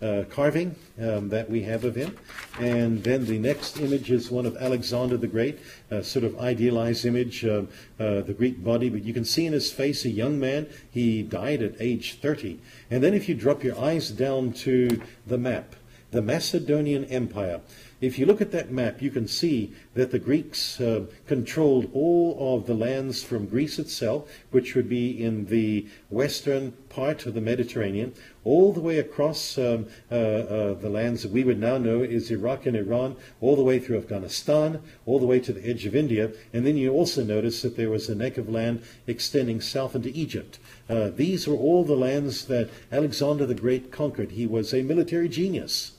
uh, 0.02 0.24
carving 0.34 0.76
um, 1.02 1.28
that 1.30 1.50
we 1.50 1.64
have 1.64 1.84
of 1.84 1.96
him. 1.96 2.18
And 2.58 3.04
then 3.04 3.26
the 3.26 3.38
next 3.38 3.80
image 3.80 4.10
is 4.10 4.32
one 4.32 4.46
of 4.46 4.56
Alexander 4.56 5.18
the 5.18 5.28
Great, 5.28 5.60
a 5.92 6.02
sort 6.02 6.24
of 6.24 6.40
idealized 6.40 7.06
image 7.06 7.42
the 7.42 8.36
Greek 8.38 8.64
body. 8.64 8.90
But 8.90 9.04
you 9.04 9.14
can 9.14 9.26
see 9.26 9.46
in 9.46 9.52
his 9.52 9.72
face 9.72 10.06
a 10.06 10.10
young 10.10 10.40
man. 10.40 10.68
He 10.90 11.22
died 11.22 11.62
at 11.62 11.76
age 11.82 12.20
30. 12.22 12.60
And 12.90 13.04
then 13.04 13.14
if 13.14 13.28
you 13.28 13.36
drop 13.36 13.64
your 13.64 13.78
eyes 13.78 14.10
down 14.10 14.54
to 14.54 15.02
the 15.28 15.38
map, 15.38 15.76
the 16.12 16.22
Macedonian 16.22 17.04
Empire. 17.06 17.60
If 18.04 18.20
you 18.20 18.26
look 18.26 18.42
at 18.42 18.52
that 18.52 18.70
map, 18.70 19.02
you 19.02 19.10
can 19.10 19.30
see 19.30 19.72
that 19.94 20.12
the 20.12 20.20
Greeks 20.20 20.82
uh, 20.82 21.06
controlled 21.26 21.90
all 21.94 22.58
of 22.58 22.68
the 22.68 22.74
lands 22.74 23.24
from 23.24 23.46
Greece 23.46 23.80
itself, 23.80 24.30
which 24.52 24.76
would 24.76 24.90
be 24.90 25.24
in 25.24 25.46
the 25.46 25.88
western 26.10 26.74
part 26.90 27.26
of 27.26 27.34
the 27.34 27.40
Mediterranean, 27.40 28.14
all 28.44 28.74
the 28.74 28.82
way 28.82 29.00
across 29.00 29.58
um, 29.58 29.88
uh, 30.12 30.16
uh, 30.16 30.74
the 30.74 30.90
lands 30.90 31.24
that 31.24 31.32
we 31.32 31.46
would 31.46 31.62
now 31.62 31.78
know 31.78 32.02
is 32.02 32.30
Iraq 32.30 32.66
and 32.66 32.76
Iran, 32.76 33.16
all 33.40 33.56
the 33.56 33.64
way 33.64 33.80
through 33.80 34.00
Afghanistan, 34.00 34.82
all 35.06 35.18
the 35.18 35.26
way 35.26 35.40
to 35.40 35.54
the 35.54 35.66
edge 35.66 35.86
of 35.86 35.96
India. 35.96 36.34
And 36.52 36.68
then 36.68 36.76
you 36.76 36.92
also 36.92 37.24
notice 37.24 37.62
that 37.62 37.78
there 37.78 37.90
was 37.90 38.10
a 38.10 38.16
neck 38.16 38.38
of 38.38 38.50
land 38.50 38.84
extending 39.08 39.62
south 39.62 39.96
into 39.96 40.10
Egypt. 40.10 40.60
Uh, 40.90 41.10
these 41.10 41.48
were 41.48 41.56
all 41.56 41.86
the 41.86 41.96
lands 41.96 42.48
that 42.48 42.70
Alexander 42.92 43.46
the 43.46 43.56
Great 43.56 43.94
conquered. 43.94 44.32
He 44.32 44.46
was 44.46 44.74
a 44.74 44.82
military 44.82 45.30
genius. 45.30 45.93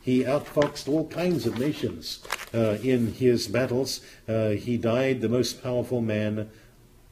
He 0.00 0.24
outfoxed 0.24 0.88
all 0.88 1.06
kinds 1.08 1.46
of 1.46 1.58
nations 1.58 2.20
uh, 2.54 2.78
in 2.82 3.14
his 3.14 3.48
battles. 3.48 4.00
Uh, 4.28 4.50
he 4.50 4.76
died 4.76 5.20
the 5.20 5.28
most 5.28 5.62
powerful 5.62 6.00
man 6.00 6.50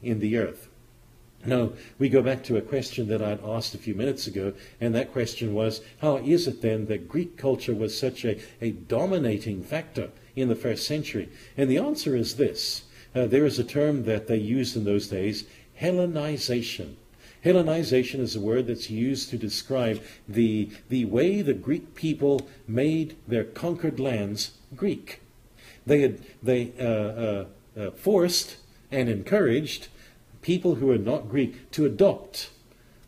in 0.01 0.19
the 0.19 0.37
earth. 0.37 0.69
Now, 1.45 1.71
we 1.97 2.09
go 2.09 2.21
back 2.21 2.43
to 2.45 2.57
a 2.57 2.61
question 2.61 3.07
that 3.07 3.21
I'd 3.21 3.43
asked 3.43 3.73
a 3.73 3.77
few 3.77 3.95
minutes 3.95 4.27
ago, 4.27 4.53
and 4.81 4.93
that 4.93 5.13
question 5.13 5.53
was 5.53 5.81
how 5.99 6.17
is 6.17 6.47
it 6.47 6.61
then 6.61 6.87
that 6.87 7.07
Greek 7.07 7.37
culture 7.37 7.73
was 7.73 7.97
such 7.97 8.25
a, 8.25 8.39
a 8.59 8.71
dominating 8.71 9.63
factor 9.63 10.09
in 10.35 10.49
the 10.49 10.55
first 10.55 10.85
century? 10.85 11.29
And 11.55 11.69
the 11.69 11.77
answer 11.77 12.15
is 12.15 12.35
this 12.35 12.83
uh, 13.15 13.25
there 13.25 13.45
is 13.45 13.57
a 13.57 13.63
term 13.63 14.03
that 14.03 14.27
they 14.27 14.37
used 14.37 14.75
in 14.75 14.83
those 14.83 15.07
days 15.07 15.45
Hellenization. 15.81 16.95
Hellenization 17.43 18.19
is 18.19 18.35
a 18.35 18.41
word 18.41 18.67
that's 18.67 18.89
used 18.89 19.29
to 19.29 19.37
describe 19.37 20.01
the, 20.27 20.69
the 20.89 21.05
way 21.05 21.41
the 21.41 21.53
Greek 21.53 21.95
people 21.95 22.47
made 22.67 23.15
their 23.27 23.45
conquered 23.45 23.99
lands 23.99 24.51
Greek. 24.75 25.21
They, 25.85 26.01
had, 26.01 26.19
they 26.43 26.73
uh, 26.79 26.83
uh, 26.83 27.45
uh, 27.77 27.91
forced 27.91 28.57
and 28.91 29.07
encouraged 29.07 29.87
people 30.41 30.75
who 30.75 30.87
were 30.87 30.97
not 30.97 31.29
Greek 31.29 31.71
to 31.71 31.85
adopt 31.85 32.49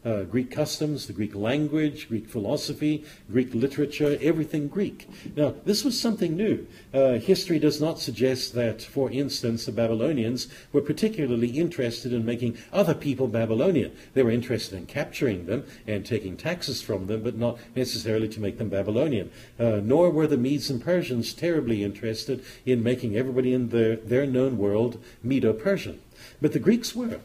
uh, 0.03 0.23
Greek 0.23 0.51
customs, 0.51 1.07
the 1.07 1.13
Greek 1.13 1.35
language, 1.35 2.07
Greek 2.07 2.27
philosophy, 2.27 3.05
Greek 3.31 3.53
literature, 3.53 4.17
everything 4.21 4.67
Greek. 4.67 5.07
Now, 5.35 5.53
this 5.65 5.83
was 5.83 5.99
something 5.99 6.35
new. 6.35 6.67
Uh, 6.93 7.13
history 7.13 7.59
does 7.59 7.79
not 7.79 7.99
suggest 7.99 8.53
that, 8.55 8.81
for 8.81 9.11
instance, 9.11 9.65
the 9.65 9.71
Babylonians 9.71 10.47
were 10.71 10.81
particularly 10.81 11.49
interested 11.49 12.13
in 12.13 12.25
making 12.25 12.57
other 12.73 12.93
people 12.93 13.27
Babylonian. 13.27 13.91
They 14.13 14.23
were 14.23 14.31
interested 14.31 14.77
in 14.77 14.85
capturing 14.85 15.45
them 15.45 15.65
and 15.87 16.05
taking 16.05 16.37
taxes 16.37 16.81
from 16.81 17.07
them, 17.07 17.23
but 17.23 17.37
not 17.37 17.59
necessarily 17.75 18.27
to 18.29 18.39
make 18.39 18.57
them 18.57 18.69
Babylonian. 18.69 19.31
Uh, 19.59 19.81
nor 19.83 20.09
were 20.09 20.27
the 20.27 20.37
Medes 20.37 20.69
and 20.69 20.81
Persians 20.81 21.33
terribly 21.33 21.83
interested 21.83 22.43
in 22.65 22.83
making 22.83 23.15
everybody 23.15 23.53
in 23.53 23.69
their, 23.69 23.95
their 23.95 24.25
known 24.25 24.57
world 24.57 24.97
Medo 25.23 25.53
Persian. 25.53 26.01
But 26.41 26.53
the 26.53 26.59
Greeks 26.59 26.95
were. 26.95 27.21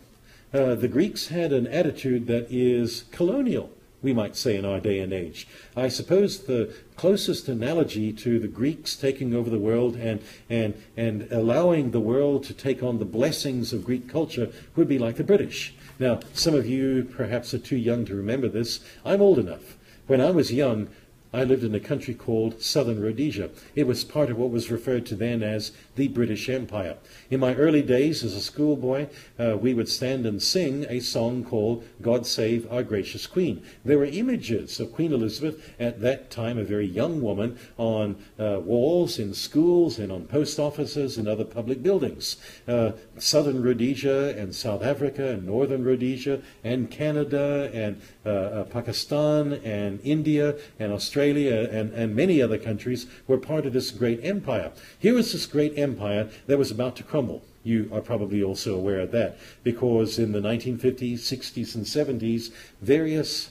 Uh, 0.53 0.75
the 0.75 0.89
Greeks 0.89 1.29
had 1.29 1.53
an 1.53 1.67
attitude 1.67 2.27
that 2.29 2.47
is 2.51 3.05
colonial, 3.11 3.71
we 4.01 4.13
might 4.13 4.37
say, 4.37 4.57
in 4.57 4.65
our 4.65 4.79
day 4.79 5.01
and 5.01 5.13
age. 5.13 5.49
I 5.77 5.89
suppose 5.89 6.45
the 6.45 6.73
closest 6.95 7.49
analogy 7.49 8.13
to 8.13 8.39
the 8.39 8.49
Greeks 8.49 8.95
taking 8.97 9.35
over 9.35 9.51
the 9.51 9.59
world 9.59 9.97
and, 9.97 10.23
and, 10.49 10.75
and 10.97 11.31
allowing 11.33 11.91
the 11.91 12.01
world 12.01 12.45
to 12.45 12.55
take 12.55 12.83
on 12.83 12.99
the 12.99 13.05
blessings 13.05 13.73
of 13.73 13.85
Greek 13.85 14.09
culture 14.09 14.51
would 14.77 14.89
be 14.89 14.99
like 14.99 15.17
the 15.17 15.25
British. 15.25 15.75
Now, 15.99 16.21
some 16.33 16.55
of 16.55 16.67
you 16.67 17.05
perhaps 17.05 17.53
are 17.53 17.59
too 17.59 17.77
young 17.77 18.05
to 18.05 18.15
remember 18.15 18.49
this. 18.49 18.81
I'm 19.05 19.21
old 19.21 19.39
enough. 19.39 19.77
When 20.07 20.21
I 20.21 20.31
was 20.31 20.53
young, 20.53 20.89
I 21.35 21.45
lived 21.45 21.65
in 21.65 21.75
a 21.75 21.81
country 21.81 22.15
called 22.15 22.63
Southern 22.63 23.03
Rhodesia. 23.03 23.51
It 23.75 23.87
was 23.87 24.05
part 24.05 24.31
of 24.31 24.39
what 24.39 24.51
was 24.51 24.71
referred 24.71 25.05
to 25.07 25.17
then 25.17 25.43
as 25.43 25.73
the 25.97 26.09
British 26.09 26.49
Empire. 26.49 26.97
In 27.31 27.41
my 27.41 27.55
early 27.55 27.83
days 27.83 28.23
as 28.23 28.35
a 28.35 28.41
schoolboy, 28.41 29.09
uh, 29.39 29.57
we 29.61 29.75
would 29.75 29.89
stand 29.89 30.27
and 30.27 30.43
sing 30.43 30.87
a 30.89 31.01
song 31.01 31.45
called 31.45 31.85
God 32.01 32.27
Save 32.27 32.71
Our 32.71 32.83
Gracious 32.83 33.27
Queen. 33.27 33.63
There 33.85 33.99
were 33.99 34.05
images 34.05 34.79
of 34.79 34.93
Queen 34.93 35.13
Elizabeth, 35.13 35.75
at 35.81 36.01
that 36.01 36.31
time 36.31 36.59
a 36.59 36.65
very 36.65 36.87
young 36.87 37.21
woman, 37.21 37.59
on 37.79 38.17
uh, 38.39 38.61
walls 38.61 39.19
in 39.19 39.35
schools 39.35 39.99
and 39.99 40.13
on 40.13 40.27
post 40.27 40.59
offices 40.59 41.19
and 41.19 41.27
other 41.27 41.45
public 41.45 41.83
buildings. 41.83 42.37
Uh, 42.69 42.93
Southern 43.19 43.63
Rhodesia 43.63 44.37
and 44.39 44.55
South 44.55 44.83
Africa 44.83 45.29
and 45.29 45.47
Northern 45.47 45.85
Rhodesia 45.85 46.43
and 46.63 46.91
Canada 46.91 47.71
and 47.73 48.01
uh, 48.25 48.29
uh, 48.29 48.65
Pakistan 48.65 49.55
and 49.65 50.01
India 50.05 50.57
and 50.79 50.93
Australia 50.93 51.69
and, 51.73 51.93
and 51.93 52.15
many 52.15 52.43
other 52.43 52.59
countries 52.59 53.07
were 53.27 53.39
part 53.39 53.67
of 53.67 53.73
this 53.73 53.91
great 53.91 54.21
empire. 54.23 54.73
Here 54.99 55.15
was 55.15 55.33
this 55.33 55.47
great 55.47 55.79
empire 55.79 55.86
that 55.95 56.59
was 56.59 56.71
about 56.71 56.97
to 56.97 57.03
crumble. 57.03 57.43
You 57.63 57.91
are 57.93 58.01
probably 58.01 58.43
also 58.43 58.77
aware 58.77 59.01
of 59.01 59.11
that 59.13 59.39
because 59.65 60.19
in 60.19 60.33
the 60.33 60.41
1950s, 60.41 61.15
60s, 61.15 61.75
and 61.75 61.85
70s, 61.85 62.53
various 62.81 63.51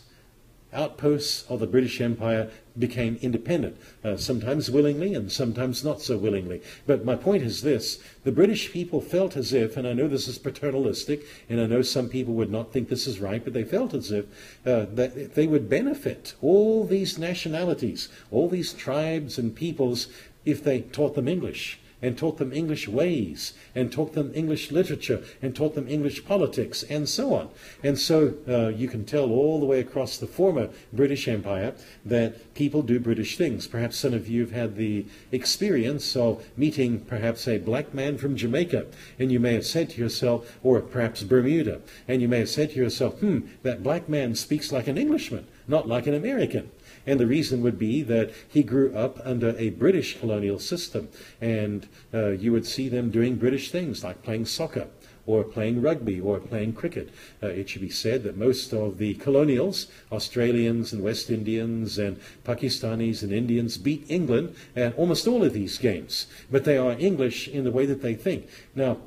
outposts 0.76 1.46
of 1.50 1.60
the 1.60 1.68
British 1.68 2.02
Empire 2.02 2.50
became 2.78 3.18
independent, 3.22 3.78
uh, 4.04 4.18
sometimes 4.18 4.70
willingly 4.70 5.14
and 5.14 5.32
sometimes 5.32 5.84
not 5.84 6.02
so 6.02 6.18
willingly. 6.18 6.62
But 6.86 7.06
my 7.06 7.16
point 7.16 7.44
is 7.44 7.62
this 7.62 8.00
the 8.24 8.32
British 8.32 8.72
people 8.72 9.02
felt 9.02 9.36
as 9.36 9.54
if, 9.54 9.78
and 9.78 9.88
I 9.88 9.94
know 9.94 10.08
this 10.08 10.28
is 10.28 10.38
paternalistic, 10.38 11.26
and 11.50 11.62
I 11.62 11.66
know 11.66 11.82
some 11.82 12.10
people 12.10 12.34
would 12.36 12.52
not 12.52 12.74
think 12.74 12.90
this 12.90 13.08
is 13.08 13.20
right, 13.20 13.44
but 13.44 13.54
they 13.54 13.64
felt 13.64 13.94
as 13.94 14.12
if 14.12 14.26
uh, 14.66 14.86
that 14.94 15.36
they 15.36 15.48
would 15.48 15.70
benefit 15.70 16.36
all 16.42 16.86
these 16.86 17.18
nationalities, 17.18 18.10
all 18.32 18.50
these 18.50 18.74
tribes 18.74 19.38
and 19.38 19.56
peoples, 19.56 20.08
if 20.44 20.64
they 20.64 20.82
taught 20.82 21.16
them 21.16 21.28
English 21.28 21.80
and 22.02 22.18
taught 22.18 22.38
them 22.38 22.54
English 22.54 22.88
ways 22.88 23.54
and 23.74 23.92
taught 23.92 24.14
them 24.14 24.32
English 24.36 24.72
literature 24.72 25.24
and 25.42 25.56
taught 25.56 25.76
them 25.76 25.88
English 25.88 26.26
politics 26.26 26.84
and 26.84 27.08
so 27.08 27.34
on. 27.34 27.50
And 27.84 27.98
so 27.98 28.36
uh, 28.48 28.68
you 28.68 28.88
can 28.88 29.06
tell 29.06 29.32
all 29.32 29.60
the 29.60 29.66
way 29.66 29.80
across 29.80 30.18
the 30.18 30.28
former 30.28 30.70
British 30.94 31.28
Empire 31.28 31.74
that 32.06 32.54
people 32.54 32.82
do 32.82 33.00
British 33.00 33.38
things. 33.38 33.68
Perhaps 33.68 33.98
some 33.98 34.14
of 34.14 34.28
you 34.28 34.42
have 34.42 34.52
had 34.52 34.76
the 34.76 35.06
experience 35.32 36.16
of 36.16 36.44
meeting 36.58 37.00
perhaps 37.00 37.48
a 37.48 37.58
black 37.58 37.94
man 37.94 38.18
from 38.18 38.36
Jamaica 38.36 38.86
and 39.20 39.32
you 39.32 39.40
may 39.40 39.54
have 39.54 39.66
said 39.66 39.90
to 39.92 40.02
yourself, 40.02 40.58
or 40.64 40.82
perhaps 40.82 41.24
Bermuda, 41.24 41.82
and 42.08 42.22
you 42.22 42.28
may 42.28 42.40
have 42.40 42.50
said 42.50 42.72
to 42.72 42.78
yourself, 42.78 43.20
hmm, 43.20 43.40
that 43.64 43.84
black 43.84 44.08
man 44.10 44.36
speaks 44.36 44.72
like 44.72 44.88
an 44.88 44.98
Englishman, 44.98 45.48
not 45.68 45.88
like 45.88 46.08
an 46.08 46.14
American. 46.14 46.70
And 47.08 47.20
the 47.20 47.28
reason 47.28 47.62
would 47.62 47.78
be 47.78 48.02
that 48.04 48.32
he 48.48 48.64
grew 48.64 48.96
up 48.96 49.20
under 49.24 49.56
a 49.58 49.70
British 49.70 50.20
colonial 50.20 50.60
system, 50.60 51.10
and 51.40 51.88
uh, 52.14 52.30
you 52.30 52.52
would 52.52 52.66
see 52.66 52.90
them 52.90 53.12
doing 53.12 53.36
British 53.36 53.72
things 53.72 54.04
like 54.04 54.24
playing 54.24 54.46
soccer 54.46 54.88
or 55.28 55.44
playing 55.44 55.82
rugby 55.82 56.20
or 56.20 56.40
playing 56.40 56.74
cricket. 56.74 57.10
Uh, 57.42 57.48
it 57.48 57.70
should 57.70 57.82
be 57.82 57.90
said 57.90 58.24
that 58.24 58.38
most 58.38 58.74
of 58.74 58.98
the 58.98 59.16
colonials, 59.16 59.88
Australians 60.12 60.94
and 60.94 61.04
West 61.04 61.30
Indians 61.30 61.98
and 61.98 62.20
Pakistanis 62.44 63.24
and 63.24 63.32
Indians, 63.32 63.78
beat 63.78 64.06
England 64.08 64.56
at 64.76 64.96
almost 64.98 65.28
all 65.28 65.44
of 65.44 65.54
these 65.54 65.78
games. 65.78 66.28
But 66.52 66.64
they 66.64 66.78
are 66.78 66.92
English 66.92 67.48
in 67.48 67.64
the 67.64 67.72
way 67.72 67.86
that 67.86 68.02
they 68.02 68.14
think. 68.14 68.48
Now, 68.76 68.98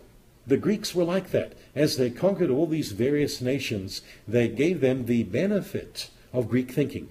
the 0.47 0.57
Greeks 0.57 0.95
were 0.95 1.05
like 1.05 1.31
that. 1.31 1.53
As 1.75 1.97
they 1.97 2.11
conquered 2.11 2.51
all 2.51 2.67
these 2.67 2.93
various 2.93 3.41
nations, 3.41 4.03
they 4.27 4.49
gave 4.49 4.81
them 4.81 5.07
the 5.07 5.23
benefit 5.25 6.11
of 6.33 6.49
Greek 6.49 6.71
thinking 6.71 7.09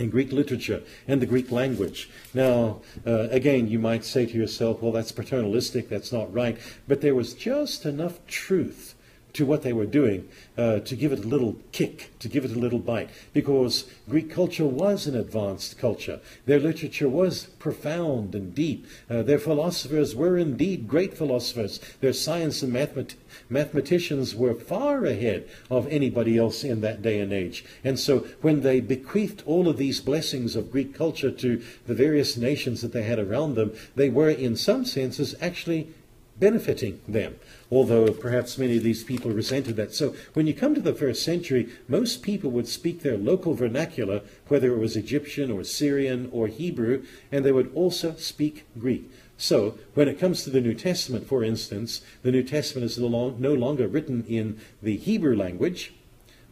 in 0.00 0.10
Greek 0.10 0.32
literature 0.32 0.82
and 1.06 1.20
the 1.20 1.26
Greek 1.26 1.50
language. 1.52 2.08
Now, 2.32 2.80
uh, 3.06 3.28
again, 3.30 3.68
you 3.68 3.78
might 3.78 4.04
say 4.04 4.26
to 4.26 4.36
yourself, 4.36 4.82
well, 4.82 4.92
that's 4.92 5.12
paternalistic, 5.12 5.88
that's 5.88 6.12
not 6.12 6.32
right, 6.32 6.56
but 6.88 7.02
there 7.02 7.14
was 7.14 7.34
just 7.34 7.84
enough 7.84 8.24
truth 8.26 8.94
to 9.32 9.46
what 9.46 9.62
they 9.62 9.72
were 9.72 9.86
doing 9.86 10.28
uh, 10.58 10.80
to 10.80 10.96
give 10.96 11.12
it 11.12 11.24
a 11.24 11.28
little 11.28 11.56
kick, 11.72 12.10
to 12.18 12.28
give 12.28 12.44
it 12.44 12.50
a 12.50 12.58
little 12.58 12.78
bite, 12.78 13.10
because 13.32 13.84
Greek 14.08 14.30
culture 14.30 14.66
was 14.66 15.06
an 15.06 15.16
advanced 15.16 15.78
culture. 15.78 16.20
Their 16.46 16.60
literature 16.60 17.08
was 17.08 17.44
profound 17.58 18.34
and 18.34 18.54
deep. 18.54 18.86
Uh, 19.08 19.22
their 19.22 19.38
philosophers 19.38 20.14
were 20.14 20.36
indeed 20.36 20.88
great 20.88 21.16
philosophers. 21.16 21.80
Their 22.00 22.12
science 22.12 22.62
and 22.62 22.72
mathemat- 22.72 23.14
mathematicians 23.48 24.34
were 24.34 24.54
far 24.54 25.04
ahead 25.04 25.48
of 25.70 25.86
anybody 25.88 26.36
else 26.36 26.64
in 26.64 26.80
that 26.80 27.02
day 27.02 27.20
and 27.20 27.32
age. 27.32 27.64
And 27.84 27.98
so 27.98 28.20
when 28.40 28.62
they 28.62 28.80
bequeathed 28.80 29.42
all 29.46 29.68
of 29.68 29.76
these 29.76 30.00
blessings 30.00 30.56
of 30.56 30.72
Greek 30.72 30.94
culture 30.94 31.30
to 31.30 31.62
the 31.86 31.94
various 31.94 32.36
nations 32.36 32.82
that 32.82 32.92
they 32.92 33.02
had 33.02 33.18
around 33.18 33.54
them, 33.54 33.72
they 33.96 34.10
were 34.10 34.30
in 34.30 34.56
some 34.56 34.84
senses 34.84 35.34
actually 35.40 35.92
benefiting 36.40 37.00
them, 37.06 37.36
although 37.70 38.12
perhaps 38.12 38.58
many 38.58 38.76
of 38.76 38.82
these 38.82 39.04
people 39.04 39.30
resented 39.30 39.76
that. 39.76 39.94
So 39.94 40.14
when 40.34 40.46
you 40.46 40.54
come 40.54 40.74
to 40.74 40.80
the 40.80 40.94
first 40.94 41.22
century, 41.22 41.68
most 41.88 42.22
people 42.22 42.50
would 42.50 42.68
speak 42.68 43.02
their 43.02 43.16
local 43.16 43.54
vernacular, 43.54 44.22
whether 44.48 44.72
it 44.72 44.78
was 44.78 44.96
Egyptian 44.96 45.50
or 45.50 45.64
Syrian 45.64 46.28
or 46.32 46.48
Hebrew, 46.48 47.04
and 47.30 47.44
they 47.44 47.52
would 47.52 47.70
also 47.74 48.14
speak 48.16 48.66
Greek. 48.78 49.10
So, 49.36 49.78
when 49.94 50.06
it 50.06 50.18
comes 50.18 50.44
to 50.44 50.50
the 50.50 50.60
New 50.60 50.74
Testament, 50.74 51.26
for 51.26 51.42
instance, 51.42 52.02
the 52.22 52.30
New 52.30 52.42
Testament 52.42 52.84
is 52.84 52.98
no 52.98 53.08
longer 53.08 53.88
written 53.88 54.22
in 54.28 54.60
the 54.82 54.98
Hebrew 54.98 55.34
language, 55.34 55.94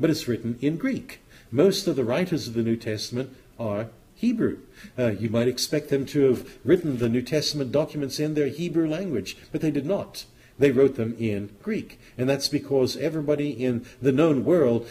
but 0.01 0.09
it's 0.09 0.27
written 0.27 0.59
in 0.63 0.79
Greek. 0.79 1.21
Most 1.51 1.87
of 1.87 1.97
the 1.97 2.05
writers 2.05 2.49
of 2.49 2.55
the 2.55 2.63
New 2.63 2.77
Testament 2.77 3.37
are 3.59 3.89
Hebrew. 4.15 4.61
Uh, 4.99 5.09
you 5.09 5.29
might 5.29 5.49
expect 5.49 5.91
them 5.91 6.07
to 6.07 6.31
have 6.31 6.59
written 6.65 6.97
the 6.97 7.11
New 7.11 7.21
Testament 7.21 7.73
documents 7.73 8.19
in 8.19 8.33
their 8.33 8.49
Hebrew 8.49 8.89
language, 8.89 9.37
but 9.53 9.61
they 9.61 9.71
did 9.71 9.85
not. 9.85 10.25
They 10.59 10.71
wrote 10.71 10.97
them 10.97 11.15
in 11.19 11.51
Greek. 11.63 12.01
And 12.17 12.29
that's 12.29 12.49
because 12.49 12.97
everybody 12.97 13.51
in 13.51 13.87
the 14.03 14.13
known 14.13 14.45
world 14.45 14.89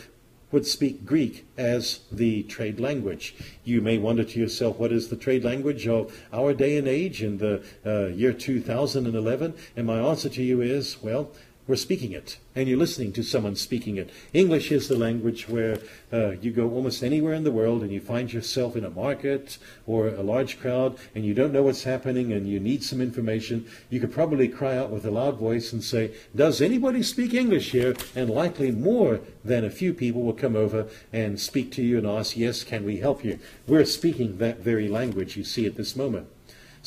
would 0.51 0.65
speak 0.65 1.05
Greek 1.05 1.45
as 1.57 1.99
the 2.11 2.43
trade 2.43 2.80
language. 2.80 3.36
You 3.65 3.82
may 3.82 3.97
wonder 3.97 4.24
to 4.24 4.39
yourself, 4.39 4.80
what 4.80 4.93
is 4.93 5.09
the 5.09 5.18
trade 5.18 5.43
language 5.43 5.88
of 5.88 6.18
our 6.32 6.53
day 6.53 6.78
and 6.78 6.88
age 6.88 7.22
in 7.22 7.38
the 7.39 7.61
uh, 7.86 8.07
year 8.07 8.32
2011? 8.32 9.53
And 9.76 9.88
my 9.88 9.99
answer 9.99 10.30
to 10.30 10.43
you 10.43 10.61
is, 10.61 11.01
well, 11.01 11.32
we're 11.68 11.76
speaking 11.76 12.13
it, 12.13 12.38
and 12.55 12.70
you're 12.70 12.78
listening 12.78 13.11
to 13.11 13.24
someone 13.24 13.55
speaking 13.55 13.97
it. 13.97 14.09
English 14.34 14.72
is 14.72 14.88
the 14.88 14.97
language 14.97 15.49
where 15.49 15.80
uh, 16.13 16.32
you 16.41 16.49
go 16.51 16.72
almost 16.72 17.03
anywhere 17.03 17.34
in 17.34 17.43
the 17.43 17.51
world 17.51 17.84
and 17.84 17.91
you 17.91 17.99
find 17.99 18.32
yourself 18.32 18.78
in 18.78 18.86
a 18.86 18.89
market 18.89 19.57
or 19.86 20.07
a 20.07 20.24
large 20.24 20.59
crowd 20.59 20.97
and 21.13 21.26
you 21.26 21.34
don't 21.34 21.51
know 21.51 21.63
what's 21.63 21.84
happening 21.84 22.32
and 22.32 22.47
you 22.47 22.59
need 22.59 22.84
some 22.84 23.01
information. 23.01 23.65
You 23.89 23.99
could 23.99 24.13
probably 24.13 24.47
cry 24.47 24.78
out 24.78 24.89
with 24.89 25.05
a 25.05 25.11
loud 25.11 25.38
voice 25.38 25.74
and 25.74 25.84
say, 25.84 26.13
Does 26.34 26.61
anybody 26.61 27.03
speak 27.03 27.34
English 27.34 27.72
here? 27.72 27.95
And 28.15 28.30
likely 28.30 28.72
more 28.72 29.20
than 29.43 29.65
a 29.65 29.70
few 29.70 29.93
people 29.93 30.24
will 30.24 30.34
come 30.34 30.55
over 30.55 30.88
and 31.11 31.39
speak 31.39 31.72
to 31.74 31.84
you 31.84 31.97
and 31.97 32.07
ask, 32.07 32.38
Yes, 32.38 32.63
can 32.63 32.86
we 32.86 32.97
help 32.97 33.26
you? 33.26 33.39
We're 33.68 33.86
speaking 33.86 34.38
that 34.38 34.59
very 34.59 34.88
language 34.88 35.36
you 35.36 35.43
see 35.43 35.65
at 35.65 35.76
this 35.76 35.95
moment. 35.95 36.28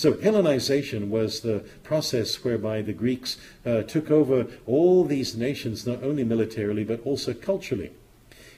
So 0.00 0.14
Hellenization 0.14 1.08
was 1.08 1.40
the 1.40 1.62
process 1.82 2.42
whereby 2.42 2.80
the 2.80 2.94
Greeks 2.94 3.36
uh, 3.66 3.82
took 3.82 4.10
over 4.10 4.46
all 4.66 5.04
these 5.04 5.36
nations, 5.36 5.86
not 5.86 6.02
only 6.02 6.24
militarily, 6.24 6.84
but 6.84 7.04
also 7.04 7.34
culturally. 7.34 7.92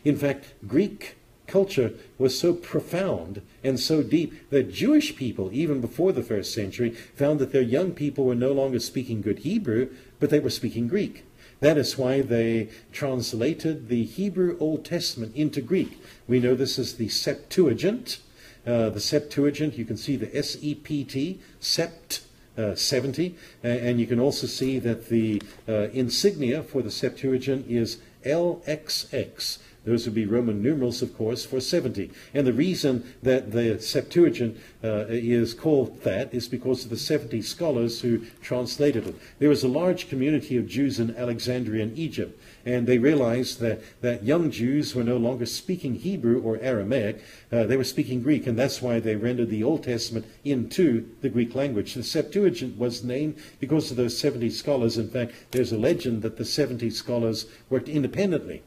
In 0.04 0.16
fact, 0.16 0.54
Greek 0.68 1.16
culture 1.48 1.94
was 2.16 2.38
so 2.38 2.54
profound 2.54 3.42
and 3.64 3.80
so 3.80 4.04
deep 4.04 4.50
that 4.50 4.72
Jewish 4.72 5.16
people, 5.16 5.50
even 5.52 5.80
before 5.80 6.12
the 6.12 6.22
first 6.22 6.54
century, 6.54 6.90
found 6.90 7.40
that 7.40 7.50
their 7.50 7.60
young 7.60 7.90
people 7.90 8.24
were 8.24 8.36
no 8.36 8.52
longer 8.52 8.78
speaking 8.78 9.20
good 9.20 9.40
Hebrew, 9.40 9.88
but 10.20 10.30
they 10.30 10.38
were 10.38 10.48
speaking 10.48 10.86
Greek. 10.86 11.24
That 11.58 11.76
is 11.76 11.98
why 11.98 12.20
they 12.20 12.68
translated 12.92 13.88
the 13.88 14.04
Hebrew 14.04 14.56
Old 14.60 14.84
Testament 14.84 15.34
into 15.34 15.60
Greek. 15.60 16.00
We 16.28 16.38
know 16.38 16.54
this 16.54 16.78
as 16.78 16.94
the 16.94 17.08
Septuagint, 17.08 18.20
uh, 18.66 18.90
the 18.90 19.00
Septuagint, 19.00 19.76
you 19.76 19.84
can 19.84 19.96
see 19.96 20.16
the 20.16 20.36
S-E-P-T, 20.36 21.40
Sept, 21.60 22.20
uh, 22.56 22.74
70, 22.74 23.34
and 23.62 23.98
you 23.98 24.06
can 24.06 24.20
also 24.20 24.46
see 24.46 24.78
that 24.78 25.08
the 25.08 25.42
uh, 25.68 25.88
insignia 25.92 26.62
for 26.62 26.82
the 26.82 26.90
Septuagint 26.90 27.66
is 27.68 27.98
LXX. 28.24 29.58
Those 29.84 30.04
would 30.04 30.14
be 30.14 30.26
Roman 30.26 30.62
numerals, 30.62 31.02
of 31.02 31.16
course, 31.16 31.44
for 31.44 31.60
70. 31.60 32.10
And 32.34 32.46
the 32.46 32.52
reason 32.52 33.12
that 33.22 33.50
the 33.50 33.80
Septuagint 33.80 34.56
uh, 34.84 35.06
is 35.08 35.54
called 35.54 36.02
that 36.02 36.32
is 36.32 36.46
because 36.46 36.84
of 36.84 36.90
the 36.90 36.96
70 36.96 37.42
scholars 37.42 38.00
who 38.00 38.20
translated 38.42 39.08
it. 39.08 39.16
There 39.40 39.48
was 39.48 39.64
a 39.64 39.68
large 39.68 40.08
community 40.08 40.56
of 40.56 40.68
Jews 40.68 41.00
in 41.00 41.16
Alexandria 41.16 41.82
in 41.82 41.96
Egypt, 41.96 42.40
and 42.64 42.86
they 42.86 42.98
realized 42.98 43.60
that, 43.60 43.82
that 44.00 44.24
young 44.24 44.50
Jews 44.50 44.94
were 44.94 45.04
no 45.04 45.16
longer 45.16 45.46
speaking 45.46 45.94
Hebrew 45.94 46.40
or 46.40 46.58
Aramaic, 46.58 47.22
uh, 47.50 47.64
they 47.64 47.76
were 47.76 47.84
speaking 47.84 48.22
Greek, 48.22 48.46
and 48.46 48.58
that's 48.58 48.82
why 48.82 49.00
they 49.00 49.16
rendered 49.16 49.50
the 49.50 49.64
Old 49.64 49.84
Testament 49.84 50.26
into 50.44 51.08
the 51.20 51.28
Greek 51.28 51.54
language. 51.54 51.94
The 51.94 52.02
Septuagint 52.02 52.78
was 52.78 53.04
named 53.04 53.38
because 53.60 53.90
of 53.90 53.96
those 53.96 54.18
70 54.18 54.50
scholars. 54.50 54.98
In 54.98 55.08
fact, 55.10 55.32
there's 55.50 55.72
a 55.72 55.78
legend 55.78 56.22
that 56.22 56.36
the 56.36 56.44
70 56.44 56.90
scholars 56.90 57.46
worked 57.68 57.88
independently 57.88 58.62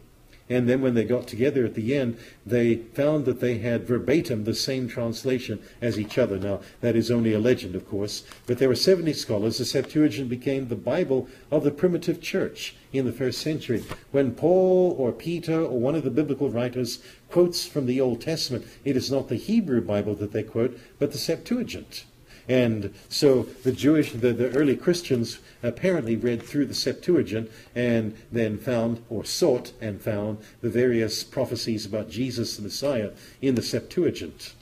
and 0.47 0.69
then 0.69 0.81
when 0.81 0.93
they 0.93 1.05
got 1.05 1.27
together 1.27 1.65
at 1.65 1.73
the 1.73 1.95
end, 1.95 2.17
they 2.45 2.75
found 2.75 3.25
that 3.25 3.39
they 3.39 3.57
had 3.57 3.87
verbatim 3.87 4.43
the 4.43 4.53
same 4.53 4.87
translation 4.87 5.59
as 5.81 5.99
each 5.99 6.19
other. 6.19 6.37
Now, 6.37 6.59
that 6.81 6.95
is 6.95 7.09
only 7.09 7.33
a 7.33 7.39
legend, 7.39 7.75
of 7.75 7.89
course, 7.89 8.23
but 8.45 8.59
there 8.59 8.69
were 8.69 8.75
70 8.75 9.11
scholars. 9.13 9.57
The 9.57 9.65
Septuagint 9.65 10.29
became 10.29 10.67
the 10.67 10.75
Bible 10.75 11.27
of 11.49 11.63
the 11.63 11.71
primitive 11.71 12.21
church 12.21 12.75
in 12.97 13.05
the 13.05 13.11
first 13.11 13.39
century. 13.39 13.83
When 14.11 14.35
Paul 14.35 14.95
or 14.97 15.11
Peter 15.11 15.61
or 15.61 15.79
one 15.79 15.95
of 15.95 16.03
the 16.03 16.09
biblical 16.09 16.49
writers 16.49 16.99
quotes 17.29 17.65
from 17.65 17.85
the 17.85 18.01
Old 18.01 18.21
Testament, 18.21 18.65
it 18.83 18.95
is 18.95 19.11
not 19.11 19.29
the 19.29 19.35
Hebrew 19.35 19.81
Bible 19.81 20.15
that 20.15 20.31
they 20.31 20.43
quote, 20.43 20.79
but 20.99 21.11
the 21.11 21.17
Septuagint. 21.17 22.05
And 22.47 22.93
so 23.09 23.43
the 23.63 23.71
Jewish, 23.71 24.11
the, 24.11 24.31
the 24.31 24.51
early 24.51 24.75
Christians 24.75 25.39
apparently 25.63 26.15
read 26.15 26.43
through 26.43 26.67
the 26.67 26.75
Septuagint 26.75 27.49
and 27.73 28.15
then 28.31 28.57
found 28.57 29.03
or 29.09 29.25
sought 29.25 29.73
and 29.81 29.99
found 29.99 30.37
the 30.61 30.69
various 30.69 31.23
prophecies 31.23 31.85
about 31.85 32.09
Jesus 32.09 32.55
the 32.55 32.63
Messiah 32.63 33.11
in 33.41 33.55
the 33.55 33.63
Septuagint. 33.63 34.53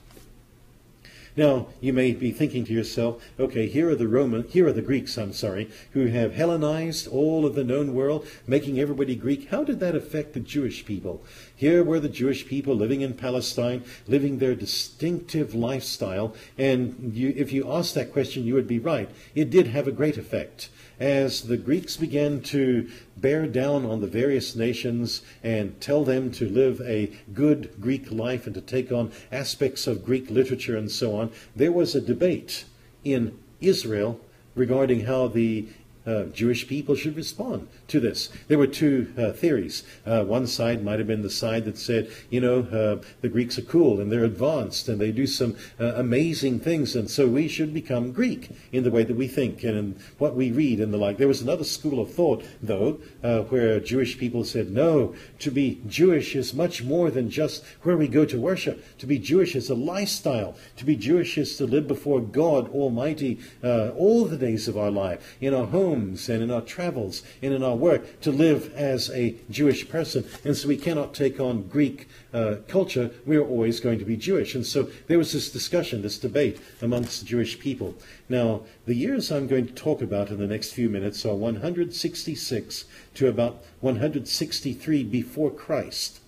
Now, 1.36 1.68
you 1.82 1.94
may 1.94 2.12
be 2.12 2.32
thinking 2.32 2.64
to 2.66 2.74
yourself, 2.74 3.24
okay, 3.40 3.68
here 3.68 3.90
are 3.90 3.96
the 3.96 4.08
Roman, 4.08 4.44
here 4.48 4.68
are 4.68 4.74
the 4.74 4.84
Greeks, 4.84 5.18
I'm 5.18 5.34
sorry, 5.34 5.68
who 5.92 6.06
have 6.08 6.36
Hellenized 6.36 7.08
all 7.08 7.44
of 7.46 7.56
the 7.56 7.64
known 7.64 7.96
world, 7.96 8.28
making 8.46 8.80
everybody 8.80 9.16
Greek. 9.16 9.50
How 9.50 9.64
did 9.64 9.80
that 9.80 9.96
affect 9.96 10.34
the 10.34 10.40
Jewish 10.40 10.86
people? 10.86 11.24
Here 11.56 11.84
were 11.84 12.00
the 12.00 12.08
Jewish 12.10 12.46
people 12.46 12.76
living 12.76 13.02
in 13.02 13.16
Palestine, 13.16 13.84
living 14.08 14.38
their 14.38 14.54
distinctive 14.54 15.56
lifestyle, 15.56 16.36
and 16.58 17.14
you, 17.16 17.34
if 17.36 17.52
you 17.52 17.72
asked 17.72 17.96
that 17.96 18.14
question, 18.14 18.44
you 18.44 18.54
would 18.54 18.68
be 18.68 18.80
right. 18.80 19.10
It 19.34 19.50
did 19.50 19.68
have 19.68 19.88
a 19.88 19.92
great 19.92 20.18
effect 20.18 20.70
as 21.04 21.42
the 21.42 21.58
Greeks 21.58 21.98
began 21.98 22.40
to 22.40 22.90
bear 23.18 23.46
down 23.46 23.86
on 23.86 24.00
the 24.00 24.08
various 24.08 24.56
nations 24.56 25.22
and 25.44 25.80
tell 25.82 26.06
them 26.06 26.32
to 26.32 26.48
live 26.48 26.80
a 26.86 27.12
good 27.34 27.70
Greek 27.82 28.10
life 28.10 28.46
and 28.46 28.56
to 28.56 28.62
take 28.62 28.90
on 28.90 29.12
aspects 29.30 29.86
of 29.86 30.06
Greek 30.06 30.30
literature 30.30 30.78
and 30.78 30.90
so 30.90 31.20
on, 31.20 31.30
there 31.54 31.74
was 31.74 31.94
a 31.94 32.00
debate 32.00 32.64
in 33.04 33.38
Israel 33.60 34.18
regarding 34.56 35.02
how 35.02 35.28
the 35.28 35.68
uh, 36.08 36.24
Jewish 36.24 36.70
people 36.70 36.96
should 36.96 37.18
respond 37.18 37.68
to 37.88 38.00
this. 38.00 38.30
There 38.48 38.58
were 38.58 38.68
two 38.68 39.14
uh, 39.18 39.32
theories. 39.32 39.84
Uh, 40.06 40.24
one 40.24 40.48
side 40.48 40.84
might 40.84 41.00
have 41.00 41.08
been 41.08 41.22
the 41.22 41.30
side 41.30 41.66
that 41.66 41.78
said, 41.78 42.10
you 42.30 42.42
know, 42.42 42.60
uh, 42.62 43.04
the 43.22 43.30
Greeks 43.30 43.58
are 43.60 43.64
cool 43.64 44.00
and 44.00 44.12
they're 44.12 44.24
advanced 44.24 44.88
and 44.88 45.00
they 45.00 45.12
do 45.12 45.28
some 45.28 45.56
uh, 45.80 45.94
amazing 45.96 46.60
things, 46.60 46.96
and 46.96 47.10
so 47.10 47.28
we 47.28 47.48
should 47.48 47.74
become 47.74 48.12
Greek 48.12 48.50
in 48.72 48.84
the 48.84 48.92
way 48.92 49.04
that 49.04 49.16
we 49.16 49.28
think 49.28 49.64
and 49.64 49.78
in 49.78 50.00
what 50.18 50.36
we 50.36 50.52
read 50.52 50.80
and 50.80 50.94
the 50.94 50.98
like. 50.98 51.18
There 51.18 51.28
was 51.28 51.42
another 51.42 51.64
school 51.64 52.00
of 52.00 52.14
thought, 52.14 52.44
though, 52.62 53.00
uh, 53.24 53.42
where 53.42 53.80
Jewish 53.80 54.18
people 54.18 54.44
said, 54.44 54.72
no, 54.72 55.14
to 55.40 55.52
be 55.52 55.82
Jewish 55.88 56.36
is 56.36 56.54
much 56.54 56.84
more 56.84 57.12
than 57.12 57.30
just 57.30 57.64
where 57.82 57.98
we 57.98 58.08
go 58.08 58.26
to 58.26 58.40
worship. 58.40 58.84
To 59.00 59.06
be 59.06 59.20
Jewish 59.20 59.56
is 59.56 59.70
a 59.70 59.76
lifestyle. 59.76 60.56
To 60.78 60.86
be 60.86 60.96
Jewish 60.96 61.38
is 61.38 61.58
to 61.58 61.66
live 61.66 61.88
before 61.88 62.22
God 62.22 62.70
Almighty 62.70 63.40
all 63.62 64.26
the 64.26 64.38
days 64.38 64.68
of 64.68 64.78
our 64.78 64.92
life, 64.92 65.38
in 65.42 65.54
our 65.54 65.68
homes 65.68 66.30
and 66.30 66.42
in 66.42 66.52
our 66.52 66.62
travels 66.62 67.24
and 67.42 67.54
in 67.54 67.64
our 67.64 67.76
work 67.84 68.22
to 68.22 68.32
live 68.32 68.74
as 68.76 69.10
a 69.12 69.36
Jewish 69.50 69.90
person. 69.90 70.26
And 70.46 70.56
so 70.56 70.70
we 70.70 70.78
cannot 70.78 71.14
take 71.14 71.40
on 71.40 71.68
Greek 71.68 72.08
uh, 72.34 72.56
culture. 72.70 73.12
We're 73.26 73.46
always 73.46 73.82
going 73.82 74.00
to 74.00 74.06
be 74.06 74.16
Jewish. 74.16 74.56
And 74.56 74.66
so 74.66 74.90
there 75.08 75.18
was 75.18 75.34
this 75.34 75.52
discussion, 75.52 76.02
this 76.02 76.18
debate 76.18 76.62
amongst 76.82 77.26
Jewish 77.26 77.60
people. 77.60 77.96
Now, 78.30 78.62
the 78.86 78.96
years 78.96 79.32
I'm 79.32 79.48
going 79.48 79.68
to 79.68 79.74
talk 79.74 80.02
about 80.02 80.30
in 80.30 80.40
the 80.40 80.48
next 80.48 80.72
few 80.72 80.90
minutes 80.90 81.26
are 81.26 81.36
166 81.36 82.86
to 83.16 83.28
about 83.28 83.62
163 83.82 85.04
before 85.04 85.52
Christ. 85.52 86.23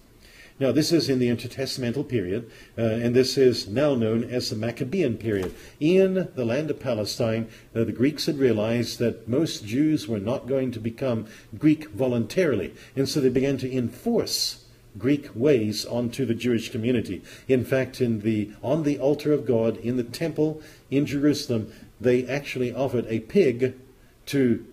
Now, 0.58 0.72
this 0.72 0.94
is 0.94 1.10
in 1.10 1.20
the 1.20 1.28
intertestamental 1.28 2.08
period, 2.08 2.50
uh, 2.78 2.82
and 2.82 3.14
this 3.14 3.38
is 3.38 3.68
now 3.68 3.94
known 3.94 4.24
as 4.24 4.50
the 4.50 4.56
Maccabean 4.56 5.18
period. 5.18 5.54
In 5.82 6.30
the 6.34 6.46
land 6.46 6.72
of 6.72 6.80
Palestine, 6.80 7.50
uh, 7.76 7.84
the 7.84 7.92
Greeks 7.92 8.26
had 8.26 8.40
realized 8.40 8.98
that 9.00 9.28
most 9.28 9.66
Jews 9.66 10.08
were 10.08 10.20
not 10.20 10.48
going 10.48 10.72
to 10.72 10.80
become 10.80 11.26
Greek 11.58 11.90
voluntarily, 11.90 12.74
and 12.96 13.10
so 13.10 13.20
they 13.20 13.28
began 13.28 13.58
to 13.58 13.72
enforce 13.72 14.64
Greek 14.98 15.28
ways 15.36 15.86
onto 15.86 16.26
the 16.26 16.34
Jewish 16.34 16.72
community. 16.72 17.22
In 17.50 17.66
fact, 17.66 18.00
in 18.00 18.22
the, 18.22 18.52
on 18.64 18.84
the 18.84 18.98
altar 18.98 19.34
of 19.34 19.46
God 19.46 19.76
in 19.78 19.98
the 19.98 20.04
temple 20.04 20.62
in 20.90 21.06
Jerusalem, 21.06 21.70
they 22.00 22.26
actually 22.26 22.74
offered 22.74 23.06
a 23.10 23.20
pig 23.20 23.76
to 24.28 24.66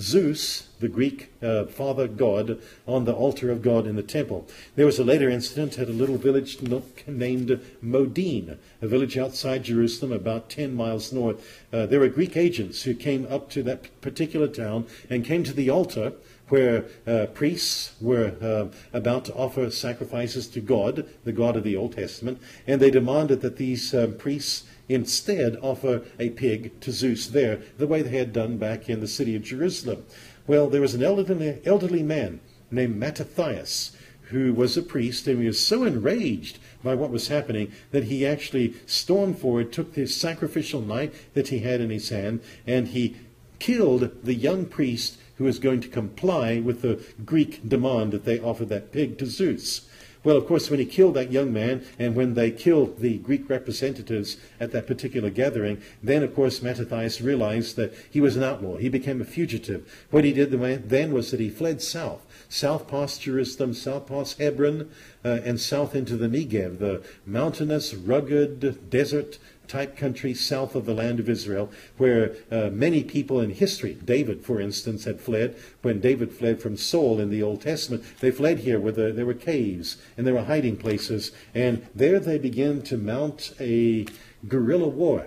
Zeus, 0.00 0.68
the 0.80 0.88
Greek 0.88 1.32
uh, 1.40 1.66
father 1.66 2.08
god, 2.08 2.58
on 2.86 3.04
the 3.04 3.14
altar 3.14 3.50
of 3.50 3.62
God 3.62 3.86
in 3.86 3.96
the 3.96 4.02
temple. 4.02 4.48
There 4.74 4.86
was 4.86 4.98
a 4.98 5.04
later 5.04 5.30
incident 5.30 5.78
at 5.78 5.88
a 5.88 5.92
little 5.92 6.18
village 6.18 6.58
named 7.06 7.60
Modin, 7.80 8.58
a 8.82 8.88
village 8.88 9.16
outside 9.16 9.64
Jerusalem, 9.64 10.12
about 10.12 10.50
10 10.50 10.74
miles 10.74 11.12
north. 11.12 11.62
Uh, 11.72 11.86
there 11.86 12.00
were 12.00 12.08
Greek 12.08 12.36
agents 12.36 12.82
who 12.82 12.94
came 12.94 13.26
up 13.30 13.50
to 13.50 13.62
that 13.62 14.00
particular 14.00 14.48
town 14.48 14.86
and 15.08 15.24
came 15.24 15.44
to 15.44 15.52
the 15.52 15.70
altar 15.70 16.12
where 16.48 16.84
uh, 17.06 17.26
priests 17.32 17.94
were 18.00 18.34
uh, 18.42 18.76
about 18.92 19.24
to 19.24 19.34
offer 19.34 19.70
sacrifices 19.70 20.46
to 20.48 20.60
God, 20.60 21.08
the 21.24 21.32
God 21.32 21.56
of 21.56 21.64
the 21.64 21.76
Old 21.76 21.96
Testament, 21.96 22.38
and 22.66 22.80
they 22.80 22.90
demanded 22.90 23.40
that 23.40 23.56
these 23.56 23.94
um, 23.94 24.14
priests 24.14 24.64
instead 24.88 25.56
offer 25.62 26.02
a 26.18 26.30
pig 26.30 26.80
to 26.80 26.92
Zeus 26.92 27.26
there, 27.26 27.60
the 27.78 27.86
way 27.86 28.02
they 28.02 28.18
had 28.18 28.32
done 28.32 28.58
back 28.58 28.88
in 28.88 29.00
the 29.00 29.08
city 29.08 29.34
of 29.34 29.42
Jerusalem. 29.42 30.04
Well, 30.46 30.68
there 30.68 30.80
was 30.80 30.94
an 30.94 31.02
elderly, 31.02 31.60
elderly 31.64 32.02
man 32.02 32.40
named 32.70 32.96
Mattathias 32.96 33.96
who 34.28 34.52
was 34.52 34.76
a 34.76 34.82
priest, 34.82 35.26
and 35.26 35.40
he 35.40 35.46
was 35.46 35.64
so 35.64 35.84
enraged 35.84 36.58
by 36.82 36.94
what 36.94 37.10
was 37.10 37.28
happening 37.28 37.72
that 37.90 38.04
he 38.04 38.26
actually 38.26 38.74
stormed 38.86 39.38
forward, 39.38 39.72
took 39.72 39.94
his 39.94 40.16
sacrificial 40.16 40.80
knife 40.80 41.32
that 41.34 41.48
he 41.48 41.60
had 41.60 41.80
in 41.80 41.90
his 41.90 42.08
hand, 42.08 42.40
and 42.66 42.88
he 42.88 43.16
killed 43.58 44.10
the 44.24 44.34
young 44.34 44.66
priest 44.66 45.18
who 45.36 45.44
was 45.44 45.58
going 45.58 45.80
to 45.80 45.88
comply 45.88 46.58
with 46.58 46.82
the 46.82 47.04
Greek 47.24 47.68
demand 47.68 48.12
that 48.12 48.24
they 48.24 48.40
offer 48.40 48.64
that 48.64 48.92
pig 48.92 49.18
to 49.18 49.26
Zeus. 49.26 49.88
Well, 50.24 50.38
of 50.38 50.46
course, 50.46 50.70
when 50.70 50.80
he 50.80 50.86
killed 50.86 51.14
that 51.14 51.30
young 51.30 51.52
man 51.52 51.84
and 51.98 52.16
when 52.16 52.32
they 52.32 52.50
killed 52.50 52.98
the 53.00 53.18
Greek 53.18 53.48
representatives 53.50 54.38
at 54.58 54.72
that 54.72 54.86
particular 54.86 55.28
gathering, 55.28 55.82
then, 56.02 56.22
of 56.22 56.34
course, 56.34 56.62
Mattathias 56.62 57.20
realized 57.20 57.76
that 57.76 57.92
he 58.10 58.22
was 58.22 58.34
an 58.34 58.42
outlaw. 58.42 58.78
He 58.78 58.88
became 58.88 59.20
a 59.20 59.26
fugitive. 59.26 59.86
What 60.10 60.24
he 60.24 60.32
did 60.32 60.50
then 60.88 61.12
was 61.12 61.30
that 61.30 61.40
he 61.40 61.50
fled 61.50 61.82
south, 61.82 62.24
south 62.48 62.88
past 62.88 63.20
Jerusalem, 63.20 63.74
south 63.74 64.06
past 64.06 64.38
Hebron, 64.38 64.90
uh, 65.22 65.40
and 65.44 65.60
south 65.60 65.94
into 65.94 66.16
the 66.16 66.28
Negev, 66.28 66.78
the 66.78 67.02
mountainous, 67.26 67.92
rugged 67.94 68.88
desert 68.88 69.38
type 69.68 69.96
country 69.96 70.34
south 70.34 70.74
of 70.74 70.86
the 70.86 70.94
land 70.94 71.20
of 71.20 71.28
Israel, 71.28 71.70
where 71.96 72.34
uh, 72.50 72.70
many 72.70 73.02
people 73.02 73.40
in 73.40 73.50
history, 73.50 73.94
David, 74.04 74.44
for 74.44 74.60
instance, 74.60 75.04
had 75.04 75.20
fled. 75.20 75.56
When 75.82 76.00
David 76.00 76.32
fled 76.32 76.60
from 76.60 76.76
Saul 76.76 77.20
in 77.20 77.30
the 77.30 77.42
Old 77.42 77.62
Testament, 77.62 78.04
they 78.20 78.30
fled 78.30 78.60
here 78.60 78.80
where 78.80 78.92
the, 78.92 79.12
there 79.12 79.26
were 79.26 79.34
caves 79.34 79.96
and 80.16 80.26
there 80.26 80.34
were 80.34 80.44
hiding 80.44 80.76
places. 80.76 81.32
And 81.54 81.86
there 81.94 82.20
they 82.20 82.38
began 82.38 82.82
to 82.82 82.96
mount 82.96 83.54
a 83.60 84.06
guerrilla 84.48 84.88
war 84.88 85.26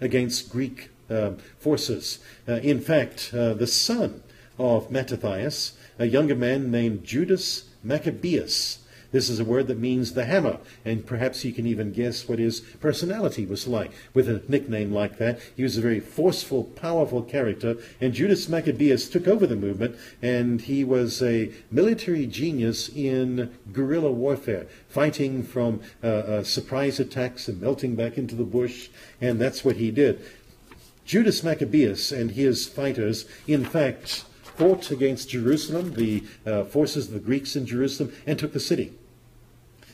against 0.00 0.50
Greek 0.50 0.90
uh, 1.10 1.32
forces. 1.58 2.18
Uh, 2.46 2.54
in 2.54 2.80
fact, 2.80 3.30
uh, 3.32 3.54
the 3.54 3.66
son 3.66 4.22
of 4.58 4.90
Mattathias, 4.90 5.72
a 5.98 6.06
younger 6.06 6.34
man 6.34 6.70
named 6.70 7.04
Judas 7.04 7.64
Maccabeus, 7.82 8.80
this 9.10 9.30
is 9.30 9.40
a 9.40 9.44
word 9.44 9.68
that 9.68 9.78
means 9.78 10.12
the 10.12 10.26
hammer, 10.26 10.58
and 10.84 11.06
perhaps 11.06 11.44
you 11.44 11.52
can 11.52 11.66
even 11.66 11.92
guess 11.92 12.28
what 12.28 12.38
his 12.38 12.60
personality 12.60 13.46
was 13.46 13.66
like 13.66 13.90
with 14.12 14.28
a 14.28 14.42
nickname 14.48 14.92
like 14.92 15.16
that. 15.18 15.40
He 15.56 15.62
was 15.62 15.78
a 15.78 15.82
very 15.82 16.00
forceful, 16.00 16.64
powerful 16.64 17.22
character, 17.22 17.76
and 18.00 18.12
Judas 18.12 18.48
Maccabeus 18.48 19.08
took 19.08 19.26
over 19.26 19.46
the 19.46 19.56
movement, 19.56 19.96
and 20.20 20.60
he 20.60 20.84
was 20.84 21.22
a 21.22 21.50
military 21.70 22.26
genius 22.26 22.90
in 22.90 23.50
guerrilla 23.72 24.12
warfare, 24.12 24.66
fighting 24.88 25.42
from 25.42 25.80
uh, 26.02 26.06
uh, 26.06 26.44
surprise 26.44 27.00
attacks 27.00 27.48
and 27.48 27.60
melting 27.62 27.94
back 27.94 28.18
into 28.18 28.34
the 28.34 28.44
bush, 28.44 28.90
and 29.20 29.40
that's 29.40 29.64
what 29.64 29.76
he 29.76 29.90
did. 29.90 30.20
Judas 31.06 31.42
Maccabeus 31.42 32.12
and 32.12 32.32
his 32.32 32.68
fighters, 32.68 33.24
in 33.46 33.64
fact, 33.64 34.24
fought 34.58 34.90
against 34.90 35.30
Jerusalem, 35.30 35.94
the 35.94 36.24
uh, 36.44 36.64
forces 36.64 37.06
of 37.06 37.14
the 37.14 37.20
Greeks 37.20 37.56
in 37.56 37.64
Jerusalem, 37.64 38.12
and 38.26 38.38
took 38.38 38.52
the 38.52 38.60
city. 38.60 38.92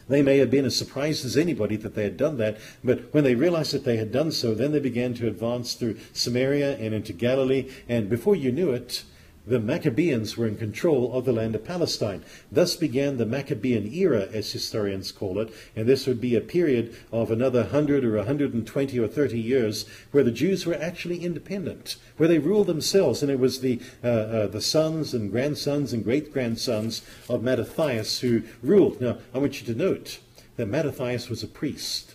They 0.08 0.22
may 0.22 0.38
have 0.38 0.50
been 0.50 0.64
as 0.64 0.76
surprised 0.76 1.24
as 1.24 1.36
anybody 1.36 1.76
that 1.76 1.94
they 1.94 2.04
had 2.04 2.16
done 2.16 2.36
that, 2.38 2.58
but 2.82 3.12
when 3.12 3.24
they 3.24 3.34
realized 3.34 3.72
that 3.72 3.84
they 3.84 3.96
had 3.96 4.12
done 4.12 4.32
so, 4.32 4.54
then 4.54 4.72
they 4.72 4.80
began 4.80 5.14
to 5.14 5.26
advance 5.26 5.74
through 5.74 5.96
Samaria 6.12 6.76
and 6.76 6.94
into 6.94 7.12
Galilee, 7.12 7.70
and 7.88 8.10
before 8.10 8.36
you 8.36 8.52
knew 8.52 8.70
it, 8.70 9.04
the 9.46 9.60
Maccabeans 9.60 10.36
were 10.36 10.46
in 10.46 10.56
control 10.56 11.12
of 11.12 11.24
the 11.24 11.32
land 11.32 11.54
of 11.54 11.64
Palestine. 11.64 12.24
Thus 12.50 12.76
began 12.76 13.16
the 13.16 13.26
Maccabean 13.26 13.92
era, 13.92 14.28
as 14.32 14.52
historians 14.52 15.12
call 15.12 15.38
it, 15.38 15.52
and 15.76 15.86
this 15.86 16.06
would 16.06 16.20
be 16.20 16.34
a 16.34 16.40
period 16.40 16.96
of 17.12 17.30
another 17.30 17.60
100 17.60 18.04
or 18.04 18.16
120 18.16 18.98
or 18.98 19.08
30 19.08 19.38
years 19.38 19.84
where 20.12 20.24
the 20.24 20.30
Jews 20.30 20.64
were 20.64 20.74
actually 20.74 21.22
independent, 21.22 21.96
where 22.16 22.28
they 22.28 22.38
ruled 22.38 22.66
themselves, 22.68 23.22
and 23.22 23.30
it 23.30 23.38
was 23.38 23.60
the, 23.60 23.80
uh, 24.02 24.08
uh, 24.08 24.46
the 24.46 24.60
sons 24.62 25.12
and 25.12 25.30
grandsons 25.30 25.92
and 25.92 26.04
great 26.04 26.32
grandsons 26.32 27.02
of 27.28 27.42
Mattathias 27.42 28.20
who 28.20 28.42
ruled. 28.62 29.00
Now, 29.00 29.18
I 29.34 29.38
want 29.38 29.60
you 29.60 29.66
to 29.66 29.78
note 29.78 30.20
that 30.56 30.66
Mattathias 30.66 31.28
was 31.28 31.42
a 31.42 31.48
priest. 31.48 32.14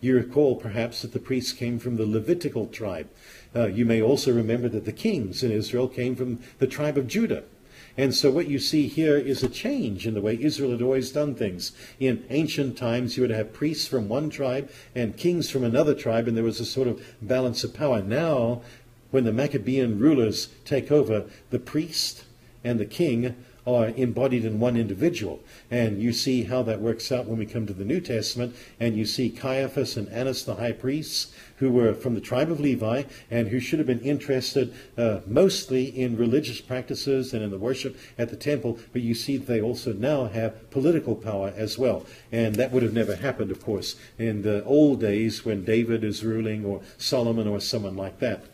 You 0.00 0.16
recall 0.16 0.56
perhaps 0.56 1.02
that 1.02 1.12
the 1.12 1.18
priests 1.18 1.52
came 1.52 1.78
from 1.78 1.96
the 1.96 2.06
Levitical 2.06 2.66
tribe. 2.66 3.08
Uh, 3.54 3.66
you 3.66 3.84
may 3.84 4.00
also 4.00 4.32
remember 4.32 4.68
that 4.68 4.84
the 4.84 4.92
kings 4.92 5.42
in 5.42 5.50
Israel 5.50 5.88
came 5.88 6.14
from 6.14 6.40
the 6.58 6.66
tribe 6.66 6.96
of 6.96 7.08
Judah. 7.08 7.44
And 7.96 8.14
so 8.14 8.30
what 8.30 8.48
you 8.48 8.58
see 8.58 8.86
here 8.86 9.16
is 9.16 9.42
a 9.42 9.48
change 9.48 10.06
in 10.06 10.14
the 10.14 10.20
way 10.20 10.38
Israel 10.40 10.70
had 10.70 10.82
always 10.82 11.10
done 11.10 11.34
things. 11.34 11.72
In 11.98 12.24
ancient 12.30 12.78
times, 12.78 13.16
you 13.16 13.22
would 13.22 13.30
have 13.30 13.52
priests 13.52 13.86
from 13.88 14.08
one 14.08 14.30
tribe 14.30 14.70
and 14.94 15.16
kings 15.16 15.50
from 15.50 15.64
another 15.64 15.94
tribe, 15.94 16.28
and 16.28 16.36
there 16.36 16.44
was 16.44 16.60
a 16.60 16.64
sort 16.64 16.88
of 16.88 17.02
balance 17.20 17.64
of 17.64 17.74
power. 17.74 18.00
Now, 18.00 18.62
when 19.10 19.24
the 19.24 19.32
Maccabean 19.32 19.98
rulers 19.98 20.48
take 20.64 20.92
over, 20.92 21.24
the 21.50 21.58
priest 21.58 22.24
and 22.62 22.78
the 22.78 22.86
king 22.86 23.34
are 23.74 23.88
embodied 23.88 24.44
in 24.44 24.60
one 24.60 24.76
individual. 24.76 25.40
And 25.70 26.02
you 26.02 26.12
see 26.12 26.44
how 26.44 26.62
that 26.64 26.80
works 26.80 27.12
out 27.12 27.26
when 27.26 27.38
we 27.38 27.46
come 27.46 27.66
to 27.66 27.72
the 27.72 27.84
New 27.84 28.00
Testament, 28.00 28.54
and 28.78 28.96
you 28.96 29.04
see 29.04 29.30
Caiaphas 29.30 29.96
and 29.96 30.08
Annas 30.08 30.44
the 30.44 30.56
high 30.56 30.72
priests, 30.72 31.32
who 31.60 31.70
were 31.70 31.94
from 31.94 32.14
the 32.14 32.20
tribe 32.20 32.50
of 32.50 32.58
Levi 32.58 33.04
and 33.30 33.48
who 33.48 33.60
should 33.60 33.78
have 33.78 33.86
been 33.86 34.00
interested 34.00 34.74
uh, 34.96 35.20
mostly 35.26 35.84
in 35.84 36.16
religious 36.16 36.60
practices 36.60 37.34
and 37.34 37.42
in 37.42 37.50
the 37.50 37.58
worship 37.58 37.96
at 38.18 38.30
the 38.30 38.36
temple, 38.36 38.78
but 38.92 39.02
you 39.02 39.14
see 39.14 39.36
they 39.36 39.60
also 39.60 39.92
now 39.92 40.24
have 40.24 40.70
political 40.70 41.14
power 41.14 41.52
as 41.56 41.78
well. 41.78 42.06
And 42.32 42.54
that 42.56 42.72
would 42.72 42.82
have 42.82 42.94
never 42.94 43.14
happened, 43.14 43.50
of 43.50 43.62
course, 43.62 43.96
in 44.18 44.40
the 44.40 44.64
old 44.64 45.00
days 45.00 45.44
when 45.44 45.64
David 45.64 46.02
is 46.02 46.24
ruling 46.24 46.64
or 46.64 46.80
Solomon 46.96 47.46
or 47.46 47.60
someone 47.60 47.96
like 47.96 48.20
that. 48.20 48.44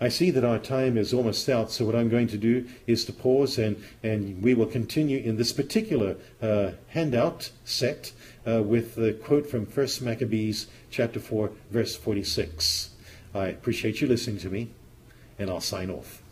I 0.00 0.08
see 0.08 0.30
that 0.32 0.44
our 0.44 0.58
time 0.58 0.98
is 0.98 1.14
almost 1.14 1.48
out, 1.48 1.70
so 1.70 1.84
what 1.84 1.94
I'm 1.94 2.08
going 2.08 2.26
to 2.28 2.36
do 2.36 2.66
is 2.86 3.04
to 3.04 3.12
pause 3.12 3.58
and, 3.58 3.82
and 4.02 4.42
we 4.42 4.52
will 4.52 4.66
continue 4.66 5.18
in 5.18 5.36
this 5.36 5.52
particular 5.52 6.16
uh, 6.42 6.72
handout 6.88 7.50
set 7.64 8.12
uh, 8.46 8.62
with 8.62 8.96
the 8.96 9.12
quote 9.12 9.48
from 9.48 9.66
1 9.66 9.88
Maccabees 10.02 10.66
chapter 10.90 11.20
4, 11.20 11.52
verse 11.70 11.94
46. 11.94 12.90
I 13.34 13.46
appreciate 13.46 14.00
you 14.00 14.08
listening 14.08 14.38
to 14.38 14.50
me, 14.50 14.70
and 15.38 15.48
I'll 15.48 15.60
sign 15.60 15.90
off. 15.90 16.23